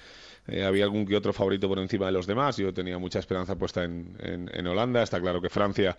eh, 0.48 0.64
había 0.64 0.84
algún 0.84 1.06
que 1.06 1.16
otro 1.16 1.32
favorito 1.34 1.68
por 1.68 1.80
encima 1.80 2.08
de 2.08 2.12
los 2.12 2.28
demás. 2.28 2.58
Yo 2.58 2.74
tenía 2.74 2.98
mucha 2.98 3.20
esperanza 3.20 3.56
puesta 3.56 3.84
en, 3.84 4.16
en- 4.20 4.50
en 4.54 4.68
Holanda. 4.68 5.02
Está 5.04 5.20
claro 5.22 5.42
que 5.42 5.50
Francia, 5.50 5.96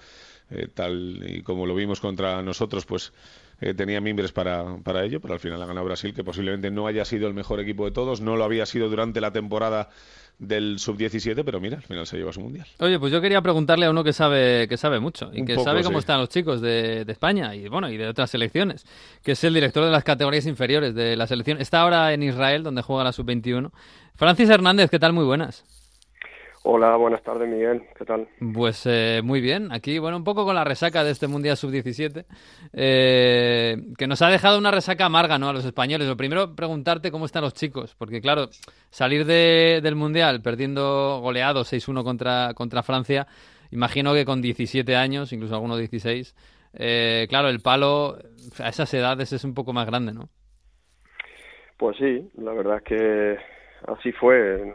eh, 0.51 0.69
tal 0.73 1.23
y 1.27 1.43
como 1.43 1.65
lo 1.67 1.75
vimos 1.75 2.01
contra 2.01 2.43
nosotros, 2.43 2.85
pues 2.87 3.13
eh, 3.65 3.73
tenía 3.73 3.99
mimbres 3.99 4.31
para, 4.31 4.77
para 4.85 5.03
ello, 5.05 5.21
pero 5.23 5.33
al 5.33 5.41
final 5.41 5.63
ha 5.63 5.65
ganado 5.65 5.87
Brasil, 5.87 6.13
que 6.13 6.23
posiblemente 6.23 6.71
no 6.71 6.87
haya 6.87 7.03
sido 7.07 7.27
el 7.27 7.33
mejor 7.33 7.61
equipo 7.61 7.87
de 7.87 7.93
todos, 7.93 8.21
no 8.21 8.37
lo 8.37 8.45
había 8.45 8.67
sido 8.67 8.91
durante 8.91 9.23
la 9.23 9.33
temporada 9.33 9.89
del 10.39 10.79
sub-17, 10.79 11.43
pero 11.47 11.61
mira, 11.61 11.79
al 11.79 11.83
final 11.83 12.07
se 12.07 12.19
lleva 12.19 12.31
su 12.31 12.43
mundial. 12.43 12.67
Oye, 12.81 12.99
pues 12.99 13.11
yo 13.11 13.23
quería 13.23 13.41
preguntarle 13.41 13.87
a 13.87 13.91
uno 13.91 14.05
que 14.05 14.13
sabe 14.13 14.69
que 14.69 14.77
sabe 14.77 15.01
mucho 15.01 15.31
y 15.33 15.41
Un 15.41 15.47
que 15.47 15.55
poco, 15.55 15.65
sabe 15.65 15.83
cómo 15.83 15.97
sí. 15.97 16.01
están 16.01 16.21
los 16.21 16.29
chicos 16.29 16.61
de, 16.61 17.07
de 17.07 17.13
España 17.13 17.55
y 17.55 17.69
bueno 17.69 17.89
y 17.89 17.97
de 17.97 18.07
otras 18.07 18.31
selecciones, 18.31 18.85
que 19.23 19.33
es 19.33 19.43
el 19.45 19.55
director 19.55 19.83
de 19.83 19.91
las 19.91 20.05
categorías 20.05 20.45
inferiores 20.45 20.95
de 20.95 21.17
la 21.17 21.27
selección. 21.27 21.59
Está 21.59 21.81
ahora 21.81 22.13
en 22.13 22.23
Israel, 22.23 22.65
donde 22.65 22.83
juega 22.83 23.05
la 23.05 23.13
sub-21. 23.13 23.71
Francis 24.15 24.51
Hernández, 24.51 24.91
¿qué 24.91 24.99
tal? 24.99 25.15
Muy 25.15 25.25
buenas. 25.25 25.65
Hola, 26.67 26.97
buenas 26.97 27.23
tardes, 27.23 27.47
Miguel. 27.47 27.83
¿Qué 27.97 28.07
tal? 28.07 28.27
Pues 28.55 28.85
eh, 28.87 29.21
muy 29.23 29.43
bien, 29.43 29.71
aquí, 29.71 29.99
bueno, 29.99 30.17
un 30.17 30.25
poco 30.25 30.47
con 30.47 30.55
la 30.55 30.65
resaca 30.65 31.05
de 31.05 31.11
este 31.11 31.29
Mundial 31.29 31.59
Sub-17, 31.59 32.25
eh, 32.73 33.77
que 33.99 34.07
nos 34.07 34.23
ha 34.23 34.29
dejado 34.29 34.59
una 34.59 34.71
resaca 34.71 35.05
amarga, 35.05 35.39
¿no? 35.39 35.51
A 35.51 35.53
los 35.53 35.67
españoles. 35.67 36.09
Lo 36.09 36.17
primero, 36.17 36.57
preguntarte 36.57 37.11
cómo 37.11 37.27
están 37.27 37.43
los 37.43 37.53
chicos, 37.53 37.95
porque 37.99 38.23
claro, 38.23 38.49
salir 38.89 39.27
de- 39.27 39.81
del 39.83 39.95
Mundial 39.95 40.41
perdiendo 40.41 41.21
goleados 41.21 41.69
6-1 41.69 42.03
contra, 42.03 42.55
contra 42.55 42.83
Francia, 42.83 43.27
imagino 43.71 44.15
que 44.15 44.25
con 44.25 44.41
17 44.41 44.97
años, 44.97 45.35
incluso 45.35 45.55
algunos 45.55 45.79
16, 45.79 46.35
eh, 46.73 47.27
claro, 47.29 47.49
el 47.51 47.61
palo 47.61 48.17
a 48.59 48.69
esas 48.71 48.93
edades 48.95 49.35
es 49.35 49.45
un 49.45 49.53
poco 49.53 49.75
más 49.75 49.85
grande, 49.87 50.15
¿no? 50.15 50.31
Pues 51.77 51.97
sí, 51.99 52.31
la 52.39 52.53
verdad 52.55 52.79
es 52.79 52.83
que 52.85 53.37
así 53.87 54.13
fue. 54.13 54.75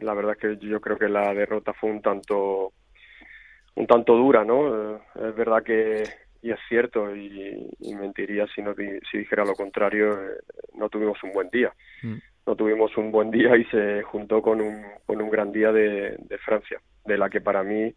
La 0.00 0.14
verdad 0.14 0.32
es 0.32 0.38
que 0.58 0.66
yo 0.66 0.80
creo 0.80 0.98
que 0.98 1.08
la 1.08 1.32
derrota 1.34 1.72
fue 1.74 1.90
un 1.90 2.02
tanto 2.02 2.72
un 3.74 3.86
tanto 3.86 4.16
dura, 4.16 4.44
¿no? 4.44 4.94
Eh, 4.94 4.98
Es 5.28 5.36
verdad 5.36 5.62
que 5.62 6.02
y 6.40 6.50
es 6.52 6.58
cierto 6.68 7.14
y, 7.16 7.68
y 7.80 7.94
mentiría 7.96 8.46
si 8.54 8.62
no 8.62 8.74
si 9.10 9.18
dijera 9.18 9.44
lo 9.44 9.54
contrario. 9.54 10.12
eh, 10.14 10.38
No 10.74 10.88
tuvimos 10.88 11.22
un 11.22 11.32
buen 11.32 11.48
día. 11.50 11.72
No 12.46 12.56
tuvimos 12.56 12.96
un 12.96 13.10
buen 13.12 13.30
día 13.30 13.56
y 13.56 13.64
se 13.66 14.02
juntó 14.02 14.40
con 14.40 14.60
un 14.60 14.82
con 15.06 15.20
un 15.20 15.30
gran 15.30 15.52
día 15.52 15.70
de, 15.72 16.16
de 16.18 16.38
Francia, 16.38 16.80
de 17.04 17.18
la 17.18 17.28
que 17.28 17.40
para 17.40 17.62
mí 17.62 17.92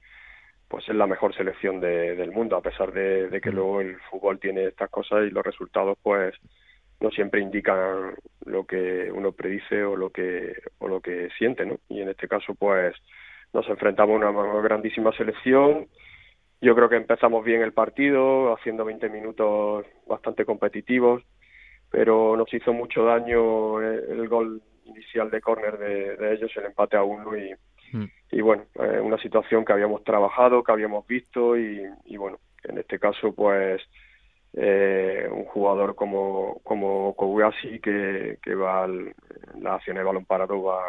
pues 0.68 0.88
es 0.88 0.96
la 0.96 1.06
mejor 1.08 1.36
selección 1.36 1.82
de- 1.82 2.16
del 2.16 2.32
mundo, 2.32 2.56
a 2.56 2.62
pesar 2.62 2.94
de, 2.94 3.28
de 3.30 3.42
que 3.42 3.52
luego 3.52 3.82
el 3.82 3.98
fútbol 4.10 4.40
tiene 4.40 4.68
estas 4.68 4.90
cosas 4.90 5.26
y 5.28 5.30
los 5.30 5.44
resultados 5.46 5.98
pues 6.02 6.34
no 7.02 7.10
siempre 7.10 7.42
indican 7.42 8.14
lo 8.46 8.66
que 8.66 9.12
uno 9.12 9.32
predice 9.32 9.84
o 9.84 9.96
lo 9.96 10.12
que 10.12 10.54
o 10.78 10.88
lo 10.88 11.02
que 11.02 11.30
siente, 11.38 11.66
¿no? 11.66 11.78
Y 11.90 12.02
en 12.02 12.10
este 12.10 12.28
caso, 12.28 12.54
pues 12.56 12.96
nos 13.54 13.68
enfrentamos 13.68 14.22
a 14.22 14.30
una 14.30 14.62
grandísima 14.62 15.12
selección. 15.14 15.88
Yo 16.62 16.76
creo 16.76 16.90
que 16.90 16.96
empezamos 16.96 17.44
bien 17.44 17.62
el 17.62 17.74
partido, 17.74 18.54
haciendo 18.54 18.86
20 18.86 19.10
minutos 19.10 19.86
bastante 20.08 20.46
competitivos, 20.46 21.24
pero 21.90 22.38
nos 22.38 22.54
hizo 22.54 22.72
mucho 22.72 23.04
daño 23.04 23.82
el, 23.82 24.28
gol 24.30 24.62
inicial 24.86 25.32
de 25.32 25.42
córner 25.42 25.80
de, 25.80 26.16
de 26.18 26.34
ellos, 26.34 26.52
el 26.56 26.66
empate 26.66 26.98
a 26.98 27.04
uno 27.04 27.36
y, 27.36 27.52
y 28.32 28.42
bueno, 28.42 28.66
eh, 28.76 29.00
una 29.00 29.18
situación 29.18 29.66
que 29.66 29.74
habíamos 29.74 30.04
trabajado, 30.04 30.64
que 30.64 30.72
habíamos 30.72 31.06
visto 31.08 31.58
y, 31.58 31.82
y 32.06 32.18
bueno, 32.18 32.38
en 32.64 32.78
este 32.78 33.00
caso 33.00 33.34
pues 33.34 33.82
eh, 34.54 35.28
un 35.32 35.46
jugador 35.46 35.96
como 35.96 36.60
como 36.64 37.16
Kobayashi 37.16 37.80
que, 37.80 38.38
que 38.42 38.56
va 38.56 38.84
al, 38.84 39.14
la 39.60 39.76
acción 39.76 39.98
de 39.98 40.04
balón 40.04 40.26
parado 40.26 40.62
va, 40.62 40.82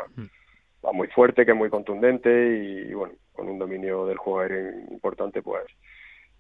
va 0.85 0.93
muy 0.93 1.09
fuerte, 1.09 1.45
que 1.45 1.53
es 1.53 1.57
muy 1.57 1.71
contundente 1.71 2.31
y, 2.31 2.91
y, 2.91 2.95
bueno, 2.95 3.15
con 3.33 3.49
un 3.49 3.59
dominio 3.59 4.07
del 4.07 4.19
juego 4.19 4.41
aéreo 4.41 4.73
importante 4.91 5.43
pues 5.43 5.65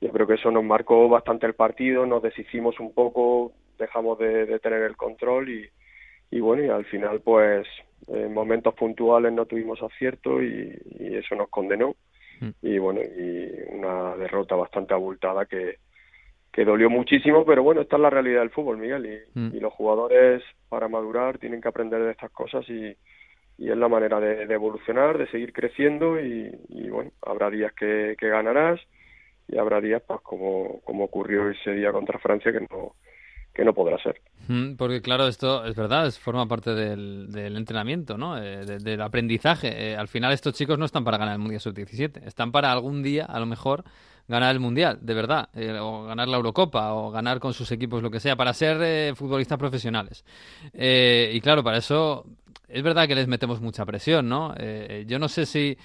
yo 0.00 0.10
creo 0.10 0.26
que 0.26 0.34
eso 0.34 0.50
nos 0.50 0.64
marcó 0.64 1.08
bastante 1.08 1.46
el 1.46 1.54
partido, 1.54 2.06
nos 2.06 2.22
deshicimos 2.22 2.80
un 2.80 2.92
poco, 2.92 3.52
dejamos 3.78 4.18
de, 4.18 4.46
de 4.46 4.58
tener 4.58 4.82
el 4.82 4.96
control 4.96 5.48
y, 5.48 5.68
y 6.32 6.40
bueno, 6.40 6.64
y 6.64 6.68
al 6.68 6.84
final 6.86 7.20
pues 7.20 7.68
en 8.08 8.34
momentos 8.34 8.74
puntuales 8.74 9.32
no 9.32 9.46
tuvimos 9.46 9.80
acierto 9.80 10.42
y, 10.42 10.76
y 10.98 11.14
eso 11.14 11.36
nos 11.36 11.48
condenó. 11.48 11.94
Y 12.60 12.76
bueno, 12.78 13.00
y 13.00 13.52
una 13.68 14.16
derrota 14.16 14.56
bastante 14.56 14.92
abultada 14.92 15.46
que, 15.46 15.76
que 16.52 16.64
dolió 16.66 16.90
muchísimo, 16.90 17.44
pero 17.46 17.62
bueno, 17.62 17.80
esta 17.80 17.96
es 17.96 18.02
la 18.02 18.10
realidad 18.10 18.40
del 18.40 18.50
fútbol, 18.50 18.76
Miguel, 18.78 19.06
y, 19.34 19.38
Mm. 19.38 19.54
y 19.56 19.60
los 19.60 19.72
jugadores 19.72 20.42
para 20.68 20.86
madurar 20.88 21.38
tienen 21.38 21.60
que 21.62 21.68
aprender 21.68 22.02
de 22.02 22.10
estas 22.10 22.30
cosas 22.30 22.68
y, 22.68 22.94
y 23.58 23.70
es 23.70 23.76
la 23.76 23.88
manera 23.88 24.20
de, 24.20 24.46
de 24.46 24.54
evolucionar, 24.54 25.16
de 25.18 25.28
seguir 25.30 25.52
creciendo 25.52 26.20
y, 26.20 26.54
y, 26.68 26.88
bueno, 26.90 27.10
habrá 27.22 27.48
días 27.50 27.72
que, 27.72 28.16
que 28.18 28.28
ganarás 28.28 28.80
y 29.48 29.56
habrá 29.58 29.80
días 29.80 30.02
pues 30.06 30.20
como, 30.22 30.80
como 30.84 31.04
ocurrió 31.04 31.48
ese 31.50 31.72
día 31.72 31.90
contra 31.90 32.18
Francia 32.18 32.52
que 32.52 32.60
no 32.60 32.94
que 33.54 33.66
no 33.66 33.74
podrá 33.74 33.98
ser. 34.02 34.18
Mm, 34.48 34.76
Porque 34.76 35.02
claro, 35.02 35.28
esto 35.28 35.66
es 35.66 35.76
verdad, 35.76 36.06
es, 36.06 36.18
forma 36.18 36.46
parte 36.48 36.70
del, 36.74 37.30
del 37.30 37.54
entrenamiento, 37.58 38.16
¿no? 38.16 38.38
Eh, 38.42 38.64
de- 38.64 38.78
del 38.78 39.02
aprendizaje. 39.02 39.90
Eh, 39.90 39.94
al 39.96 40.08
final 40.08 40.32
estos 40.32 40.54
chicos 40.54 40.78
no 40.78 40.86
están 40.86 41.04
para 41.04 41.18
ganar 41.18 41.34
el 41.34 41.38
Mundial 41.40 41.60
Sub-17, 41.60 42.26
están 42.26 42.50
para 42.50 42.72
algún 42.72 43.02
día, 43.02 43.26
a 43.26 43.38
lo 43.38 43.44
mejor, 43.44 43.84
ganar 44.28 44.52
el 44.52 44.60
Mundial, 44.60 44.98
de 45.02 45.14
verdad, 45.14 45.48
eh, 45.54 45.76
o 45.80 46.04
ganar 46.04 46.28
la 46.28 46.36
Eurocopa, 46.36 46.92
o 46.94 47.10
ganar 47.10 47.38
con 47.40 47.52
sus 47.54 47.70
equipos 47.72 48.02
lo 48.02 48.10
que 48.10 48.20
sea, 48.20 48.36
para 48.36 48.52
ser 48.54 48.78
eh, 48.82 49.12
futbolistas 49.14 49.58
profesionales. 49.58 50.24
Eh, 50.72 51.30
y 51.34 51.40
claro, 51.40 51.62
para 51.62 51.78
eso 51.78 52.24
es 52.68 52.82
verdad 52.82 53.06
que 53.06 53.14
les 53.14 53.26
metemos 53.28 53.60
mucha 53.60 53.84
presión, 53.84 54.28
¿no? 54.28 54.54
Eh, 54.56 55.04
yo 55.06 55.18
no 55.18 55.28
sé 55.28 55.46
si... 55.46 55.76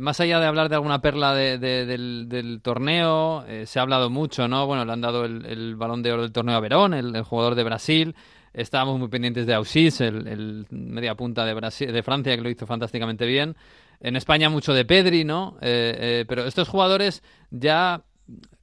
Más 0.00 0.20
allá 0.20 0.38
de 0.38 0.44
hablar 0.44 0.68
de 0.68 0.74
alguna 0.74 1.00
perla 1.00 1.34
de- 1.34 1.56
de- 1.56 1.86
del, 1.86 2.26
del 2.28 2.60
torneo, 2.60 3.42
se 3.64 3.78
ha 3.78 3.82
hablado 3.82 4.10
mucho, 4.10 4.46
¿no? 4.46 4.66
Bueno, 4.66 4.84
le 4.84 4.92
han 4.92 5.00
dado 5.00 5.24
el, 5.24 5.76
balón 5.76 6.02
de 6.02 6.12
oro 6.12 6.20
del 6.20 6.30
torneo 6.32 6.56
a 6.56 6.60
Verón, 6.60 6.92
el, 6.92 7.22
jugador 7.22 7.54
de 7.54 7.64
Brasil. 7.64 8.14
Estábamos 8.52 8.98
muy 8.98 9.08
pendientes 9.08 9.46
de 9.46 9.54
Ausis, 9.54 10.02
el, 10.02 10.26
el 10.28 10.66
media 10.68 11.14
punta 11.14 11.46
de, 11.46 11.54
Brasil, 11.54 11.90
de 11.90 12.02
Francia, 12.02 12.36
que 12.36 12.42
lo 12.42 12.50
hizo 12.50 12.66
fantásticamente 12.66 13.24
bien. 13.24 13.56
En 14.00 14.14
España 14.16 14.50
mucho 14.50 14.74
de 14.74 14.84
Pedri, 14.84 15.24
¿no? 15.24 15.56
Pero 15.60 16.44
estos 16.44 16.68
jugadores 16.68 17.22
ya, 17.50 18.02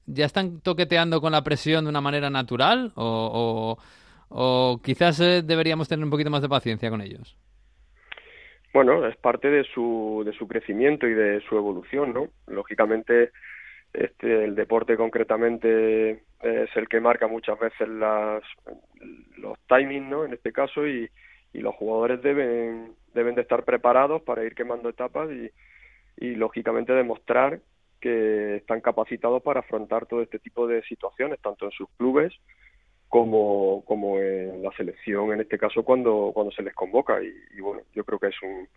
ya 0.06 0.26
están 0.26 0.62
toqueteando 0.62 1.22
con 1.22 1.32
la 1.32 1.44
presión 1.44 1.86
de 1.86 1.90
una 1.90 2.02
manera 2.02 2.30
natural 2.30 2.92
o, 2.96 3.78
o- 4.30 4.82
quizás 4.84 5.20
eh, 5.20 5.42
deberíamos 5.44 5.88
tener 5.88 6.04
un 6.04 6.12
poquito 6.12 6.30
más 6.30 6.42
de 6.42 6.50
paciencia 6.50 6.90
con 6.90 7.02
ellos. 7.02 7.38
Bueno, 8.74 9.06
es 9.08 9.16
parte 9.18 9.50
de 9.50 9.64
su, 9.64 10.24
de 10.26 10.34
su 10.34 10.48
crecimiento 10.48 11.08
y 11.08 11.14
de 11.14 11.42
su 11.48 11.56
evolución, 11.58 12.14
¿no? 12.14 12.28
Lógicamente, 12.48 13.32
este, 13.94 14.44
el 14.44 14.56
deporte 14.56 14.98
concretamente 14.98 16.24
es 16.42 16.70
el 16.76 16.90
que 16.90 17.00
marca 17.00 17.28
muchas 17.28 17.58
veces 17.60 17.88
las, 17.88 18.44
los 19.38 19.58
timings, 19.68 20.10
¿no? 20.10 20.26
En 20.26 20.34
este 20.34 20.52
caso, 20.52 20.86
y, 20.88 21.10
los 21.54 21.74
jugadores 21.76 22.22
deben, 22.22 22.94
deben 23.14 23.36
de 23.36 23.42
estar 23.42 23.64
preparados 23.64 24.22
para 24.24 24.44
ir 24.44 24.56
quemando 24.56 24.90
etapas 24.90 25.30
y 26.18 26.36
lógicamente 26.36 26.92
demostrar 26.92 27.62
que 28.00 28.58
están 28.58 28.82
capacitados 28.82 29.42
para 29.42 29.62
afrontar 29.62 30.06
todo 30.06 30.22
este 30.22 30.40
tipo 30.40 30.68
de 30.68 30.84
situaciones, 30.84 31.40
tanto 31.42 31.66
en 31.66 31.72
sus 31.72 31.90
clubes 31.98 32.34
como, 33.08 33.84
como 33.86 34.20
en 34.20 34.62
la 34.62 34.72
selección, 34.72 35.32
en 35.32 35.42
este 35.42 35.58
caso 35.58 35.84
cuando, 35.84 36.32
cuando 36.34 36.52
se 36.52 36.64
les 36.64 36.74
convoca. 36.74 37.20
Y, 37.22 37.60
bueno, 37.62 37.82
yo 37.94 38.04
creo 38.04 38.20
que 38.20 38.28
es 38.28 38.42
un, 38.44 38.68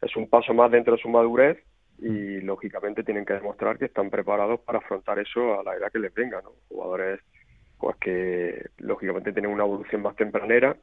es 0.00 0.16
un 0.16 0.28
paso 0.28 0.52
más 0.54 0.70
dentro 0.70 0.96
de 0.96 1.02
su 1.02 1.08
madurez 1.08 1.58
y 1.98 2.40
lógicamente 2.40 3.04
tienen 3.04 3.24
que 3.24 3.34
demostrar 3.34 3.78
que 3.78 3.84
están 3.84 4.10
preparados 4.10 4.60
para 4.60 4.78
afrontar 4.78 5.18
eso 5.18 5.60
a 5.60 5.62
la 5.62 5.76
edad 5.76 5.92
que 5.92 5.98
les 5.98 6.14
venga, 6.14 6.40
¿no? 6.42 6.52
Jugadores 6.68 7.20
pues 7.78 7.96
que 7.96 8.66
lógicamente 8.78 9.32
tienen 9.32 9.50
una 9.50 9.64
evolución 9.64 10.02
más 10.02 10.14
tempranera 10.14 10.76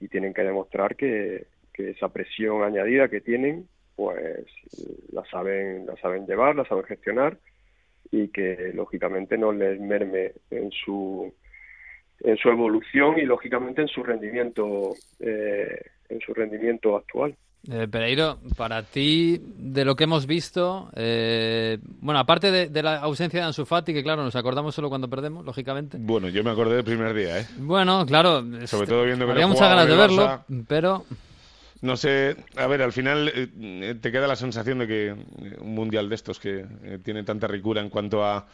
y 0.00 0.08
tienen 0.08 0.32
que 0.32 0.42
demostrar 0.42 0.96
que, 0.96 1.46
que 1.72 1.90
esa 1.90 2.08
presión 2.08 2.62
añadida 2.62 3.08
que 3.08 3.20
tienen 3.20 3.68
pues 4.02 4.46
la 5.12 5.24
saben 5.30 5.86
la 5.86 5.96
saben 5.96 6.26
llevar, 6.26 6.56
la 6.56 6.64
saben 6.64 6.84
gestionar 6.84 7.38
y 8.10 8.28
que 8.28 8.72
lógicamente 8.74 9.38
no 9.38 9.52
les 9.52 9.78
merme 9.80 10.32
en 10.50 10.70
su 10.72 11.32
en 12.20 12.36
su 12.36 12.48
evolución 12.48 13.18
y 13.18 13.22
lógicamente 13.22 13.82
en 13.82 13.88
su 13.88 14.02
rendimiento 14.02 14.90
eh, 15.20 15.80
en 16.08 16.20
su 16.20 16.34
rendimiento 16.34 16.96
actual. 16.96 17.36
Eh, 17.70 17.86
Pereiro, 17.86 18.38
para 18.56 18.82
ti, 18.82 19.40
de 19.40 19.84
lo 19.84 19.94
que 19.94 20.02
hemos 20.02 20.26
visto, 20.26 20.90
eh, 20.96 21.78
bueno, 22.00 22.18
aparte 22.18 22.50
de, 22.50 22.68
de 22.68 22.82
la 22.82 22.96
ausencia 22.96 23.38
de 23.38 23.46
Ansu 23.46 23.64
Fati, 23.64 23.94
que 23.94 24.02
claro, 24.02 24.24
nos 24.24 24.34
acordamos 24.34 24.74
solo 24.74 24.88
cuando 24.88 25.08
perdemos, 25.08 25.44
lógicamente. 25.44 25.96
Bueno, 26.00 26.28
yo 26.28 26.42
me 26.42 26.50
acordé 26.50 26.74
del 26.74 26.84
primer 26.84 27.14
día, 27.14 27.38
¿eh? 27.38 27.46
Bueno, 27.58 28.04
claro, 28.04 28.40
Sobre 28.40 28.64
este, 28.64 28.86
todo 28.86 29.04
viendo 29.04 29.26
que 29.26 29.30
había 29.32 29.46
muchas 29.46 29.68
ganas 29.68 29.86
de 29.86 29.96
verlo, 29.96 30.26
Barça. 30.26 30.64
pero 30.66 31.04
No 31.82 31.96
sé, 31.96 32.36
a 32.56 32.66
ver, 32.66 32.80
al 32.80 32.92
final 32.92 33.30
eh, 33.34 33.94
te 34.00 34.10
queda 34.10 34.26
la 34.26 34.36
sensación 34.36 34.78
de 34.78 34.86
que 34.86 35.08
eh, 35.08 35.16
un 35.60 35.74
mundial 35.74 36.08
de 36.08 36.14
estos 36.14 36.38
que 36.38 36.64
eh, 36.84 36.98
tiene 37.02 37.24
tanta 37.24 37.46
ricura 37.46 37.80
en 37.80 37.90
cuanto 37.90 38.24
a 38.24 38.46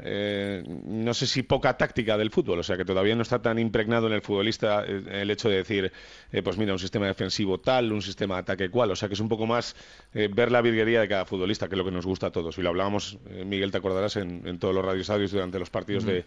eh, 0.00 0.62
no 0.84 1.12
sé 1.12 1.26
si 1.26 1.42
poca 1.42 1.76
táctica 1.76 2.16
del 2.16 2.30
fútbol, 2.30 2.60
o 2.60 2.62
sea 2.62 2.76
que 2.76 2.84
todavía 2.84 3.16
no 3.16 3.22
está 3.22 3.42
tan 3.42 3.58
impregnado 3.58 4.06
en 4.06 4.12
el 4.12 4.22
futbolista 4.22 4.84
eh, 4.86 5.02
el 5.22 5.30
hecho 5.30 5.48
de 5.48 5.56
decir, 5.56 5.92
eh, 6.30 6.42
pues 6.42 6.56
mira, 6.56 6.72
un 6.72 6.78
sistema 6.78 7.06
defensivo 7.06 7.58
tal, 7.58 7.92
un 7.92 8.00
sistema 8.00 8.36
de 8.36 8.40
ataque 8.42 8.70
cual, 8.70 8.92
o 8.92 8.96
sea 8.96 9.08
que 9.08 9.14
es 9.14 9.20
un 9.20 9.28
poco 9.28 9.46
más 9.46 9.74
ver 10.12 10.52
la 10.52 10.62
virguería 10.62 11.00
de 11.00 11.08
cada 11.08 11.24
futbolista, 11.24 11.68
que 11.68 11.74
es 11.74 11.78
lo 11.78 11.84
que 11.84 11.90
nos 11.90 12.06
gusta 12.06 12.28
a 12.28 12.30
todos. 12.30 12.56
Y 12.58 12.62
lo 12.62 12.68
hablábamos, 12.68 13.18
Miguel, 13.44 13.70
te 13.70 13.78
acordarás, 13.78 14.16
en, 14.16 14.58
todos 14.58 14.74
los 14.74 14.84
radios 14.84 15.30
durante 15.30 15.58
los 15.58 15.70
partidos 15.70 16.04
de, 16.04 16.24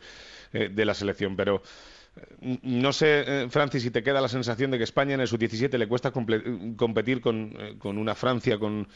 de 0.51 0.85
la 0.85 0.93
selección, 0.93 1.35
pero... 1.35 1.61
No 2.41 2.91
sé, 2.91 3.47
Francis, 3.49 3.83
si 3.83 3.91
te 3.91 4.03
queda 4.03 4.19
la 4.19 4.27
sensación 4.27 4.69
de 4.71 4.77
que 4.77 4.83
España 4.83 5.13
en 5.13 5.21
el 5.21 5.27
sub-17 5.27 5.77
le 5.77 5.87
cuesta 5.87 6.11
competir 6.11 7.21
con, 7.21 7.77
con, 7.79 7.97
una 7.97 8.15
Francia, 8.15 8.57
con 8.59 8.87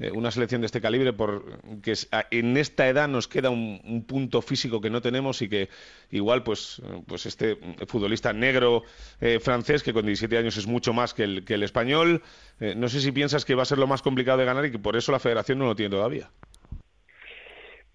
eh, 0.00 0.10
una 0.10 0.32
selección 0.32 0.60
de 0.60 0.66
este 0.66 0.80
calibre 0.80 1.12
porque 1.12 1.92
en 2.32 2.56
esta 2.56 2.88
edad 2.88 3.06
nos 3.06 3.28
queda 3.28 3.50
un, 3.50 4.04
punto 4.08 4.42
físico 4.42 4.80
que 4.80 4.90
no 4.90 5.00
tenemos 5.00 5.40
y 5.40 5.48
que 5.48 5.68
igual 6.10 6.42
pues, 6.42 6.82
pues 7.06 7.26
este 7.26 7.56
futbolista 7.86 8.32
negro 8.32 8.82
eh, 9.20 9.38
francés 9.38 9.84
que 9.84 9.92
con 9.92 10.04
17 10.04 10.36
años 10.36 10.56
es 10.56 10.66
mucho 10.66 10.92
más 10.92 11.14
que 11.14 11.22
el, 11.22 11.44
que 11.44 11.54
el 11.54 11.62
español, 11.62 12.22
eh, 12.58 12.74
no 12.76 12.88
sé 12.88 13.00
si 13.00 13.12
piensas 13.12 13.44
que 13.44 13.54
va 13.54 13.62
a 13.62 13.66
ser 13.66 13.78
lo 13.78 13.86
más 13.86 14.02
complicado 14.02 14.38
de 14.38 14.46
ganar 14.46 14.64
y 14.64 14.72
que 14.72 14.80
por 14.80 14.96
eso 14.96 15.12
la 15.12 15.20
federación 15.20 15.58
no 15.58 15.66
lo 15.66 15.76
tiene 15.76 15.94
todavía. 15.94 16.28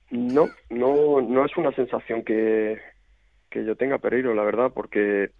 No, 0.10 0.50
no, 0.70 1.20
no 1.20 1.46
es 1.46 1.58
una 1.58 1.74
sensación 1.74 2.24
que, 2.24 2.80
que 3.50 3.66
yo 3.66 3.76
tenga, 3.76 3.98
Pereiro, 3.98 4.34
la 4.34 4.44
verdad, 4.44 4.72
porque 4.74 5.32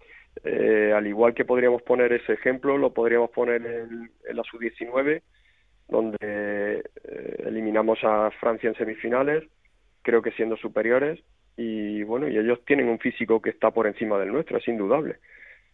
al 0.94 1.06
igual 1.06 1.34
que 1.34 1.44
podríamos 1.44 1.82
poner 1.82 2.12
ese 2.12 2.32
ejemplo, 2.32 2.78
lo 2.78 2.94
podríamos 2.94 3.30
poner 3.30 3.66
en, 3.66 4.10
la 4.32 4.42
sub-19 4.44 5.22
donde 5.90 6.18
eh, 6.22 7.44
eliminamos 7.46 7.98
a 8.02 8.30
Francia 8.40 8.68
en 8.68 8.76
semifinales, 8.76 9.44
creo 10.02 10.22
que 10.22 10.30
siendo 10.32 10.56
superiores, 10.56 11.20
y 11.56 12.04
bueno, 12.04 12.28
y 12.28 12.38
ellos 12.38 12.64
tienen 12.64 12.88
un 12.88 12.98
físico 12.98 13.42
que 13.42 13.50
está 13.50 13.70
por 13.70 13.86
encima 13.86 14.18
del 14.18 14.32
nuestro, 14.32 14.56
es 14.56 14.68
indudable. 14.68 15.16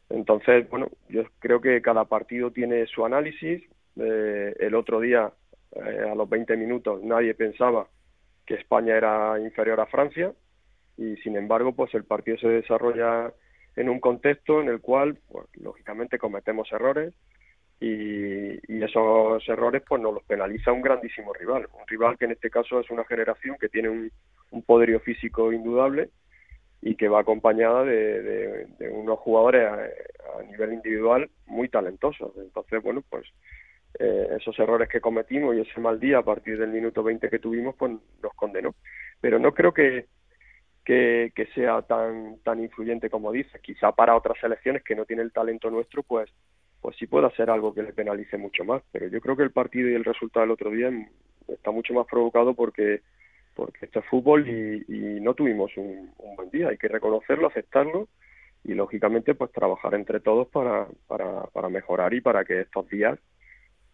Entonces, 0.08 0.68
bueno, 0.70 0.88
yo 1.08 1.24
creo 1.38 1.60
que 1.60 1.82
cada 1.82 2.06
partido 2.06 2.50
tiene 2.50 2.86
su 2.86 3.04
análisis. 3.04 3.62
Eh, 3.96 4.54
el 4.58 4.74
otro 4.74 5.00
día, 5.00 5.30
eh, 5.72 6.08
a 6.10 6.14
los 6.14 6.28
20 6.28 6.56
minutos, 6.56 7.02
nadie 7.02 7.34
pensaba 7.34 7.86
que 8.46 8.54
España 8.54 8.96
era 8.96 9.38
inferior 9.38 9.80
a 9.80 9.86
Francia 9.86 10.32
y, 10.96 11.16
sin 11.16 11.36
embargo, 11.36 11.72
pues 11.72 11.94
el 11.94 12.04
partido 12.04 12.38
se 12.38 12.48
desarrolla 12.48 13.32
en 13.76 13.88
un 13.88 14.00
contexto 14.00 14.60
en 14.60 14.68
el 14.68 14.80
cual, 14.80 15.18
pues, 15.28 15.46
lógicamente, 15.56 16.18
cometemos 16.18 16.70
errores 16.72 17.14
y, 17.80 18.82
esos 18.82 19.46
errores 19.48 19.82
pues 19.86 20.00
nos 20.00 20.14
los 20.14 20.22
penaliza 20.24 20.72
un 20.72 20.80
grandísimo 20.80 21.32
rival, 21.32 21.66
un 21.78 21.86
rival 21.86 22.16
que 22.16 22.24
en 22.26 22.32
este 22.32 22.50
caso 22.50 22.80
es 22.80 22.88
una 22.90 23.04
generación 23.04 23.56
que 23.60 23.68
tiene 23.68 23.88
un, 23.88 24.12
poderío 24.64 25.00
físico 25.00 25.52
indudable 25.52 26.08
y 26.80 26.94
que 26.94 27.08
va 27.08 27.20
acompañada 27.20 27.84
de, 27.84 28.66
unos 28.92 29.18
jugadores 29.18 29.68
a, 29.68 30.42
nivel 30.44 30.74
individual 30.74 31.28
muy 31.46 31.68
talentosos. 31.68 32.32
Entonces, 32.36 32.82
bueno, 32.82 33.02
pues 33.10 33.26
eh, 33.98 34.28
esos 34.38 34.58
errores 34.58 34.88
que 34.88 35.00
cometimos 35.00 35.56
y 35.56 35.60
ese 35.60 35.80
mal 35.80 36.00
día 36.00 36.18
a 36.18 36.22
partir 36.22 36.58
del 36.58 36.70
minuto 36.70 37.02
20 37.02 37.28
que 37.28 37.38
tuvimos, 37.38 37.74
pues 37.76 37.92
nos 38.22 38.34
condenó. 38.34 38.74
Pero 39.20 39.38
no 39.38 39.52
creo 39.52 39.74
que, 39.74 40.06
que, 40.86 41.48
sea 41.54 41.82
tan, 41.82 42.38
tan 42.44 42.60
influyente 42.60 43.10
como 43.10 43.32
dice. 43.32 43.58
Quizá 43.60 43.92
para 43.92 44.16
otras 44.16 44.38
selecciones 44.40 44.84
que 44.84 44.94
no 44.94 45.04
tienen 45.04 45.26
el 45.26 45.32
talento 45.32 45.70
nuestro, 45.70 46.02
pues 46.02 46.30
pues 46.80 46.96
sí 46.98 47.08
puede 47.08 47.26
hacer 47.26 47.50
algo 47.50 47.74
que 47.74 47.82
le 47.82 47.92
penalice 47.92 48.38
mucho 48.38 48.64
más. 48.64 48.80
Pero 48.92 49.08
yo 49.08 49.20
creo 49.20 49.36
que 49.36 49.42
el 49.42 49.50
partido 49.50 49.90
y 49.90 49.94
el 49.94 50.04
resultado 50.04 50.42
del 50.44 50.52
otro 50.52 50.70
día 50.70 50.90
está 51.48 51.72
mucho 51.72 51.92
más 51.92 52.06
provocado 52.06 52.54
porque 52.54 53.02
porque 53.54 53.86
este 53.86 54.00
es 54.00 54.04
fútbol 54.04 54.46
y, 54.48 55.20
no 55.20 55.34
tuvimos 55.34 55.76
un, 55.76 56.12
buen 56.36 56.50
día. 56.50 56.68
Hay 56.68 56.76
que 56.76 56.88
reconocerlo, 56.88 57.48
aceptarlo 57.48 58.06
y 58.62 58.74
lógicamente 58.74 59.34
pues 59.34 59.50
trabajar 59.50 59.94
entre 59.94 60.20
todos 60.20 60.46
para, 60.48 60.86
para, 61.08 61.44
para 61.46 61.68
mejorar 61.68 62.14
y 62.14 62.20
para 62.20 62.44
que 62.44 62.60
estos 62.60 62.88
días 62.88 63.18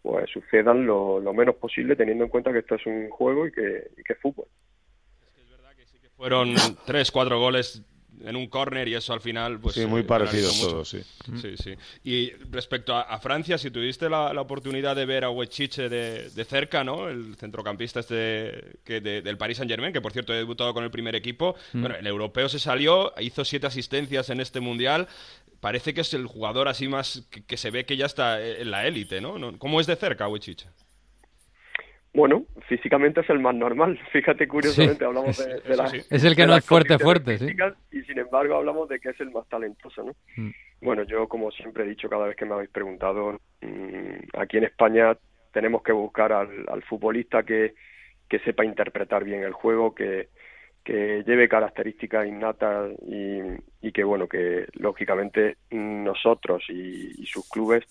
pues 0.03 0.29
sucedan 0.31 0.85
lo, 0.85 1.21
lo, 1.21 1.33
menos 1.33 1.55
posible 1.55 1.95
teniendo 1.95 2.25
en 2.25 2.31
cuenta 2.31 2.53
que 2.53 2.59
esto 2.59 2.75
es 2.75 2.85
un 2.87 3.09
juego 3.09 3.47
y 3.47 3.53
que, 3.53 3.89
y 3.97 4.03
que 4.03 4.15
es 4.15 4.19
fútbol. 4.19 4.47
Es 5.23 5.33
que 5.33 5.43
es 5.43 5.51
verdad 5.51 5.77
que 5.77 5.87
sí 5.87 5.99
que 6.01 6.09
fueron 6.23 6.55
tres, 6.87 7.11
cuatro 7.11 7.41
goles 7.41 7.83
en 8.25 8.37
un 8.37 8.47
córner 8.47 8.87
y 8.87 8.95
eso 8.95 9.13
al 9.13 9.21
final 9.21 9.59
pues 9.59 9.75
sí 9.75 9.87
muy 9.87 10.03
eh, 10.03 10.05
parecido 10.05 10.53
todo 10.53 10.85
sí. 10.85 11.03
Sí 11.41 11.57
sí. 11.57 11.75
Y 12.05 12.31
respecto 12.49 12.95
a, 12.95 13.19
Francia 13.19 13.59
si 13.59 13.73
tuviste 13.73 14.09
la, 14.09 14.41
oportunidad 14.41 14.95
de 14.95 15.05
ver 15.05 15.25
a 15.25 15.31
Huechiche 15.31 15.89
de, 15.89 16.31
de, 16.31 16.45
cerca 16.45 16.85
no 16.85 17.09
el 17.09 17.35
centrocampista 17.35 17.99
este 17.99 18.79
que 18.85 19.01
del 19.01 19.37
Paris 19.37 19.57
Saint 19.57 19.69
Germain 19.69 19.93
que 19.93 20.01
por 20.01 20.13
cierto 20.13 20.33
ha 20.33 20.37
debutado 20.37 20.73
con 20.73 20.85
el 20.85 20.93
primer 20.93 21.17
equipo. 21.17 21.57
Mm. 21.73 21.81
bueno 21.81 21.97
el 21.97 22.07
europeo 22.07 22.49
se 22.49 22.61
salió 22.61 23.13
hizo 23.19 23.45
siete 23.45 23.67
asistencias 23.67 24.31
en 24.31 24.41
este 24.41 24.61
mundial. 24.61 25.09
Parece 25.59 25.93
que 25.93 26.03
es 26.03 26.15
el 26.15 26.27
jugador 26.27 26.69
así 26.69 26.87
más 26.87 27.25
que, 27.49 27.57
se 27.57 27.73
ve 27.73 27.85
que 27.85 27.97
ya 27.97 28.07
está 28.07 28.41
en 28.41 28.71
la 28.71 28.87
élite 28.87 29.21
no 29.21 29.59
cómo 29.59 29.81
es 29.81 29.89
de 29.89 29.97
cerca 29.97 30.29
Huechiche 30.29 30.69
bueno, 32.15 32.45
físicamente 32.69 33.21
es 33.21 33.31
el 33.31 33.39
más 33.39 33.55
normal. 33.55 33.99
Fíjate, 34.13 34.47
curiosamente, 34.47 35.05
hablamos 35.05 35.39
de, 35.39 35.77
la, 35.77 35.85
Es 36.11 36.25
el 36.25 36.37
que 36.37 36.47
no 36.47 36.57
es 36.57 36.65
fuerte, 36.65 36.99
fuerte, 36.99 37.39
sí. 37.39 37.47
Y 37.91 38.03
sin 38.03 38.19
embargo 38.19 38.57
hablamos 38.57 38.89
de 38.89 39.01
que 39.01 39.11
es 39.11 39.21
el 39.21 39.31
más 39.31 39.49
talentoso, 39.49 40.03
¿no? 40.05 40.13
Mm. 40.37 40.51
Bueno, 40.83 41.05
yo 41.05 41.29
como 41.29 41.51
siempre 41.53 41.85
he 41.85 41.89
dicho 41.89 42.09
cada 42.09 42.27
vez 42.27 42.37
que 42.37 42.45
me 42.45 42.55
habéis 42.55 42.71
preguntado, 42.71 43.39
mm, 43.61 44.39
aquí 44.39 44.59
en 44.59 44.65
España 44.65 45.17
tenemos 45.53 45.83
que 45.83 45.93
buscar 45.93 46.33
al, 46.33 46.83
futbolista 46.83 47.45
que, 47.45 47.75
que 48.29 48.39
sepa 48.41 48.65
interpretar 48.65 49.23
bien 49.25 49.43
el 49.45 49.53
juego, 49.53 49.95
que, 49.95 50.29
que 50.83 51.23
lleve 51.27 51.49
características 51.49 52.27
innatas 52.27 52.91
y, 53.07 53.39
y 53.81 53.93
que, 53.93 54.03
bueno, 54.03 54.27
que 54.27 54.67
lógicamente 54.75 55.59
nosotros 55.71 56.65
y 56.69 57.25
sus 57.27 57.49
clubes 57.49 57.85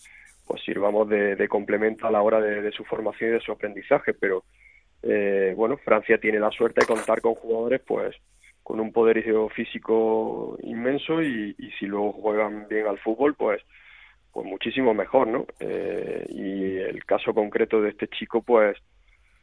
pues 0.52 0.64
sirvamos 0.64 1.08
de, 1.08 1.48
complemento 1.48 2.06
a 2.06 2.12
la 2.12 2.22
hora 2.22 2.42
de, 2.42 2.72
su 2.74 2.84
formación 2.84 3.30
y 3.30 3.34
de 3.34 3.40
su 3.40 3.54
aprendizaje. 3.54 4.14
Pero 4.14 4.44
eh, 5.02 5.54
bueno, 5.56 5.78
Francia 5.78 6.18
tiene 6.18 6.42
la 6.42 6.52
suerte 6.52 6.82
de 6.82 6.88
contar 6.88 7.22
con 7.22 7.36
jugadores 7.36 7.82
pues 7.88 8.14
con 8.62 8.82
un 8.82 8.92
poder 8.92 9.24
físico 9.56 10.58
inmenso 10.64 11.22
y, 11.22 11.56
si 11.80 11.86
luego 11.86 12.12
juegan 12.12 12.68
bien 12.70 12.86
al 12.86 13.00
fútbol, 13.00 13.34
pues 13.36 13.62
pues 14.34 14.46
muchísimo 14.46 14.94
mejor, 14.94 15.28
¿no? 15.28 15.46
Eh, 15.60 16.26
y 16.30 16.78
el 16.78 17.04
caso 17.06 17.34
concreto 17.34 17.82
de 17.82 17.90
este 17.90 18.08
chico, 18.08 18.42
pues 18.42 18.78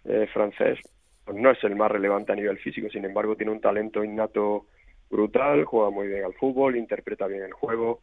eh, 0.04 0.26
francés, 0.32 0.78
pues 1.24 1.36
no 1.36 1.50
es 1.50 1.62
el 1.64 1.76
más 1.76 1.90
relevante 1.90 2.32
a 2.32 2.36
nivel 2.36 2.58
físico, 2.58 2.88
sin 2.90 3.04
embargo 3.04 3.36
tiene 3.36 3.52
un 3.52 3.60
talento 3.60 4.04
innato 4.04 4.66
brutal, 5.10 5.64
juega 5.64 5.90
muy 5.90 6.08
bien 6.08 6.24
al 6.24 6.32
fútbol, 6.34 6.76
interpreta 6.76 7.26
bien 7.26 7.42
el 7.42 7.52
juego, 7.52 8.00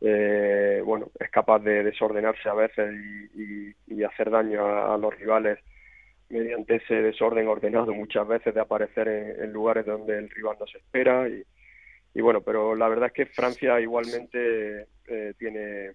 eh, 0.00 0.82
bueno, 0.84 1.10
es 1.18 1.30
capaz 1.30 1.58
de 1.58 1.82
desordenarse 1.82 2.48
a 2.48 2.54
veces 2.54 2.94
y, 3.34 3.74
hacer 4.02 4.30
daño 4.30 4.64
a, 4.64 4.96
los 4.96 5.14
rivales 5.18 5.58
mediante 6.30 6.76
ese 6.76 6.94
desorden 6.94 7.46
ordenado 7.48 7.92
muchas 7.92 8.26
veces 8.26 8.54
de 8.54 8.60
aparecer 8.60 9.08
en, 9.08 9.52
lugares 9.52 9.84
donde 9.84 10.16
el 10.16 10.30
rival 10.30 10.56
no 10.58 10.66
se 10.66 10.78
espera 10.78 11.28
y, 11.28 12.20
bueno, 12.22 12.40
pero 12.40 12.74
la 12.74 12.88
verdad 12.88 13.08
es 13.08 13.12
que 13.12 13.26
Francia 13.26 13.78
igualmente 13.78 14.86
eh, 15.06 15.34
tiene 15.38 15.92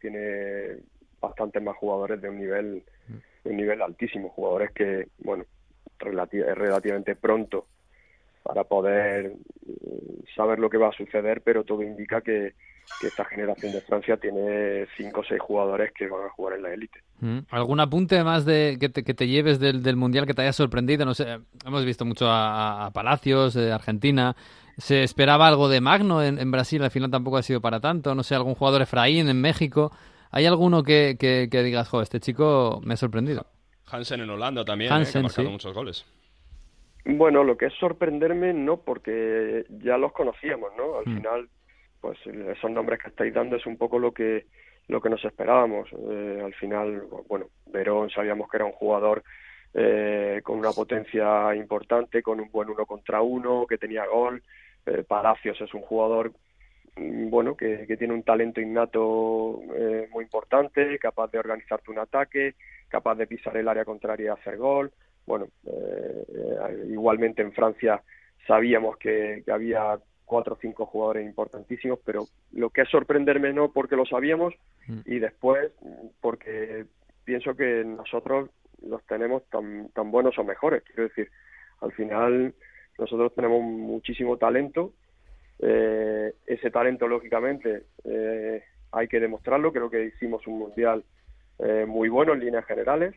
tiene 0.00 0.76
bastantes 1.20 1.60
más 1.60 1.76
jugadores 1.76 2.22
de 2.22 2.28
un 2.28 2.38
nivel 2.38 2.84
de 3.42 3.50
un 3.50 3.56
nivel 3.56 3.82
altísimo, 3.82 4.28
jugadores 4.28 4.70
que 4.70 5.08
bueno 5.18 5.44
es 6.00 6.54
relativamente 6.56 7.16
pronto 7.16 7.66
para 8.42 8.64
poder 8.64 9.34
mm, 9.66 10.34
saber 10.34 10.58
lo 10.58 10.70
que 10.70 10.78
va 10.78 10.88
a 10.88 10.92
suceder, 10.92 11.42
pero 11.42 11.64
todo 11.64 11.82
indica 11.82 12.20
que, 12.20 12.54
esta 13.02 13.22
generación 13.26 13.72
de 13.72 13.82
Francia 13.82 14.16
tiene 14.16 14.86
cinco 14.96 15.20
o 15.20 15.24
seis 15.24 15.38
jugadores 15.42 15.92
que 15.92 16.08
van 16.08 16.24
a 16.24 16.30
jugar 16.30 16.56
en 16.56 16.62
la 16.62 16.72
élite. 16.72 17.02
Mm. 17.20 17.40
¿Algún 17.50 17.80
apunte 17.80 18.24
más 18.24 18.46
de 18.46 18.78
que 18.80 18.88
te, 18.88 19.26
lleves 19.26 19.60
del, 19.60 19.96
Mundial 19.96 20.24
que 20.24 20.32
te 20.32 20.40
haya 20.40 20.54
sorprendido? 20.54 21.04
No 21.04 21.12
sé, 21.12 21.38
hemos 21.66 21.84
visto 21.84 22.06
mucho 22.06 22.26
a, 22.30 22.90
Palacios, 22.94 23.52
de 23.52 23.72
Argentina. 23.72 24.36
¿Se 24.78 25.02
esperaba 25.02 25.48
algo 25.48 25.68
de 25.68 25.82
Magno 25.82 26.22
en, 26.22 26.50
Brasil? 26.50 26.82
Al 26.82 26.90
final 26.90 27.10
tampoco 27.10 27.36
ha 27.36 27.42
sido 27.42 27.60
para 27.60 27.78
tanto. 27.78 28.14
No 28.14 28.22
sé, 28.22 28.34
algún 28.34 28.54
jugador 28.54 28.80
Efraín 28.80 29.28
en 29.28 29.38
México. 29.38 29.92
¿Hay 30.30 30.46
alguno 30.46 30.82
que, 30.82 31.16
que, 31.18 31.62
digas, 31.62 31.90
jo, 31.90 32.00
este 32.00 32.20
chico 32.20 32.80
me 32.84 32.94
ha 32.94 32.96
sorprendido? 32.96 33.46
Hansen 33.84 34.20
en 34.22 34.30
Holanda 34.30 34.64
también, 34.64 34.90
¿eh? 34.90 35.04
que 35.10 35.18
ha 35.18 35.22
marcado 35.22 35.50
muchos 35.50 35.74
goles. 35.74 36.06
Bueno, 37.10 37.42
lo 37.42 37.56
que 37.56 37.66
es 37.66 37.74
sorprenderme 37.74 38.52
no, 38.52 38.76
porque 38.76 39.64
ya 39.70 39.96
los 39.96 40.12
conocíamos, 40.12 40.72
¿no? 40.76 40.98
Al 40.98 41.06
mm. 41.06 41.16
final, 41.16 41.48
pues 42.02 42.18
esos 42.26 42.70
nombres 42.70 43.00
que 43.00 43.08
estáis 43.08 43.32
dando 43.32 43.56
es 43.56 43.64
un 43.64 43.78
poco 43.78 43.98
lo 43.98 44.12
que 44.12 44.44
lo 44.88 45.00
que 45.00 45.08
nos 45.08 45.24
esperábamos. 45.24 45.88
Eh, 45.92 46.42
al 46.44 46.52
final, 46.54 47.04
bueno, 47.26 47.46
Verón 47.66 48.10
sabíamos 48.10 48.50
que 48.50 48.58
era 48.58 48.66
un 48.66 48.72
jugador 48.72 49.22
eh, 49.72 50.40
con 50.42 50.58
una 50.58 50.72
potencia 50.72 51.54
importante, 51.54 52.22
con 52.22 52.40
un 52.40 52.50
buen 52.50 52.68
uno 52.68 52.84
contra 52.84 53.22
uno, 53.22 53.66
que 53.66 53.78
tenía 53.78 54.06
gol. 54.06 54.42
Eh, 54.84 55.02
Palacios 55.06 55.58
es 55.62 55.72
un 55.72 55.82
jugador 55.82 56.32
mm, 56.96 57.30
bueno 57.30 57.56
que, 57.56 57.86
que 57.86 57.96
tiene 57.96 58.12
un 58.12 58.22
talento 58.22 58.60
innato 58.60 59.62
muy 60.10 60.24
importante, 60.24 60.98
capaz 60.98 61.30
de 61.30 61.38
organizarte 61.38 61.90
un 61.90 62.00
ataque, 62.00 62.54
capaz 62.88 63.14
de 63.14 63.26
pisar 63.26 63.56
el 63.56 63.68
área 63.68 63.86
contraria 63.86 64.26
y 64.26 64.28
hacer 64.28 64.58
gol 64.58 64.92
bueno, 65.28 65.46
eh, 65.66 66.86
igualmente 66.88 67.42
en 67.42 67.52
Francia 67.52 68.02
sabíamos 68.46 68.96
que, 68.96 69.44
había 69.52 69.98
cuatro 70.24 70.54
o 70.54 70.58
cinco 70.60 70.86
jugadores 70.86 71.24
importantísimos, 71.24 72.00
pero 72.04 72.26
lo 72.52 72.70
que 72.70 72.82
es 72.82 72.88
sorprenderme 72.88 73.52
no 73.52 73.72
porque 73.72 73.96
lo 73.96 74.04
sabíamos 74.04 74.54
mm. 74.86 75.00
y 75.06 75.18
después 75.20 75.70
porque 76.20 76.84
pienso 77.24 77.54
que 77.54 77.84
nosotros 77.84 78.50
los 78.82 79.04
tenemos 79.06 79.44
tan, 79.50 79.88
tan 79.90 80.10
buenos 80.10 80.38
o 80.38 80.44
mejores. 80.44 80.82
Quiero 80.82 81.04
decir, 81.04 81.30
al 81.80 81.92
final 81.92 82.54
nosotros 82.98 83.34
tenemos 83.34 83.62
muchísimo 83.62 84.36
talento. 84.36 84.92
Eh, 85.60 86.32
ese 86.46 86.70
talento, 86.70 87.08
lógicamente, 87.08 87.84
eh, 88.04 88.62
hay 88.92 89.08
que 89.08 89.20
demostrarlo. 89.20 89.72
Creo 89.72 89.90
que 89.90 90.04
hicimos 90.04 90.46
un 90.46 90.58
mundial 90.58 91.04
eh, 91.58 91.84
muy 91.86 92.08
bueno 92.08 92.32
en 92.32 92.40
líneas 92.40 92.66
generales. 92.66 93.14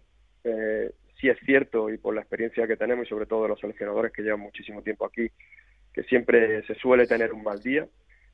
Sí 1.21 1.29
es 1.29 1.37
cierto, 1.45 1.89
y 1.91 1.97
por 1.99 2.15
la 2.15 2.21
experiencia 2.21 2.67
que 2.67 2.75
tenemos, 2.75 3.05
y 3.05 3.09
sobre 3.09 3.27
todo 3.27 3.43
de 3.43 3.49
los 3.49 3.59
seleccionadores 3.59 4.11
que 4.11 4.23
llevan 4.23 4.39
muchísimo 4.39 4.81
tiempo 4.81 5.05
aquí, 5.05 5.29
que 5.93 6.03
siempre 6.03 6.65
se 6.65 6.73
suele 6.75 7.05
tener 7.05 7.31
un 7.31 7.43
mal 7.43 7.61
día. 7.61 7.87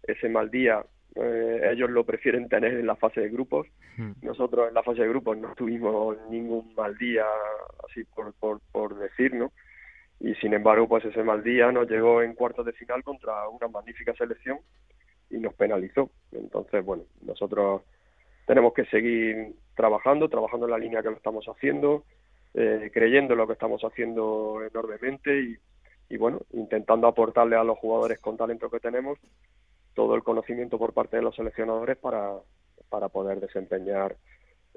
Ese 0.04 0.30
mal 0.30 0.50
día 0.50 0.86
eh, 1.16 1.70
ellos 1.74 1.90
lo 1.90 2.06
prefieren 2.06 2.48
tener 2.50 2.74
en 2.74 2.88
la 2.88 2.96
fase 2.96 3.22
de 3.22 3.30
grupos. 3.30 3.68
Hmm. 3.98 4.14
Nosotros 4.22 4.70
en 4.70 4.74
la 4.74 4.84
fase 4.84 5.02
de 5.02 5.10
grupos 5.10 5.38
no 5.38 5.54
tuvimos 5.56 6.18
ningún 6.30 6.74
mal 6.76 6.98
día, 6.98 7.26
así 7.88 8.06
por, 8.06 8.34
por, 8.36 8.62
por 8.72 8.98
decir, 8.98 9.34
¿no? 9.34 9.52
Y 10.20 10.34
sin 10.36 10.54
embargo, 10.54 10.88
pues 10.88 11.06
ese 11.06 11.24
mal 11.24 11.44
día 11.44 11.72
nos 11.72 11.90
llegó 11.90 12.24
en 12.24 12.34
cuartos 12.34 12.66
de 12.66 12.74
final 12.74 13.04
contra 13.04 13.48
una 13.50 13.68
magnífica 13.68 14.14
selección 14.16 14.60
y 15.30 15.38
nos 15.38 15.54
penalizó. 15.54 16.10
Entonces, 16.32 16.84
bueno, 16.84 17.04
nosotros 17.22 17.84
tenemos 18.48 18.74
que 18.74 18.86
seguir 18.86 19.54
trabajando, 19.76 20.28
trabajando 20.30 20.66
en 20.66 20.72
la 20.72 20.80
línea 20.80 21.04
que 21.04 21.10
lo 21.10 21.18
estamos 21.18 21.46
haciendo, 21.46 22.04
eh, 22.60 22.90
creyendo 22.92 23.34
en 23.34 23.38
lo 23.38 23.46
que 23.46 23.54
estamos 23.54 23.84
haciendo 23.84 24.64
enormemente 24.68 25.40
y, 25.40 25.56
y, 26.10 26.18
bueno, 26.18 26.42
intentando 26.54 27.06
aportarle 27.06 27.56
a 27.56 27.64
los 27.64 27.78
jugadores 27.78 28.20
con 28.20 28.36
talento 28.36 28.72
que 28.72 28.80
tenemos 28.80 29.20
todo 29.94 30.16
el 30.16 30.24
conocimiento 30.24 30.80
por 30.80 30.92
parte 30.92 31.18
de 31.18 31.22
los 31.22 31.36
seleccionadores 31.36 31.98
para, 31.98 32.34
para 32.90 33.10
poder 33.10 33.40
desempeñar 33.40 34.16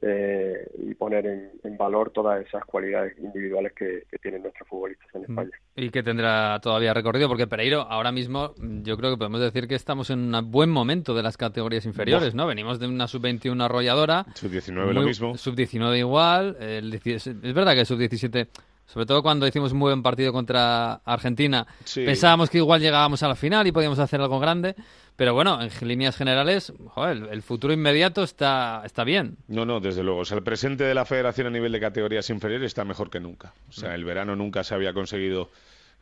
eh, 0.03 0.66
y 0.78 0.94
poner 0.94 1.26
en, 1.26 1.76
valor 1.76 2.11
todas 2.11 2.46
esas 2.46 2.64
cualidades 2.64 3.18
individuales 3.18 3.72
que, 3.74 4.05
tienen 4.22 4.42
nuestros 4.42 4.68
futbolistas 4.68 5.09
en. 5.14 5.22
España. 5.22 5.51
Y 5.76 5.90
que 5.90 6.03
tendrá 6.03 6.59
todavía 6.61 6.94
recorrido, 6.94 7.28
porque 7.28 7.46
Pereiro, 7.46 7.82
ahora 7.82 8.12
mismo 8.12 8.55
yo 8.82 8.96
creo 8.96 9.11
que 9.11 9.16
podemos 9.16 9.40
decir 9.40 9.68
que 9.68 9.74
estamos 9.74 10.11
en 10.11 10.34
un 10.34 10.51
buen 10.51 10.70
momento 10.70 11.14
de 11.14 11.22
las 11.22 11.36
categorías 11.36 11.86
inferiores, 11.86 12.34
¿no? 12.34 12.46
Venimos 12.46 12.78
de 12.78 12.86
una 12.86 13.07
sub-21 13.07 13.62
arrolladora. 13.62 14.26
Sub-19 14.34 14.92
lo 14.92 15.03
mismo. 15.03 15.36
Sub-19 15.36 15.98
igual. 15.98 16.57
es 16.61 17.55
verdad 17.55 17.74
que 17.74 17.84
sub-17 17.84 18.48
sobre 18.90 19.07
todo 19.07 19.22
cuando 19.22 19.46
hicimos 19.46 19.70
un 19.70 19.78
muy 19.78 19.90
buen 19.90 20.03
partido 20.03 20.32
contra 20.32 20.94
Argentina, 21.05 21.64
pensábamos 21.94 22.51
que 22.51 22.59
igual 22.59 22.80
llegábamos 22.80 23.22
a 23.22 23.28
la 23.28 23.36
final 23.36 23.64
y 23.64 23.70
podíamos 23.70 24.01
hacer 24.01 24.20
algo 24.20 24.40
grande. 24.40 24.74
Pero 25.16 25.34
bueno, 25.34 25.61
en 25.61 25.70
líneas 25.88 26.16
generales, 26.16 26.72
el, 26.96 27.42
futuro 27.42 27.72
inmediato 27.72 28.22
está, 28.22 28.82
está 28.84 29.04
bien. 29.04 29.36
No, 29.48 29.66
no, 29.66 29.80
desde 29.80 30.02
luego. 30.02 30.20
O 30.20 30.24
sea, 30.24 30.38
el 30.38 30.42
presente 30.42 30.84
de 30.84 30.94
la 30.94 31.04
federación 31.04 31.46
a 31.46 31.50
nivel 31.50 31.72
de 31.72 31.80
categorías 31.80 32.30
inferiores 32.30 32.68
está 32.68 32.84
mejor 32.84 33.11
que 33.11 33.20
nunca. 33.20 33.52
O 33.68 33.72
sea, 33.72 33.94
el 33.94 34.04
verano 34.04 34.34
nunca 34.34 34.64
se 34.64 34.74
había 34.74 34.94
conseguido 34.94 35.50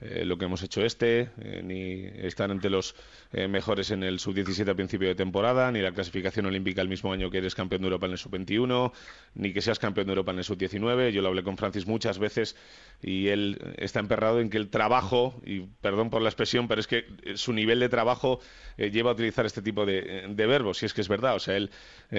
eh, 0.01 0.25
lo 0.25 0.39
que 0.39 0.45
hemos 0.45 0.63
hecho 0.63 0.85
este, 0.85 1.31
eh, 1.41 1.61
ni 1.65 2.05
estar 2.25 2.53
entre 2.53 2.71
los 2.71 2.95
eh, 3.33 3.49
mejores 3.49 3.91
en 3.91 4.05
el 4.05 4.21
sub-17 4.21 4.69
a 4.69 4.75
principio 4.75 5.09
de 5.09 5.17
temporada, 5.17 5.73
ni 5.73 5.81
la 5.81 5.91
clasificación 5.91 6.47
olímpica 6.47 6.83
el 6.83 6.89
mismo 6.89 7.13
año 7.13 7.31
que 7.31 7.39
eres 7.39 7.57
campeón 7.57 7.83
de 7.83 7.89
Europa 7.89 8.07
en 8.07 8.13
el 8.13 8.19
sub-21, 8.19 8.93
ni 9.35 9.53
que 9.53 9.61
seas 9.61 9.81
campeón 9.81 10.07
de 10.07 10.13
Europa 10.13 10.31
en 10.31 10.39
el 10.39 10.45
sub-19. 10.45 11.11
Yo 11.11 11.21
lo 11.21 11.29
hablé 11.29 11.43
con 11.43 11.57
Francis 11.57 11.89
muchas 11.89 12.21
veces 12.21 12.55
y 13.03 13.27
él 13.29 13.75
está 13.77 13.99
emperrado 13.99 14.39
en 14.39 14.51
que 14.51 14.59
el 14.59 14.69
trabajo, 14.69 15.41
y 15.45 15.63
perdón 15.81 16.11
por 16.11 16.23
la 16.23 16.29
expresión, 16.29 16.69
pero 16.69 16.81
es 16.81 16.87
que 16.87 17.05
su 17.35 17.53
nivel 17.53 17.81
de 17.81 17.89
trabajo 17.89 18.39
lleva 18.77 19.11
a 19.11 19.15
utilizar 19.15 19.47
este 19.47 19.63
tipo 19.63 19.85
de, 19.85 20.27
de, 20.29 20.47
verbos, 20.47 20.79
si 20.79 20.87
es 20.87 20.95
que 20.95 21.01
es 21.01 21.09
verdad. 21.09 21.35
O 21.35 21.41
sea, 21.41 21.57
él 21.57 21.71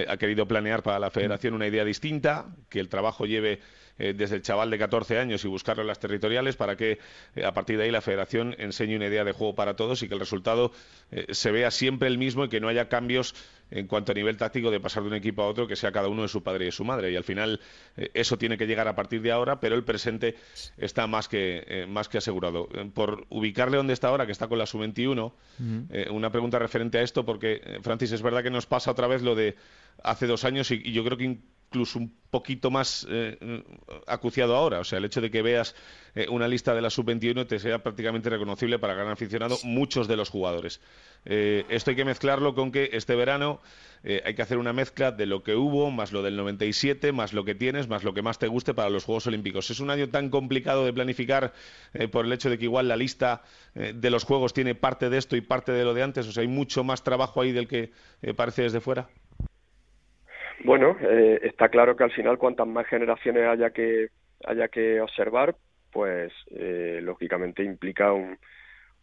ha 0.08 0.18
querido 0.18 0.48
planear 0.48 0.84
para 0.84 1.00
la 1.00 1.10
federación 1.12 1.54
una 1.54 1.68
idea 1.68 1.86
distinta, 1.86 2.46
que 2.70 2.82
el 2.82 2.90
trabajo 2.90 3.26
lleve 3.26 3.60
eh, 4.00 4.14
desde 4.14 4.38
el 4.38 4.42
chaval 4.42 4.70
de 4.70 4.78
14 4.78 5.20
años 5.20 5.44
y 5.44 5.50
buscarlo 5.50 5.82
en 5.82 5.88
las 5.88 6.00
territoriales 6.00 6.56
para 6.56 6.78
que 6.78 7.00
eh, 7.36 7.44
a 7.44 7.54
partir 7.54 7.78
de 7.78 7.84
ahí 7.84 7.92
la 7.92 8.00
federación 8.00 8.56
enseñe 8.58 8.96
una 8.96 9.08
idea 9.08 9.26
de 9.26 9.34
juego 9.34 9.56
para 9.56 9.76
todos 9.76 10.02
y 10.04 10.08
que 10.08 10.14
el 10.14 10.22
resultado 10.22 10.72
eh, 11.12 11.26
se 11.32 11.52
vea 11.52 11.70
siempre 11.70 12.08
el 12.08 12.18
mismo 12.18 12.46
y 12.46 12.50
que 12.50 12.62
no 12.62 12.70
haya 12.70 12.88
cambios 12.88 13.36
en 13.72 13.88
cuanto 13.88 14.14
a 14.14 14.16
nivel 14.16 14.38
táctico 14.38 14.72
de 14.72 14.80
pasar 14.80 15.04
de 15.04 15.10
un 15.10 15.16
equipo 15.16 15.42
a 15.42 15.48
otro 15.48 15.68
que 15.68 15.76
sea 15.76 15.92
cada 15.92 16.08
uno 16.08 16.22
de 16.22 16.30
su 16.30 16.42
padre 16.42 16.64
y 16.64 16.66
de 16.68 16.72
su 16.72 16.86
madre. 16.86 17.12
Y 17.12 17.18
al 17.18 17.26
final 17.26 17.60
eso 18.16 18.38
tiene 18.38 18.58
que 18.58 18.66
llegar 18.66 18.88
a 18.88 18.96
partir 18.96 19.22
de 19.22 19.32
ahora 19.32 19.60
pero 19.60 19.76
el 19.76 19.84
presente 19.84 20.36
está 20.78 21.06
más 21.06 21.28
que 21.28 21.86
más 21.88 22.10
que 22.10 22.18
asegurado. 22.18 22.68
Por 22.96 23.28
ubicarle 23.30 23.78
donde 23.78 23.94
está 23.94 24.08
ahora 24.08 24.26
que 24.26 24.32
está 24.32 24.48
con 24.48 24.58
la 24.58 24.66
sub 24.66 24.80
21 24.80 25.36
una 26.10 26.32
pregunta 26.32 26.58
referente 26.58 26.98
a 26.98 27.04
esto 27.04 27.24
porque 27.26 27.80
Francis 27.84 28.12
es 28.14 28.24
verdad 28.24 28.42
que 28.42 28.50
nos 28.50 28.66
pasa 28.66 28.90
otra 28.90 29.06
vez 29.06 29.22
lo 29.22 29.36
de 29.36 29.56
hace 30.04 30.26
dos 30.26 30.46
años 30.46 30.72
y 30.72 30.92
yo 30.92 31.04
creo 31.04 31.18
que 31.20 31.38
incluso 31.70 32.00
un 32.00 32.12
poquito 32.32 32.72
más 32.72 33.06
eh, 33.10 33.64
acuciado 34.08 34.56
ahora. 34.56 34.80
O 34.80 34.84
sea, 34.84 34.98
el 34.98 35.06
hecho 35.06 35.22
de 35.22 35.30
que 35.30 35.42
veas 35.44 35.76
eh, 36.16 36.28
una 36.30 36.48
lista 36.48 36.74
de 36.74 36.82
la 36.82 36.90
sub-21 36.90 37.48
te 37.48 37.60
sea 37.60 37.84
prácticamente 37.84 38.30
reconocible 38.30 38.80
para 38.80 38.96
gran 38.96 39.10
aficionado 39.10 39.58
muchos 39.64 40.08
de 40.08 40.16
los 40.16 40.30
jugadores. 40.30 40.82
Eh, 41.26 41.66
esto 41.70 41.92
hay 41.92 41.96
que 41.96 42.06
mezclarlo 42.06 42.56
con 42.56 42.72
que 42.72 42.90
este 42.94 43.16
verano 43.16 43.62
hay 44.02 44.34
que 44.34 44.42
hacer 44.42 44.58
una 44.58 44.72
mezcla 44.72 45.12
de 45.12 45.26
lo 45.26 45.44
que 45.44 45.56
hubo, 45.56 45.92
más 45.92 46.14
lo 46.14 46.24
del 46.24 46.38
97, 46.38 47.12
más 47.12 47.34
lo 47.34 47.44
que 47.44 47.54
tienes, 47.54 47.90
más 47.90 48.06
lo 48.06 48.14
que 48.14 48.22
más 48.22 48.40
te 48.40 48.48
guste 48.48 48.74
para 48.74 48.90
los 48.90 49.04
Juegos 49.04 49.28
Olímpicos. 49.28 49.70
Es 49.72 49.82
un 49.82 49.90
año 49.90 50.08
tan 50.08 50.30
complicado 50.30 50.86
de 50.86 50.94
planificar 50.94 51.52
por 52.10 52.24
el 52.24 52.32
hecho 52.32 52.50
de 52.50 52.58
que 52.58 52.64
igual 52.64 52.88
la 52.88 52.96
lista 52.96 53.44
de 53.74 54.10
los 54.10 54.24
Juegos 54.24 54.54
tiene 54.54 54.74
parte 54.74 55.10
de 55.10 55.18
esto 55.18 55.36
y 55.36 55.42
parte 55.42 55.74
de 55.74 55.84
lo 55.84 55.94
de 55.94 56.04
antes. 56.04 56.26
O 56.28 56.32
sea, 56.32 56.44
hay 56.44 56.48
mucho 56.48 56.86
más 56.86 57.04
trabajo 57.04 57.42
ahí 57.42 57.52
del 57.52 57.68
que 57.68 57.92
parece 58.38 58.62
desde 58.62 58.80
fuera. 58.80 59.10
Bueno, 60.64 60.98
eh, 61.02 61.40
está 61.44 61.70
claro 61.70 61.96
que 61.96 62.04
al 62.04 62.12
final 62.12 62.38
cuantas 62.38 62.68
más 62.68 62.86
generaciones 62.88 63.48
haya 63.48 63.72
que 63.72 64.10
haya 64.46 64.68
que 64.70 65.02
observar, 65.02 65.56
pues 65.92 66.32
eh, 66.52 67.00
lógicamente 67.02 67.64
implica 67.64 68.14
un, 68.14 68.38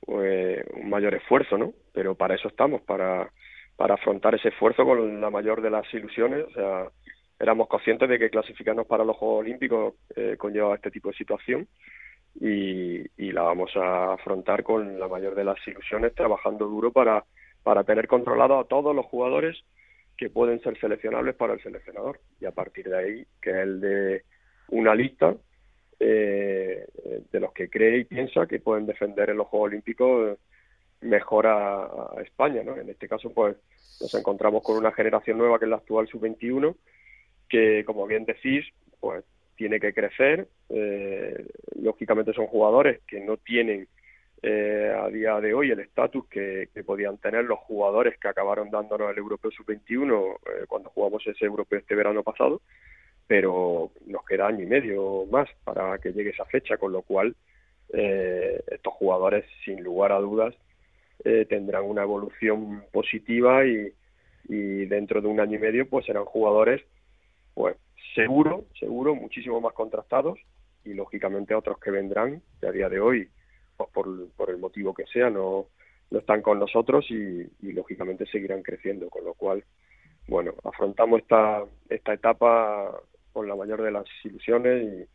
eh, 0.08 0.64
un 0.74 0.88
mayor 0.90 1.14
esfuerzo, 1.14 1.58
¿no? 1.58 1.72
Pero 1.92 2.14
para 2.14 2.34
eso 2.34 2.48
estamos, 2.48 2.82
para, 2.82 3.30
para 3.76 3.94
afrontar 3.94 4.34
ese 4.34 4.48
esfuerzo 4.48 4.84
con 4.84 5.20
la 5.20 5.30
mayor 5.30 5.60
de 5.62 5.70
las 5.70 5.92
ilusiones. 5.92 6.44
O 6.46 6.50
sea, 6.50 6.88
éramos 7.38 7.68
conscientes 7.68 8.08
de 8.08 8.18
que 8.18 8.30
clasificarnos 8.30 8.86
para 8.86 9.04
los 9.04 9.16
Juegos 9.16 9.40
Olímpicos 9.40 9.94
eh, 10.14 10.36
conlleva 10.38 10.74
este 10.74 10.90
tipo 10.90 11.10
de 11.10 11.16
situación 11.16 11.68
y, 12.40 13.00
y 13.16 13.32
la 13.32 13.42
vamos 13.42 13.74
a 13.76 14.14
afrontar 14.14 14.62
con 14.62 14.98
la 14.98 15.08
mayor 15.08 15.34
de 15.34 15.44
las 15.44 15.58
ilusiones, 15.66 16.14
trabajando 16.14 16.66
duro 16.66 16.92
para, 16.92 17.24
para 17.62 17.84
tener 17.84 18.06
controlado 18.08 18.58
a 18.58 18.64
todos 18.64 18.94
los 18.94 19.06
jugadores 19.06 19.56
que 20.16 20.30
pueden 20.30 20.60
ser 20.60 20.78
seleccionables 20.78 21.34
para 21.34 21.54
el 21.54 21.62
seleccionador 21.62 22.20
y 22.40 22.46
a 22.46 22.50
partir 22.50 22.88
de 22.88 22.98
ahí 22.98 23.26
que 23.40 23.50
es 23.50 23.56
el 23.56 23.80
de 23.80 24.24
una 24.68 24.94
lista 24.94 25.34
eh, 25.98 26.86
de 27.32 27.40
los 27.40 27.52
que 27.52 27.70
cree 27.70 27.98
y 27.98 28.04
piensa 28.04 28.46
que 28.46 28.60
pueden 28.60 28.86
defender 28.86 29.30
en 29.30 29.38
los 29.38 29.46
Juegos 29.46 29.68
Olímpicos 29.68 30.38
mejor 31.00 31.46
a, 31.46 32.10
España, 32.22 32.62
¿no? 32.62 32.76
En 32.76 32.88
este 32.88 33.08
caso, 33.08 33.32
pues 33.32 33.56
nos 34.00 34.14
encontramos 34.14 34.62
con 34.62 34.76
una 34.76 34.92
generación 34.92 35.38
nueva 35.38 35.58
que 35.58 35.64
es 35.66 35.70
la 35.70 35.76
actual 35.76 36.08
sub-21, 36.08 36.74
que 37.48 37.84
como 37.84 38.06
bien 38.06 38.24
decís, 38.24 38.64
pues 39.00 39.24
tiene 39.56 39.80
que 39.80 39.94
crecer. 39.94 40.48
Eh, 40.68 41.46
lógicamente 41.80 42.32
son 42.32 42.46
jugadores 42.46 43.00
que 43.06 43.20
no 43.20 43.36
tienen 43.36 43.88
eh, 44.42 44.94
a 44.96 45.08
día 45.08 45.40
de 45.40 45.54
hoy 45.54 45.70
el 45.70 45.80
estatus 45.80 46.26
que, 46.28 46.68
podían 46.84 47.18
tener 47.18 47.44
los 47.44 47.58
jugadores 47.60 48.18
que 48.18 48.28
acabaron 48.28 48.70
dándonos 48.70 49.10
el 49.10 49.18
Europeo 49.18 49.50
Sub-21 49.50 50.34
eh, 50.34 50.64
cuando 50.68 50.90
jugamos 50.90 51.26
ese 51.26 51.44
Europeo 51.44 51.78
este 51.78 51.94
verano 51.94 52.22
pasado, 52.22 52.60
pero 53.26 53.90
nos 54.06 54.24
queda 54.24 54.46
año 54.46 54.62
y 54.62 54.66
medio 54.66 55.26
más 55.30 55.48
para 55.64 55.98
que 55.98 56.12
llegue 56.12 56.30
esa 56.30 56.44
fecha, 56.44 56.76
con 56.76 56.92
lo 56.92 57.02
cual 57.02 57.34
eh, 57.92 58.62
estos 58.68 58.92
jugadores, 58.94 59.44
sin 59.64 59.82
lugar 59.82 60.12
a 60.12 60.18
dudas, 60.18 60.54
tendrán 61.48 61.82
una 61.82 62.02
evolución 62.02 62.84
positiva 62.92 63.66
y, 63.66 63.92
y 64.48 64.84
dentro 64.84 65.20
de 65.20 65.26
un 65.26 65.40
año 65.40 65.56
y 65.56 65.58
medio 65.58 65.88
pues 65.88 66.06
serán 66.06 66.24
jugadores 66.24 66.82
pues 67.54 67.76
seguro, 68.14 68.66
seguro, 68.78 69.14
muchísimo 69.14 69.60
más 69.60 69.72
contrastados 69.72 70.38
y 70.84 70.94
lógicamente 70.94 71.54
otros 71.54 71.78
que 71.78 71.90
vendrán, 71.90 72.42
que 72.60 72.66
a 72.66 72.70
día 72.70 72.88
de 72.88 73.00
hoy 73.00 73.28
por, 73.76 74.28
por 74.30 74.50
el 74.50 74.58
motivo 74.58 74.94
que 74.94 75.06
sea, 75.06 75.30
no, 75.30 75.66
no 76.10 76.18
están 76.18 76.42
con 76.42 76.58
nosotros 76.58 77.04
y, 77.10 77.72
lógicamente 77.72 78.26
seguirán 78.26 78.62
creciendo, 78.62 79.08
con 79.08 79.24
lo 79.24 79.34
cual, 79.34 79.64
bueno, 80.28 80.54
afrontamos 80.64 81.20
esta, 81.20 81.64
esta 81.88 82.14
etapa 82.14 83.00
con 83.32 83.48
la 83.48 83.56
mayor 83.56 83.82
de 83.82 83.90
las 83.90 84.06
ilusiones 84.24 85.06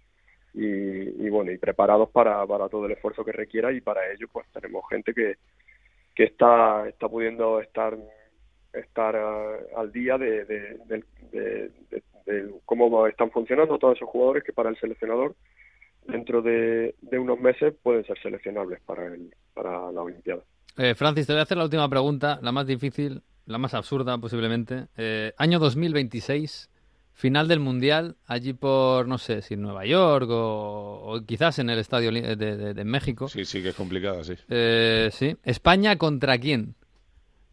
y, 0.54 0.66
y, 1.26 1.30
bueno, 1.30 1.52
y 1.52 1.58
preparados 1.58 2.10
para, 2.10 2.46
para 2.46 2.70
todo 2.70 2.86
el 2.86 2.92
esfuerzo 2.92 3.24
que 3.24 3.32
requiera 3.32 3.72
y 3.72 3.82
para 3.82 4.12
ello 4.12 4.28
pues 4.32 4.46
tenemos 4.52 4.84
gente 4.90 5.14
que, 5.14 5.36
que 6.14 6.26
está, 6.26 6.88
está 6.88 7.08
pudiendo 7.08 7.62
estar 7.62 7.98
estar 8.74 9.16
al 9.76 9.92
día 9.92 10.18
de, 10.18 10.46
de, 10.46 11.72
de, 12.26 12.52
cómo 12.66 13.08
están 13.08 13.32
funcionando 13.32 13.78
todos 13.78 13.98
esos 13.98 14.10
jugadores 14.10 14.44
que 14.44 14.54
para 14.54 14.70
el 14.70 14.78
seleccionador 14.78 15.36
dentro 16.08 16.42
de, 16.42 16.96
unos 17.12 17.40
meses 17.40 17.74
pueden 17.82 18.06
ser 18.06 18.20
seleccionables 18.22 18.80
para, 18.82 19.08
el, 19.08 19.34
para 19.54 19.92
la 19.92 20.02
Olimpiada. 20.02 20.44
Eh, 20.78 20.96
Francis, 20.96 21.28
te 21.28 21.34
voy 21.34 21.40
a 21.40 21.44
hacer 21.44 21.58
la 21.58 21.66
última 21.66 21.90
pregunta, 21.90 22.40
la 22.42 22.52
más 22.52 22.66
difícil, 22.66 23.22
la 23.46 23.58
más 23.58 23.74
absurda 23.74 24.18
posiblemente. 24.18 24.88
Eh, 24.98 25.34
año 25.38 25.60
2026, 25.60 26.70
final 27.14 27.48
del 27.48 27.60
Mundial, 27.60 28.16
allí 28.26 28.54
por, 28.54 29.08
no 29.08 29.18
sé, 29.18 29.42
si 29.42 29.56
en 29.56 29.62
Nueva 29.62 29.86
York 29.86 30.28
o, 30.30 31.22
quizás 31.26 31.60
en 31.60 31.70
el 31.70 31.80
Estadio 31.80 32.12
de, 32.12 32.84
México. 32.86 33.28
Sí, 33.28 33.46
sí, 33.46 33.62
que 33.62 33.70
es 33.70 33.76
complicado, 33.76 34.24
sí. 34.24 34.34
Eh, 34.50 35.10
sí. 35.12 35.36
¿España 35.44 35.98
contra 35.98 36.38
quién? 36.38 36.76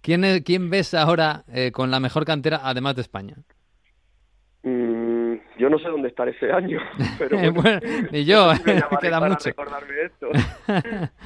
¿Quién, 0.01 0.43
quién 0.45 0.71
ves 0.71 0.95
ahora 0.95 1.45
eh, 1.53 1.73
con 1.73 1.91
la 1.91 2.01
mejor 2.01 2.25
cantera 2.25 2.61
además 2.63 2.95
de 2.95 3.03
España? 3.03 3.37
Mm, 4.63 4.98
yo 5.59 5.69
no 5.69 5.79
sé 5.79 5.89
dónde 5.89 6.09
estar 6.09 6.29
ese 6.29 6.51
año, 6.53 6.81
pero 7.19 7.37
bueno, 7.53 7.81
ni 8.11 8.25
yo, 8.25 8.51
queda 9.01 9.21
mucho. 9.21 9.49
recordarme 9.49 9.95
esto. 10.05 10.29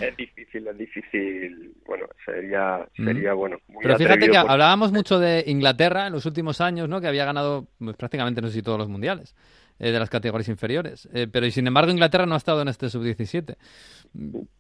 es 0.01 0.17
difícil, 0.17 0.67
es 0.69 0.79
difícil. 0.79 1.73
Bueno, 1.87 2.07
sería, 2.25 2.87
mm. 2.97 3.05
sería 3.05 3.35
bueno. 3.35 3.59
pero 3.81 3.97
fíjate 3.97 4.29
que 4.29 4.37
hablábamos 4.37 4.93
mucho 4.93 5.19
de 5.19 5.45
Inglaterra 5.47 6.07
en 6.07 6.13
los 6.13 6.27
últimos 6.27 6.61
años, 6.61 6.89
¿no? 6.89 7.01
Que 7.01 7.09
había 7.09 7.25
ganado 7.25 7.67
pues, 7.79 7.97
prácticamente 7.97 8.41
no 8.41 8.49
sé 8.49 8.55
si 8.55 8.63
todos 8.63 8.79
los 8.79 8.89
mundiales 8.89 9.35
eh, 9.79 9.91
de 9.91 9.99
las 9.99 10.11
categorías 10.11 10.49
inferiores. 10.49 11.09
Eh, 11.13 11.27
pero 11.31 11.47
y 11.47 11.51
sin 11.51 11.67
embargo 11.67 11.91
Inglaterra 11.91 12.27
no 12.27 12.35
ha 12.35 12.39
estado 12.39 12.63
en 12.63 12.69
este 12.69 12.89
sub-17. 12.89 13.57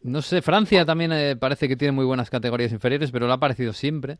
No 0.02 0.22
sé, 0.22 0.42
Francia 0.42 0.84
también 0.84 1.12
eh, 1.12 1.36
parece 1.36 1.68
que 1.68 1.76
tiene 1.76 1.92
muy 1.92 2.04
buenas 2.04 2.30
categorías 2.30 2.72
inferiores, 2.72 3.10
pero 3.10 3.26
lo 3.26 3.32
ha 3.32 3.40
parecido 3.40 3.72
siempre. 3.72 4.18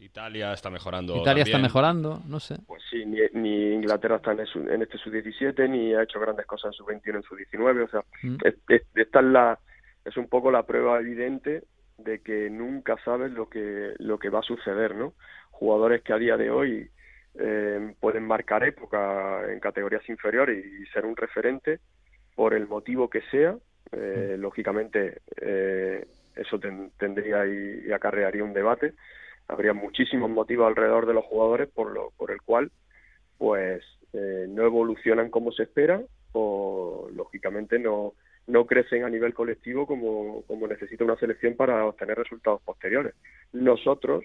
Italia 0.00 0.52
está 0.54 0.70
mejorando. 0.70 1.16
Italia 1.16 1.44
está 1.44 1.58
mejorando, 1.58 2.22
no 2.26 2.40
sé. 2.40 2.56
Pues 2.66 2.82
sí, 2.90 3.04
ni, 3.04 3.74
Inglaterra 3.74 4.16
está 4.16 4.32
en, 4.32 4.40
este 4.40 4.98
sub-17, 4.98 5.68
ni 5.68 5.94
ha 5.94 6.02
hecho 6.02 6.18
grandes 6.18 6.46
cosas 6.46 6.68
en 6.68 6.72
sub-21, 6.72 7.16
en 7.16 7.22
sub-19. 7.22 7.84
O 7.84 7.88
sea, 7.88 8.04
mm. 8.22 8.36
esta 8.94 9.18
es, 9.20 9.24
la, 9.26 9.58
es 10.04 10.16
un 10.16 10.28
poco 10.28 10.50
la 10.50 10.62
prueba 10.62 10.98
evidente 10.98 11.64
de 11.98 12.20
que 12.20 12.48
nunca 12.48 12.96
sabes 13.04 13.30
lo 13.32 13.50
que, 13.50 13.92
lo 13.98 14.18
que 14.18 14.30
va 14.30 14.38
a 14.38 14.42
suceder, 14.42 14.94
¿no? 14.94 15.12
Jugadores 15.50 16.02
que 16.02 16.14
a 16.14 16.18
día 16.18 16.38
de 16.38 16.50
hoy 16.50 16.90
eh, 17.38 17.94
pueden 18.00 18.26
marcar 18.26 18.64
época 18.64 19.52
en 19.52 19.60
categorías 19.60 20.08
inferiores 20.08 20.64
y 20.64 20.86
ser 20.86 21.04
un 21.04 21.14
referente 21.14 21.80
por 22.34 22.54
el 22.54 22.66
motivo 22.66 23.10
que 23.10 23.20
sea. 23.30 23.54
Eh, 23.92 24.36
mm. 24.38 24.40
lógicamente, 24.40 25.20
eh, 25.42 26.06
eso 26.36 26.58
tendría 26.96 27.46
y 27.46 27.92
acarrearía 27.92 28.42
un 28.42 28.54
debate 28.54 28.94
habría 29.50 29.72
muchísimos 29.72 30.30
motivos 30.30 30.68
alrededor 30.68 31.06
de 31.06 31.14
los 31.14 31.24
jugadores 31.24 31.68
por 31.68 31.92
lo 31.92 32.10
por 32.16 32.30
el 32.30 32.40
cual 32.42 32.70
pues 33.38 33.82
eh, 34.12 34.46
no 34.48 34.64
evolucionan 34.64 35.30
como 35.30 35.52
se 35.52 35.64
espera 35.64 36.02
o 36.32 37.08
lógicamente 37.12 37.78
no 37.78 38.14
no 38.46 38.66
crecen 38.66 39.04
a 39.04 39.10
nivel 39.10 39.32
colectivo 39.32 39.86
como, 39.86 40.42
como 40.42 40.66
necesita 40.66 41.04
una 41.04 41.16
selección 41.16 41.54
para 41.54 41.86
obtener 41.86 42.18
resultados 42.18 42.60
posteriores. 42.62 43.14
Nosotros, 43.52 44.24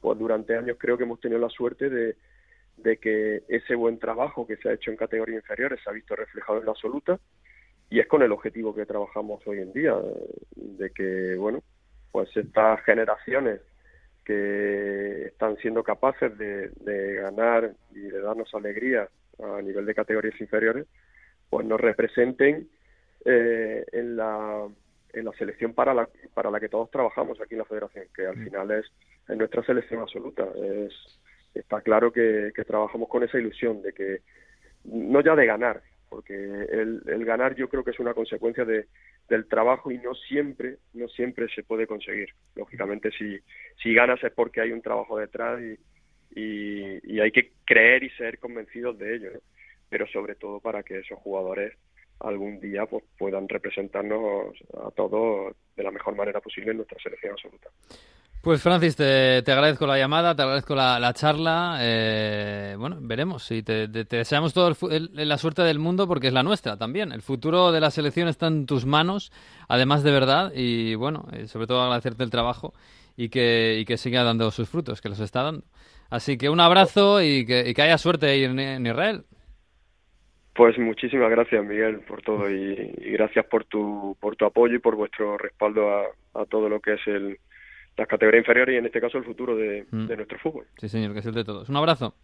pues 0.00 0.18
durante 0.18 0.56
años 0.56 0.76
creo 0.78 0.98
que 0.98 1.04
hemos 1.04 1.20
tenido 1.20 1.40
la 1.40 1.48
suerte 1.48 1.88
de, 1.88 2.16
de 2.76 2.96
que 2.98 3.42
ese 3.48 3.74
buen 3.74 3.98
trabajo 3.98 4.46
que 4.46 4.56
se 4.56 4.68
ha 4.68 4.74
hecho 4.74 4.90
en 4.90 4.96
categorías 4.96 5.42
inferiores 5.42 5.80
se 5.82 5.88
ha 5.88 5.92
visto 5.92 6.14
reflejado 6.14 6.58
en 6.58 6.66
la 6.66 6.72
absoluta 6.72 7.18
y 7.88 8.00
es 8.00 8.06
con 8.06 8.22
el 8.22 8.32
objetivo 8.32 8.74
que 8.74 8.86
trabajamos 8.86 9.46
hoy 9.46 9.58
en 9.58 9.72
día, 9.72 9.94
de 10.56 10.90
que, 10.90 11.36
bueno, 11.36 11.62
pues 12.10 12.34
estas 12.36 12.82
generaciones 12.84 13.60
que 14.24 15.26
están 15.26 15.56
siendo 15.56 15.82
capaces 15.82 16.36
de, 16.38 16.70
ganar 17.20 17.72
y 17.90 18.00
de 18.00 18.20
darnos 18.20 18.54
alegría 18.54 19.08
a 19.42 19.60
nivel 19.60 19.86
de 19.86 19.94
categorías 19.94 20.40
inferiores, 20.40 20.86
pues 21.50 21.66
nos 21.66 21.80
representen 21.80 22.68
eh, 23.24 23.84
en, 23.92 24.16
la, 24.16 24.68
en 25.12 25.24
la 25.24 25.32
selección 25.32 25.74
para 25.74 25.92
la, 25.94 26.08
para 26.34 26.50
la 26.50 26.60
que 26.60 26.68
todos 26.68 26.90
trabajamos 26.90 27.40
aquí 27.40 27.54
en 27.54 27.58
la 27.58 27.64
federación, 27.64 28.06
que 28.14 28.26
al 28.26 28.36
mm. 28.36 28.44
final 28.44 28.70
es, 28.70 28.86
es 29.28 29.36
nuestra 29.36 29.62
selección 29.64 30.00
absoluta. 30.00 30.46
Es, 30.62 30.92
está 31.54 31.80
claro 31.80 32.12
que, 32.12 32.52
que 32.54 32.64
trabajamos 32.64 33.08
con 33.08 33.22
esa 33.22 33.38
ilusión 33.38 33.82
de 33.82 33.92
que, 33.92 34.20
no 34.84 35.20
ya 35.20 35.34
de 35.34 35.46
ganar, 35.46 35.82
porque 36.08 36.34
el, 36.34 37.02
el 37.06 37.24
ganar 37.24 37.54
yo 37.54 37.68
creo 37.68 37.84
que 37.84 37.90
es 37.90 38.00
una 38.00 38.14
consecuencia 38.14 38.64
de, 38.64 38.86
del 39.28 39.46
trabajo 39.46 39.90
y 39.90 39.98
no 39.98 40.14
siempre, 40.14 40.78
no 40.92 41.08
siempre 41.08 41.48
se 41.54 41.62
puede 41.62 41.86
conseguir. 41.86 42.30
Lógicamente, 42.54 43.10
si, 43.12 43.38
si 43.82 43.94
ganas 43.94 44.22
es 44.22 44.32
porque 44.32 44.60
hay 44.60 44.72
un 44.72 44.82
trabajo 44.82 45.18
detrás 45.18 45.60
y, 45.60 45.78
y, 46.34 47.20
hay 47.20 47.30
que 47.30 47.52
creer 47.64 48.04
y 48.04 48.10
ser 48.10 48.38
convencidos 48.38 48.98
de 48.98 49.16
ello, 49.16 49.30
pero 49.88 50.06
sobre 50.08 50.34
todo 50.34 50.60
para 50.60 50.82
que 50.82 50.98
esos 50.98 51.18
jugadores 51.18 51.76
algún 52.20 52.60
día 52.60 52.86
pues, 52.86 53.04
puedan 53.18 53.48
representarnos 53.48 54.54
a 54.74 54.90
todos 54.92 55.54
de 55.76 55.82
la 55.82 55.90
mejor 55.90 56.14
manera 56.14 56.40
posible 56.40 56.70
en 56.70 56.78
nuestra 56.78 56.98
selección 57.02 57.32
absoluta. 57.32 57.70
Pues 58.42 58.60
Francis, 58.60 58.96
te, 58.96 59.38
agradezco 59.46 59.86
la 59.86 59.96
llamada, 59.96 60.34
te 60.34 60.42
agradezco 60.42 60.74
la, 60.74 61.12
charla. 61.14 61.78
Eh, 61.80 62.74
bueno, 62.76 62.98
veremos. 63.00 63.48
Y 63.52 63.62
te, 63.62 63.86
deseamos 63.86 64.52
toda 64.52 64.74
la 65.12 65.38
suerte 65.38 65.62
del 65.62 65.78
mundo 65.78 66.08
porque 66.08 66.26
es 66.26 66.32
la 66.32 66.42
nuestra 66.42 66.76
también. 66.76 67.12
El 67.12 67.22
futuro 67.22 67.70
de 67.70 67.80
la 67.80 67.92
selección 67.92 68.26
está 68.26 68.48
en 68.48 68.66
tus 68.66 68.84
manos, 68.84 69.30
además 69.68 70.02
de 70.02 70.10
verdad. 70.10 70.50
Y 70.56 70.96
bueno, 70.96 71.28
eh, 71.32 71.46
sobre 71.46 71.68
todo 71.68 71.82
agradecerte 71.82 72.24
el 72.24 72.30
trabajo 72.30 72.72
y 73.16 73.28
que, 73.28 73.78
y 73.78 73.84
que 73.84 73.96
siga 73.96 74.24
dando 74.24 74.50
sus 74.50 74.68
frutos, 74.68 75.00
que 75.00 75.08
los 75.08 75.20
está 75.20 75.44
dando. 75.44 75.62
Así 76.10 76.36
que 76.36 76.50
un 76.50 76.58
abrazo 76.58 77.22
y 77.22 77.46
que, 77.46 77.72
haya 77.80 77.96
suerte 77.96 78.26
ahí 78.26 78.42
en, 78.42 78.84
Israel. 78.84 79.22
Pues 80.52 80.76
muchísimas 80.80 81.30
gracias, 81.30 81.64
Miguel, 81.64 82.00
por 82.00 82.22
todo 82.22 82.50
y, 82.50 82.74
gracias 83.12 83.46
por 83.46 83.66
tu, 83.66 84.16
por 84.20 84.34
tu 84.34 84.46
apoyo 84.46 84.74
y 84.74 84.80
por 84.80 84.96
vuestro 84.96 85.38
respaldo 85.38 85.88
a 86.34 86.44
todo 86.46 86.68
lo 86.68 86.80
que 86.80 86.94
es 86.94 87.06
el, 87.06 87.38
las 87.96 88.08
categorías 88.08 88.42
inferiores 88.42 88.74
y 88.74 88.78
en 88.78 88.86
este 88.86 89.00
caso 89.00 89.18
el 89.18 89.24
futuro 89.24 89.56
de, 89.56 89.86
mm. 89.90 90.06
nuestro 90.06 90.38
fútbol. 90.38 90.66
Sí, 90.78 90.88
señor, 90.88 91.12
que 91.12 91.20
es 91.20 91.26
el 91.26 91.34
de 91.34 91.44
todos. 91.44 91.68
Un 91.68 91.76
abrazo. 91.76 92.14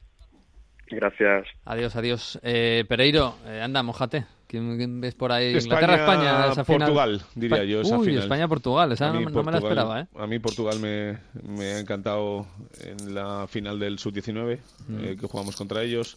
Gracias. 0.91 1.47
Adiós, 1.65 1.97
adiós. 1.97 2.41
Eh, 2.43 2.85
Pereiro, 2.89 3.35
eh, 3.47 3.61
anda, 3.63 3.83
mojate. 3.83 4.25
¿Quién, 4.47 5.03
ves 5.03 5.15
por 5.15 5.31
ahí? 5.31 5.55
Inglaterra, 5.55 5.97
España, 5.97 6.47
esa 6.51 6.65
Portugal, 6.65 7.21
diría 7.35 7.65
yo. 7.65 7.83
Esa 7.83 7.99
Uy, 7.99 8.17
España, 8.17 8.49
Portugal, 8.49 8.91
esa 8.93 9.13
no, 9.13 9.21
me 9.43 9.53
la 9.53 9.59
esperaba, 9.59 10.01
¿eh? 10.01 10.07
A 10.17 10.27
mí 10.27 10.39
Portugal 10.39 10.79
me, 10.81 11.19
me 11.43 11.75
ha 11.75 11.81
encantado 11.81 12.47
en 12.81 13.15
la 13.15 13.47
final 13.47 13.79
del 13.79 13.99
sub-19 13.99 14.59
mm. 14.89 15.05
eh, 15.05 15.17
que 15.21 15.27
jugamos 15.27 15.55
contra 15.55 15.83
ellos. 15.83 16.17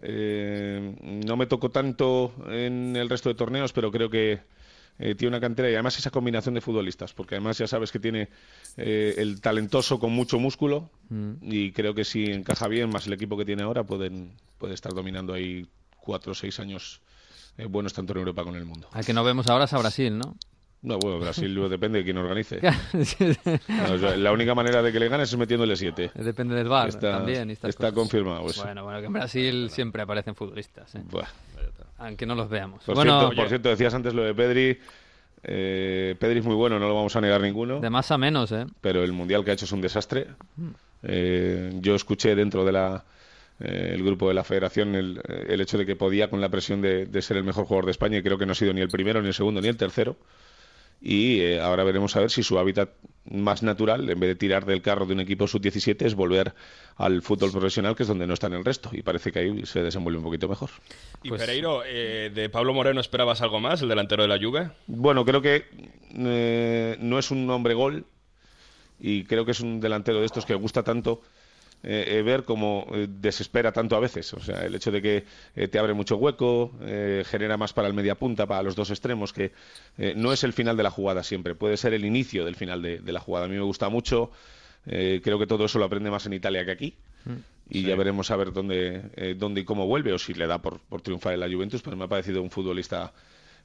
no 0.00 1.36
me 1.36 1.46
tocó 1.46 1.68
tanto 1.68 2.32
en 2.48 2.96
el 2.96 3.10
resto 3.10 3.28
de 3.28 3.34
torneos, 3.34 3.74
pero 3.74 3.90
creo 3.90 4.08
que 4.08 4.40
eh, 4.98 5.14
tiene 5.14 5.36
una 5.36 5.40
cantera 5.40 5.70
y 5.70 5.74
además 5.74 5.98
esa 5.98 6.10
combinación 6.10 6.54
de 6.54 6.60
futbolistas, 6.60 7.12
porque 7.12 7.34
además 7.34 7.58
ya 7.58 7.66
sabes 7.66 7.92
que 7.92 7.98
tiene 7.98 8.28
eh, 8.76 9.14
el 9.18 9.40
talentoso 9.40 9.98
con 9.98 10.12
mucho 10.12 10.38
músculo 10.38 10.90
mm. 11.10 11.32
y 11.42 11.72
creo 11.72 11.94
que 11.94 12.04
si 12.04 12.24
encaja 12.24 12.68
bien 12.68 12.88
más 12.88 13.06
el 13.06 13.12
equipo 13.12 13.36
que 13.36 13.44
tiene 13.44 13.62
ahora 13.62 13.84
pueden 13.84 14.32
puede 14.58 14.74
estar 14.74 14.94
dominando 14.94 15.34
ahí 15.34 15.66
cuatro 16.00 16.32
o 16.32 16.34
seis 16.34 16.58
años 16.60 17.02
eh, 17.58 17.66
buenos 17.66 17.92
tanto 17.92 18.12
en 18.12 18.20
Europa 18.20 18.42
como 18.42 18.56
en 18.56 18.62
el 18.62 18.68
mundo. 18.68 18.88
Al 18.92 19.04
que 19.04 19.12
no 19.12 19.24
vemos 19.24 19.48
ahora 19.48 19.64
es 19.64 19.72
a 19.72 19.78
Brasil, 19.78 20.16
¿no? 20.16 20.36
No, 20.82 20.98
bueno, 20.98 21.18
Brasil 21.18 21.68
depende 21.68 21.98
de 21.98 22.04
quién 22.04 22.16
organice. 22.16 22.60
la 24.18 24.30
única 24.30 24.54
manera 24.54 24.82
de 24.82 24.92
que 24.92 25.00
le 25.00 25.08
ganes 25.08 25.32
es 25.32 25.36
metiéndole 25.36 25.74
siete. 25.74 26.12
Depende 26.14 26.54
del 26.54 26.68
bar 26.68 26.94
también. 26.94 27.50
está 27.50 27.92
confirmado. 27.92 28.42
Pues. 28.42 28.62
Bueno, 28.62 28.84
bueno, 28.84 29.00
que 29.00 29.06
en 29.06 29.12
Brasil 29.12 29.70
siempre 29.70 30.02
aparecen 30.02 30.36
futbolistas. 30.36 30.94
¿eh? 30.94 31.02
Aunque 31.98 32.26
no 32.26 32.34
los 32.34 32.48
veamos. 32.48 32.84
Por, 32.84 32.94
bueno, 32.94 33.20
cierto, 33.20 33.36
por 33.36 33.48
cierto, 33.48 33.68
decías 33.70 33.94
antes 33.94 34.14
lo 34.14 34.24
de 34.24 34.34
Pedri. 34.34 34.78
Eh, 35.42 36.16
Pedri 36.18 36.40
es 36.40 36.44
muy 36.44 36.54
bueno, 36.54 36.78
no 36.78 36.88
lo 36.88 36.94
vamos 36.94 37.14
a 37.16 37.20
negar 37.20 37.40
ninguno. 37.40 37.80
De 37.80 37.90
más 37.90 38.10
a 38.10 38.18
menos, 38.18 38.52
¿eh? 38.52 38.66
Pero 38.80 39.04
el 39.04 39.12
mundial 39.12 39.44
que 39.44 39.52
ha 39.52 39.54
hecho 39.54 39.64
es 39.64 39.72
un 39.72 39.80
desastre. 39.80 40.26
Mm. 40.56 40.68
Eh, 41.04 41.72
yo 41.80 41.94
escuché 41.94 42.34
dentro 42.34 42.64
de 42.64 42.72
la 42.72 43.04
eh, 43.60 43.92
el 43.94 44.02
grupo 44.02 44.28
de 44.28 44.34
la 44.34 44.44
federación 44.44 44.94
el, 44.94 45.20
el, 45.48 45.60
hecho 45.60 45.78
de 45.78 45.86
que 45.86 45.94
podía 45.94 46.28
con 46.28 46.40
la 46.40 46.48
presión 46.48 46.80
de, 46.80 47.06
de, 47.06 47.22
ser 47.22 47.36
el 47.36 47.44
mejor 47.44 47.64
jugador 47.64 47.86
de 47.86 47.92
España 47.92 48.18
y 48.18 48.22
creo 48.22 48.38
que 48.38 48.46
no 48.46 48.52
ha 48.52 48.54
sido 48.56 48.72
ni 48.72 48.80
el 48.80 48.88
primero, 48.88 49.22
ni 49.22 49.28
el 49.28 49.34
segundo, 49.34 49.60
ni 49.60 49.68
el 49.68 49.76
tercero 49.76 50.16
y 51.00 51.40
eh, 51.40 51.60
ahora 51.60 51.84
veremos 51.84 52.16
a 52.16 52.20
ver 52.20 52.30
si 52.30 52.42
su 52.42 52.58
hábitat 52.58 52.90
más 53.30 53.62
natural, 53.62 54.08
en 54.08 54.20
vez 54.20 54.28
de 54.28 54.34
tirar 54.36 54.64
del 54.64 54.82
carro 54.82 55.06
de 55.06 55.14
un 55.14 55.20
equipo 55.20 55.46
sub-17, 55.46 56.04
es 56.06 56.14
volver 56.14 56.54
al 56.96 57.22
fútbol 57.22 57.50
profesional, 57.50 57.96
que 57.96 58.04
es 58.04 58.08
donde 58.08 58.26
no 58.26 58.34
está 58.34 58.46
en 58.46 58.54
el 58.54 58.64
resto, 58.64 58.90
y 58.92 59.02
parece 59.02 59.32
que 59.32 59.40
ahí 59.40 59.66
se 59.66 59.82
desenvuelve 59.82 60.18
un 60.18 60.24
poquito 60.24 60.48
mejor. 60.48 60.70
¿Y 61.22 61.28
pues 61.28 61.40
Pereiro, 61.40 61.82
eh, 61.84 62.30
de 62.32 62.48
Pablo 62.48 62.72
Moreno 62.72 63.00
esperabas 63.00 63.42
algo 63.42 63.60
más, 63.60 63.82
el 63.82 63.88
delantero 63.88 64.22
de 64.22 64.28
la 64.28 64.38
Juve? 64.38 64.70
Bueno, 64.86 65.24
creo 65.24 65.42
que 65.42 65.64
eh, 66.14 66.96
no 67.00 67.18
es 67.18 67.30
un 67.30 67.50
hombre 67.50 67.74
gol, 67.74 68.06
y 68.98 69.24
creo 69.24 69.44
que 69.44 69.50
es 69.50 69.60
un 69.60 69.80
delantero 69.80 70.20
de 70.20 70.26
estos 70.26 70.46
que 70.46 70.54
gusta 70.54 70.82
tanto 70.82 71.20
eh, 71.88 72.18
eh, 72.18 72.22
ver 72.22 72.42
cómo 72.42 72.84
eh, 72.92 73.06
desespera 73.08 73.70
tanto 73.70 73.94
a 73.94 74.00
veces. 74.00 74.34
O 74.34 74.40
sea, 74.40 74.66
el 74.66 74.74
hecho 74.74 74.90
de 74.90 75.00
que 75.00 75.68
te 75.68 75.78
abre 75.78 75.94
mucho 75.94 76.16
hueco, 76.16 76.72
genera 77.24 77.56
más 77.56 77.72
para 77.72 77.86
el 77.86 77.94
media 77.94 78.16
punta, 78.16 78.44
para 78.44 78.64
los 78.64 78.74
dos 78.74 78.90
extremos, 78.90 79.32
que 79.32 79.52
no 80.16 80.32
es 80.32 80.42
el 80.42 80.52
final 80.52 80.76
de 80.76 80.82
la 80.82 80.90
jugada 80.90 81.22
siempre, 81.22 81.54
puede 81.54 81.76
ser 81.76 81.94
el 81.94 82.04
inicio 82.04 82.44
del 82.44 82.56
final 82.56 82.82
de, 82.82 83.00
la 83.12 83.20
jugada. 83.20 83.46
A 83.46 83.48
mí 83.48 83.54
me 83.54 83.62
gusta 83.62 83.88
mucho, 83.88 84.30
creo 84.84 85.38
que 85.38 85.46
todo 85.46 85.64
eso 85.64 85.78
lo 85.78 85.84
aprende 85.84 86.10
más 86.10 86.26
en 86.26 86.32
Italia 86.32 86.64
que 86.64 86.72
aquí. 86.72 86.94
Mm. 87.24 87.36
Y 87.70 87.82
ya 87.82 87.96
veremos 87.96 88.30
a 88.30 88.36
ver 88.36 88.52
dónde, 88.52 89.34
dónde 89.36 89.60
y 89.60 89.64
cómo 89.64 89.86
vuelve, 89.86 90.12
o 90.12 90.18
si 90.18 90.34
le 90.34 90.46
da 90.46 90.58
por, 90.58 90.80
por 90.80 91.02
triunfar 91.02 91.34
en 91.34 91.40
la 91.40 91.48
Juventus, 91.48 91.82
pero 91.82 91.96
me 91.96 92.04
ha 92.04 92.08
parecido 92.08 92.42
un 92.42 92.50
futbolista 92.50 93.12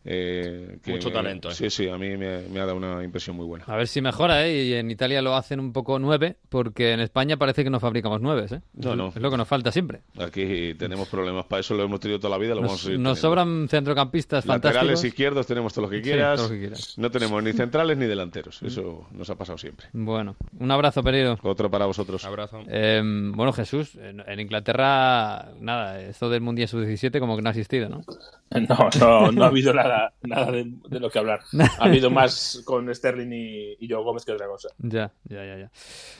eh, 0.03 0.79
que- 0.83 0.91
Mucho 0.93 1.11
talento, 1.11 1.49
¿eh? 1.49 1.53
Sí, 1.53 1.69
sí, 1.69 1.87
a 1.89 1.97
mí 1.97 2.17
me, 2.17 2.41
me 2.49 2.59
ha 2.59 2.65
dado 2.65 2.77
una 2.77 3.03
impresión 3.03 3.35
muy 3.35 3.45
buena. 3.45 3.65
A 3.67 3.75
ver 3.75 3.87
si 3.87 4.01
mejora, 4.01 4.45
¿eh? 4.47 4.63
Y 4.65 4.73
en 4.73 4.89
Italia 4.89 5.21
lo 5.21 5.35
hacen 5.35 5.59
un 5.59 5.73
poco 5.73 5.99
nueve, 5.99 6.37
porque 6.49 6.91
en 6.93 6.99
España 6.99 7.37
parece 7.37 7.63
que 7.63 7.69
no 7.69 7.79
fabricamos 7.79 8.21
nueves, 8.21 8.51
¿eh? 8.51 8.61
No, 8.73 8.95
no. 8.95 9.09
Es 9.09 9.17
lo 9.21 9.29
que 9.31 9.37
nos 9.37 9.47
falta 9.47 9.71
siempre. 9.71 10.01
Aquí 10.19 10.73
tenemos 10.75 11.07
problemas 11.09 11.45
para 11.45 11.59
eso, 11.59 11.75
lo 11.75 11.83
hemos 11.83 11.99
tenido 11.99 12.19
toda 12.19 12.31
la 12.31 12.37
vida, 12.37 12.55
lo 12.55 12.61
vamos 12.61 12.71
Nos, 12.73 12.81
a 12.81 12.83
seguir 12.85 12.99
nos 12.99 13.19
teniendo. 13.21 13.43
sobran 13.43 13.67
centrocampistas 13.69 14.45
Laterales 14.45 14.79
fantásticos. 14.79 15.05
izquierdos 15.05 15.47
tenemos 15.47 15.73
todo 15.73 15.85
lo 15.85 15.89
que 15.91 15.97
Sí, 15.97 16.03
quieras. 16.03 16.35
todo 16.37 16.47
lo 16.49 16.53
que 16.53 16.59
quieras. 16.59 16.97
No 16.97 17.11
tenemos 17.11 17.43
ni 17.43 17.53
centrales 17.53 17.97
ni 17.97 18.05
delanteros. 18.05 18.61
Eso 18.63 19.07
nos 19.11 19.29
ha 19.29 19.35
pasado 19.35 19.57
siempre. 19.57 19.87
Bueno, 19.93 20.35
un 20.59 20.71
abrazo, 20.71 21.03
Pereiro. 21.03 21.37
Otro 21.43 21.69
para 21.69 21.85
vosotros. 21.85 22.23
Abrazo. 22.25 22.61
Eh, 22.67 23.01
bueno, 23.03 23.53
Jesús, 23.53 23.95
en, 23.95 24.21
en 24.25 24.39
Inglaterra, 24.39 25.49
nada, 25.59 26.01
esto 26.01 26.29
del 26.29 26.41
Mundial 26.41 26.67
Sub-17 26.67 27.19
como 27.19 27.35
que 27.35 27.41
no 27.41 27.49
ha 27.49 27.51
existido, 27.51 27.89
¿no? 27.89 28.01
No, 28.51 28.89
no, 28.99 29.31
no 29.31 29.43
ha 29.45 29.47
habido 29.47 29.73
nada, 29.73 29.90
nada 30.23 30.51
de, 30.51 30.65
de 30.89 30.99
lo 30.99 31.09
que 31.09 31.19
hablar. 31.19 31.41
Ha 31.79 31.85
habido 31.85 32.09
más 32.09 32.61
con 32.65 32.93
Sterling 32.93 33.31
y, 33.31 33.75
y 33.79 33.89
Joe 33.89 34.03
Gómez 34.03 34.25
que 34.25 34.31
otra 34.33 34.47
cosa. 34.47 34.69
Ya, 34.79 35.11
ya, 35.25 35.43
ya, 35.45 35.57
ya. 35.57 35.71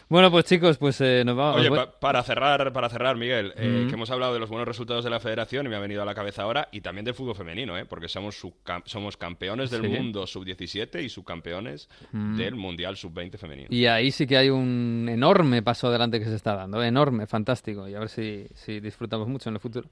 Bueno, 0.10 0.30
pues 0.32 0.46
chicos, 0.46 0.78
pues 0.78 1.00
eh, 1.02 1.24
nos 1.26 1.36
vamos. 1.36 1.60
Oye, 1.62 1.70
voy- 1.70 1.78
pa- 1.80 2.00
para 2.00 2.24
cerrar, 2.24 2.72
para 2.74 2.90
cerrar, 2.90 3.16
Miguel, 3.16 3.54
eh, 3.56 3.84
Mm. 3.86 3.88
que 3.90 3.94
hemos 3.96 4.10
hablado 4.12 4.34
de 4.34 4.40
los 4.40 4.50
buenos 4.50 4.68
resultados 4.68 5.04
de 5.04 5.10
la 5.10 5.20
Federación 5.20 5.66
y 5.66 5.70
me 5.70 5.76
ha 5.76 5.80
venido 5.80 6.02
a 6.02 6.06
la 6.06 6.14
cabeza 6.16 6.44
ahora, 6.44 6.68
y 6.72 6.82
también 6.82 7.06
del 7.06 7.14
fútbol 7.14 7.36
femenino, 7.36 7.78
¿eh? 7.78 7.86
porque 7.86 8.08
somos, 8.10 8.42
somos 8.86 9.18
campeones 9.18 9.70
del 9.72 9.82
Sí. 9.84 9.88
mundo 9.88 10.26
sub-17 10.28 11.02
y 11.04 11.10
subcampeones 11.10 11.88
Mm. 12.12 12.36
del 12.38 12.56
Mundial 12.56 12.98
sub-20 12.98 13.38
femenino. 13.38 13.68
Y 13.72 13.86
ahí 13.86 14.12
sí 14.12 14.28
que 14.28 14.38
hay 14.38 14.50
un 14.50 15.08
enorme 15.10 15.62
paso 15.62 15.88
adelante 15.88 16.20
que 16.20 16.26
se 16.26 16.36
está 16.36 16.56
dando, 16.56 16.84
enorme, 16.84 17.28
fantástico, 17.28 17.88
y 17.88 17.96
a 17.96 18.00
ver 18.00 18.10
si, 18.10 18.46
si 18.54 18.80
disfrutamos 18.80 19.28
mucho 19.28 19.50
en 19.50 19.56
el 19.56 19.62
futuro. 19.62 19.88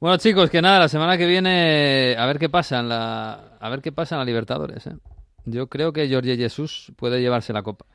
Bueno, 0.00 0.16
chicos, 0.16 0.48
que 0.50 0.62
nada, 0.62 0.78
la 0.78 0.88
semana 0.88 1.18
que 1.18 1.26
viene 1.26 2.14
a 2.18 2.24
ver 2.26 2.38
qué 2.38 2.48
pasa 2.48 2.80
en 2.80 2.88
la, 2.88 3.09
a 3.60 3.68
ver 3.68 3.80
qué 3.80 3.92
pasa 3.92 4.14
en 4.14 4.20
la 4.20 4.24
Libertadores. 4.24 4.86
¿eh? 4.86 4.96
Yo 5.44 5.68
creo 5.68 5.92
que 5.92 6.12
Jorge 6.12 6.36
Jesús 6.36 6.92
puede 6.96 7.20
llevarse 7.20 7.52
la 7.52 7.62
copa, 7.62 7.86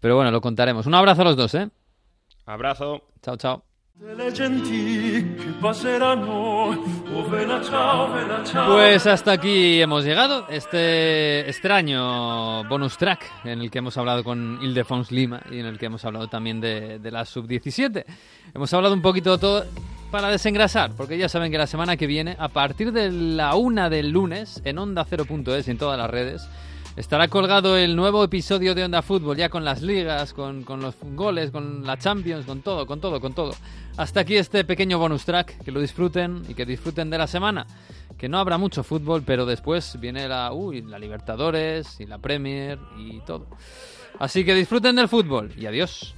pero 0.00 0.16
bueno, 0.16 0.30
lo 0.30 0.40
contaremos. 0.40 0.86
Un 0.86 0.94
abrazo 0.94 1.22
a 1.22 1.24
los 1.24 1.36
dos, 1.36 1.54
¿eh? 1.54 1.70
Abrazo. 2.46 3.02
Chao, 3.22 3.36
chao. 3.36 3.64
Pues 8.66 9.06
hasta 9.06 9.32
aquí 9.32 9.80
hemos 9.80 10.04
llegado. 10.04 10.46
Este 10.48 11.48
extraño 11.48 12.64
bonus 12.64 12.96
track 12.96 13.30
en 13.44 13.60
el 13.60 13.70
que 13.70 13.78
hemos 13.78 13.96
hablado 13.96 14.24
con 14.24 14.58
Ildefons 14.60 15.12
Lima 15.12 15.42
y 15.50 15.60
en 15.60 15.66
el 15.66 15.78
que 15.78 15.86
hemos 15.86 16.04
hablado 16.04 16.26
también 16.28 16.60
de, 16.60 16.98
de 16.98 17.10
la 17.10 17.24
sub-17. 17.24 18.04
Hemos 18.54 18.72
hablado 18.74 18.94
un 18.94 19.02
poquito 19.02 19.32
de 19.32 19.38
todo 19.38 19.64
para 20.12 20.28
desengrasar, 20.28 20.92
porque 20.94 21.16
ya 21.16 21.28
saben 21.28 21.50
que 21.50 21.56
la 21.56 21.66
semana 21.66 21.96
que 21.96 22.06
viene, 22.06 22.36
a 22.38 22.48
partir 22.48 22.92
de 22.92 23.10
la 23.10 23.54
una 23.54 23.88
del 23.88 24.10
lunes, 24.10 24.60
en 24.64 24.76
Onda 24.78 25.06
0.es 25.06 25.66
y 25.66 25.70
en 25.70 25.78
todas 25.78 25.98
las 25.98 26.10
redes, 26.10 26.46
estará 26.96 27.28
colgado 27.28 27.78
el 27.78 27.96
nuevo 27.96 28.22
episodio 28.22 28.74
de 28.74 28.84
Onda 28.84 29.00
Fútbol, 29.00 29.38
ya 29.38 29.48
con 29.48 29.64
las 29.64 29.80
ligas, 29.80 30.34
con, 30.34 30.64
con 30.64 30.82
los 30.82 30.94
goles, 31.14 31.50
con 31.50 31.86
la 31.86 31.96
Champions, 31.96 32.44
con 32.44 32.60
todo, 32.60 32.86
con 32.86 33.00
todo, 33.00 33.22
con 33.22 33.32
todo. 33.32 33.54
Hasta 33.96 34.20
aquí 34.20 34.36
este 34.36 34.64
pequeño 34.64 34.98
bonus 34.98 35.24
track, 35.24 35.64
que 35.64 35.72
lo 35.72 35.80
disfruten 35.80 36.42
y 36.46 36.52
que 36.52 36.66
disfruten 36.66 37.08
de 37.08 37.16
la 37.16 37.26
semana. 37.26 37.66
Que 38.18 38.28
no 38.28 38.38
habrá 38.38 38.58
mucho 38.58 38.84
fútbol, 38.84 39.22
pero 39.24 39.46
después 39.46 39.98
viene 39.98 40.28
la, 40.28 40.52
uy, 40.52 40.82
la 40.82 40.98
Libertadores 40.98 41.98
y 42.00 42.04
la 42.04 42.18
Premier 42.18 42.78
y 42.98 43.20
todo. 43.20 43.46
Así 44.18 44.44
que 44.44 44.54
disfruten 44.54 44.94
del 44.94 45.08
fútbol 45.08 45.52
y 45.56 45.64
adiós. 45.64 46.14